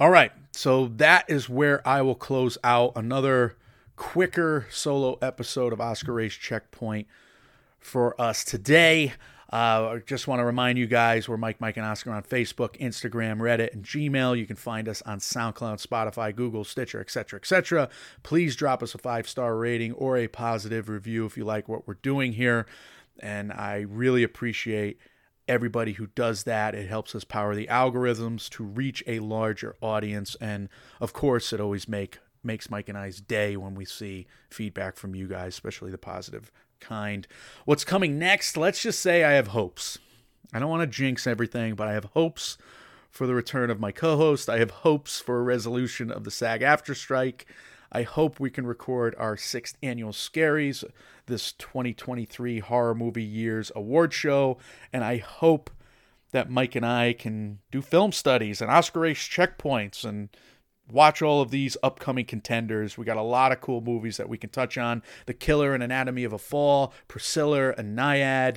All 0.00 0.10
right, 0.10 0.32
so 0.52 0.88
that 0.96 1.28
is 1.28 1.48
where 1.48 1.86
I 1.86 2.02
will 2.02 2.14
close 2.14 2.56
out 2.64 2.92
another 2.96 3.56
quicker 4.00 4.66
solo 4.70 5.18
episode 5.20 5.74
of 5.74 5.80
Oscar 5.80 6.14
Race 6.14 6.32
Checkpoint 6.32 7.06
for 7.78 8.18
us 8.18 8.44
today. 8.44 9.12
Uh, 9.52 9.90
I 9.92 10.00
just 10.06 10.26
want 10.26 10.40
to 10.40 10.44
remind 10.44 10.78
you 10.78 10.86
guys 10.86 11.28
we're 11.28 11.36
Mike, 11.36 11.60
Mike, 11.60 11.76
and 11.76 11.84
Oscar 11.84 12.12
on 12.12 12.22
Facebook, 12.22 12.78
Instagram, 12.80 13.40
Reddit, 13.40 13.74
and 13.74 13.84
Gmail. 13.84 14.38
You 14.38 14.46
can 14.46 14.56
find 14.56 14.88
us 14.88 15.02
on 15.02 15.18
SoundCloud, 15.18 15.86
Spotify, 15.86 16.34
Google, 16.34 16.64
Stitcher, 16.64 16.98
etc., 16.98 17.40
etc. 17.40 17.90
Please 18.22 18.56
drop 18.56 18.82
us 18.82 18.94
a 18.94 18.98
five 18.98 19.28
star 19.28 19.54
rating 19.54 19.92
or 19.92 20.16
a 20.16 20.28
positive 20.28 20.88
review 20.88 21.26
if 21.26 21.36
you 21.36 21.44
like 21.44 21.68
what 21.68 21.86
we're 21.86 21.94
doing 21.94 22.32
here. 22.32 22.64
And 23.18 23.52
I 23.52 23.80
really 23.80 24.22
appreciate 24.22 24.98
everybody 25.46 25.92
who 25.92 26.06
does 26.06 26.44
that. 26.44 26.74
It 26.74 26.88
helps 26.88 27.14
us 27.14 27.24
power 27.24 27.54
the 27.54 27.66
algorithms 27.66 28.48
to 28.50 28.64
reach 28.64 29.04
a 29.06 29.18
larger 29.18 29.76
audience. 29.82 30.38
And 30.40 30.70
of 31.02 31.12
course, 31.12 31.52
it 31.52 31.60
always 31.60 31.86
make 31.86 32.18
makes 32.42 32.70
Mike 32.70 32.88
and 32.88 32.96
I's 32.96 33.20
day 33.20 33.56
when 33.56 33.74
we 33.74 33.84
see 33.84 34.26
feedback 34.50 34.96
from 34.96 35.14
you 35.14 35.28
guys, 35.28 35.54
especially 35.54 35.90
the 35.90 35.98
positive 35.98 36.50
kind. 36.80 37.26
What's 37.64 37.84
coming 37.84 38.18
next? 38.18 38.56
Let's 38.56 38.82
just 38.82 39.00
say 39.00 39.24
I 39.24 39.32
have 39.32 39.48
hopes. 39.48 39.98
I 40.52 40.58
don't 40.58 40.70
want 40.70 40.82
to 40.82 40.86
jinx 40.86 41.26
everything, 41.26 41.74
but 41.74 41.88
I 41.88 41.92
have 41.92 42.04
hopes 42.06 42.58
for 43.10 43.26
the 43.26 43.34
return 43.34 43.70
of 43.70 43.80
my 43.80 43.92
co-host. 43.92 44.48
I 44.48 44.58
have 44.58 44.70
hopes 44.70 45.20
for 45.20 45.38
a 45.38 45.42
resolution 45.42 46.10
of 46.10 46.24
the 46.24 46.30
SAG-AFTRA 46.30 46.96
strike. 46.96 47.46
I 47.92 48.02
hope 48.02 48.38
we 48.38 48.50
can 48.50 48.66
record 48.66 49.14
our 49.18 49.36
sixth 49.36 49.76
annual 49.82 50.12
Scaries, 50.12 50.84
this 51.26 51.52
2023 51.52 52.60
Horror 52.60 52.94
Movie 52.94 53.22
Years 53.22 53.72
Award 53.74 54.12
Show, 54.12 54.58
and 54.92 55.02
I 55.02 55.18
hope 55.18 55.70
that 56.32 56.50
Mike 56.50 56.76
and 56.76 56.86
I 56.86 57.12
can 57.12 57.58
do 57.72 57.82
film 57.82 58.12
studies 58.12 58.60
and 58.60 58.70
Oscar 58.70 59.00
race 59.00 59.18
checkpoints 59.18 60.04
and 60.04 60.28
watch 60.92 61.22
all 61.22 61.40
of 61.40 61.50
these 61.50 61.76
upcoming 61.82 62.24
contenders. 62.24 62.96
We 62.98 63.04
got 63.04 63.16
a 63.16 63.22
lot 63.22 63.52
of 63.52 63.60
cool 63.60 63.80
movies 63.80 64.16
that 64.16 64.28
we 64.28 64.38
can 64.38 64.50
touch 64.50 64.78
on. 64.78 65.02
The 65.26 65.34
Killer 65.34 65.74
and 65.74 65.82
Anatomy 65.82 66.24
of 66.24 66.32
a 66.32 66.38
Fall, 66.38 66.92
Priscilla 67.08 67.72
and 67.76 67.96
Nyad. 67.96 68.56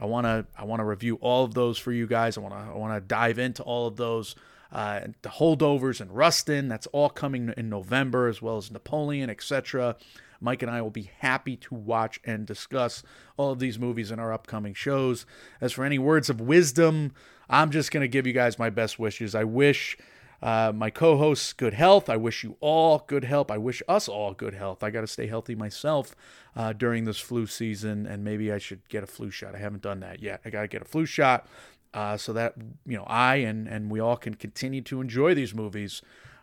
I 0.00 0.06
want 0.06 0.26
to 0.26 0.46
I 0.56 0.64
want 0.64 0.80
to 0.80 0.84
review 0.84 1.16
all 1.16 1.44
of 1.44 1.54
those 1.54 1.78
for 1.78 1.92
you 1.92 2.06
guys. 2.06 2.38
I 2.38 2.40
want 2.40 2.54
to 2.54 2.60
I 2.60 2.76
want 2.76 2.94
to 2.94 3.06
dive 3.06 3.38
into 3.38 3.62
all 3.62 3.86
of 3.86 3.96
those. 3.96 4.34
Uh, 4.70 5.00
the 5.22 5.30
holdovers 5.30 5.98
and 5.98 6.14
Rustin, 6.14 6.68
that's 6.68 6.86
all 6.88 7.08
coming 7.08 7.54
in 7.56 7.70
November, 7.70 8.28
as 8.28 8.42
well 8.42 8.58
as 8.58 8.70
Napoleon, 8.70 9.30
etc. 9.30 9.96
Mike 10.40 10.62
and 10.62 10.70
I 10.70 10.82
will 10.82 10.90
be 10.90 11.10
happy 11.18 11.56
to 11.56 11.74
watch 11.74 12.20
and 12.24 12.46
discuss 12.46 13.02
all 13.36 13.50
of 13.50 13.58
these 13.58 13.78
movies 13.78 14.10
in 14.10 14.18
our 14.18 14.32
upcoming 14.32 14.74
shows. 14.74 15.26
As 15.60 15.72
for 15.72 15.84
any 15.84 15.98
words 15.98 16.30
of 16.30 16.40
wisdom, 16.40 17.12
I'm 17.48 17.70
just 17.70 17.90
going 17.90 18.02
to 18.02 18.08
give 18.08 18.26
you 18.26 18.32
guys 18.32 18.58
my 18.58 18.70
best 18.70 18.98
wishes. 18.98 19.34
I 19.34 19.44
wish 19.44 19.96
uh, 20.40 20.72
my 20.74 20.90
co 20.90 21.16
hosts 21.16 21.52
good 21.52 21.74
health. 21.74 22.08
I 22.08 22.16
wish 22.16 22.44
you 22.44 22.56
all 22.60 23.04
good 23.06 23.24
health. 23.24 23.50
I 23.50 23.58
wish 23.58 23.82
us 23.88 24.08
all 24.08 24.34
good 24.34 24.54
health. 24.54 24.82
I 24.82 24.90
got 24.90 25.00
to 25.00 25.06
stay 25.06 25.26
healthy 25.26 25.54
myself 25.54 26.14
uh, 26.54 26.72
during 26.72 27.04
this 27.04 27.18
flu 27.18 27.46
season, 27.46 28.06
and 28.06 28.22
maybe 28.22 28.52
I 28.52 28.58
should 28.58 28.88
get 28.88 29.02
a 29.02 29.06
flu 29.06 29.30
shot. 29.30 29.54
I 29.54 29.58
haven't 29.58 29.82
done 29.82 30.00
that 30.00 30.22
yet. 30.22 30.40
I 30.44 30.50
got 30.50 30.62
to 30.62 30.68
get 30.68 30.82
a 30.82 30.84
flu 30.84 31.06
shot 31.06 31.46
uh, 31.94 32.16
so 32.16 32.32
that 32.32 32.54
you 32.86 32.96
know 32.96 33.04
I 33.04 33.36
and 33.36 33.66
and 33.66 33.90
we 33.90 34.00
all 34.00 34.16
can 34.16 34.34
continue 34.34 34.82
to 34.82 35.00
enjoy 35.00 35.34
these 35.34 35.54
movies 35.54 36.02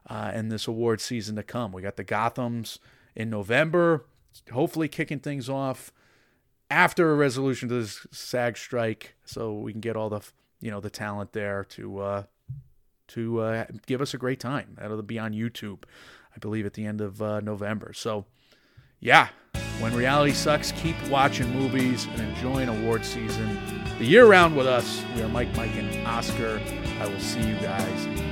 uh, 0.10 0.32
and 0.34 0.52
this 0.52 0.68
award 0.68 1.02
season 1.02 1.36
to 1.36 1.44
come. 1.44 1.72
We 1.72 1.82
got 1.82 1.96
the 1.96 2.04
Gotham's 2.04 2.80
in 3.16 3.30
November, 3.30 4.06
hopefully 4.52 4.88
kicking 4.88 5.20
things 5.20 5.50
off 5.50 5.92
after 6.70 7.12
a 7.12 7.16
resolution 7.16 7.70
to 7.70 7.76
this 7.76 8.06
SAG 8.12 8.58
strike, 8.58 9.16
so 9.24 9.54
we 9.54 9.72
can 9.72 9.82
get 9.82 9.96
all 9.96 10.10
the 10.10 10.22
you 10.60 10.72
know 10.72 10.82
the 10.82 10.90
talent 10.90 11.34
there 11.34 11.64
to 11.70 12.00
uh, 12.00 12.24
to 13.10 13.42
uh, 13.42 13.66
give 13.86 14.02
us 14.02 14.14
a 14.14 14.18
great 14.18 14.40
time. 14.40 14.76
That'll 14.80 15.02
be 15.02 15.20
on 15.20 15.34
YouTube, 15.34 15.84
I 16.36 16.40
believe, 16.40 16.66
at 16.66 16.74
the 16.74 16.86
end 16.86 17.02
of 17.02 17.22
uh, 17.22 17.40
November. 17.40 17.94
So, 17.94 18.26
yeah, 19.00 19.30
when 19.80 19.94
reality 19.94 20.34
sucks, 20.34 20.72
keep 20.74 20.96
watching 21.10 21.50
movies 21.52 22.06
and 22.06 22.22
enjoying 22.22 22.70
award 22.70 23.06
season 23.06 23.60
the 24.00 24.06
year 24.06 24.26
round 24.26 24.56
with 24.56 24.68
us. 24.68 25.04
We 25.16 25.22
are 25.22 25.30
Mike, 25.30 25.56
Mike, 25.56 25.76
and 25.76 26.08
Oscar. 26.08 26.62
I 27.00 27.08
will 27.08 27.20
see 27.20 27.46
you 27.46 27.56
guys 27.56 28.25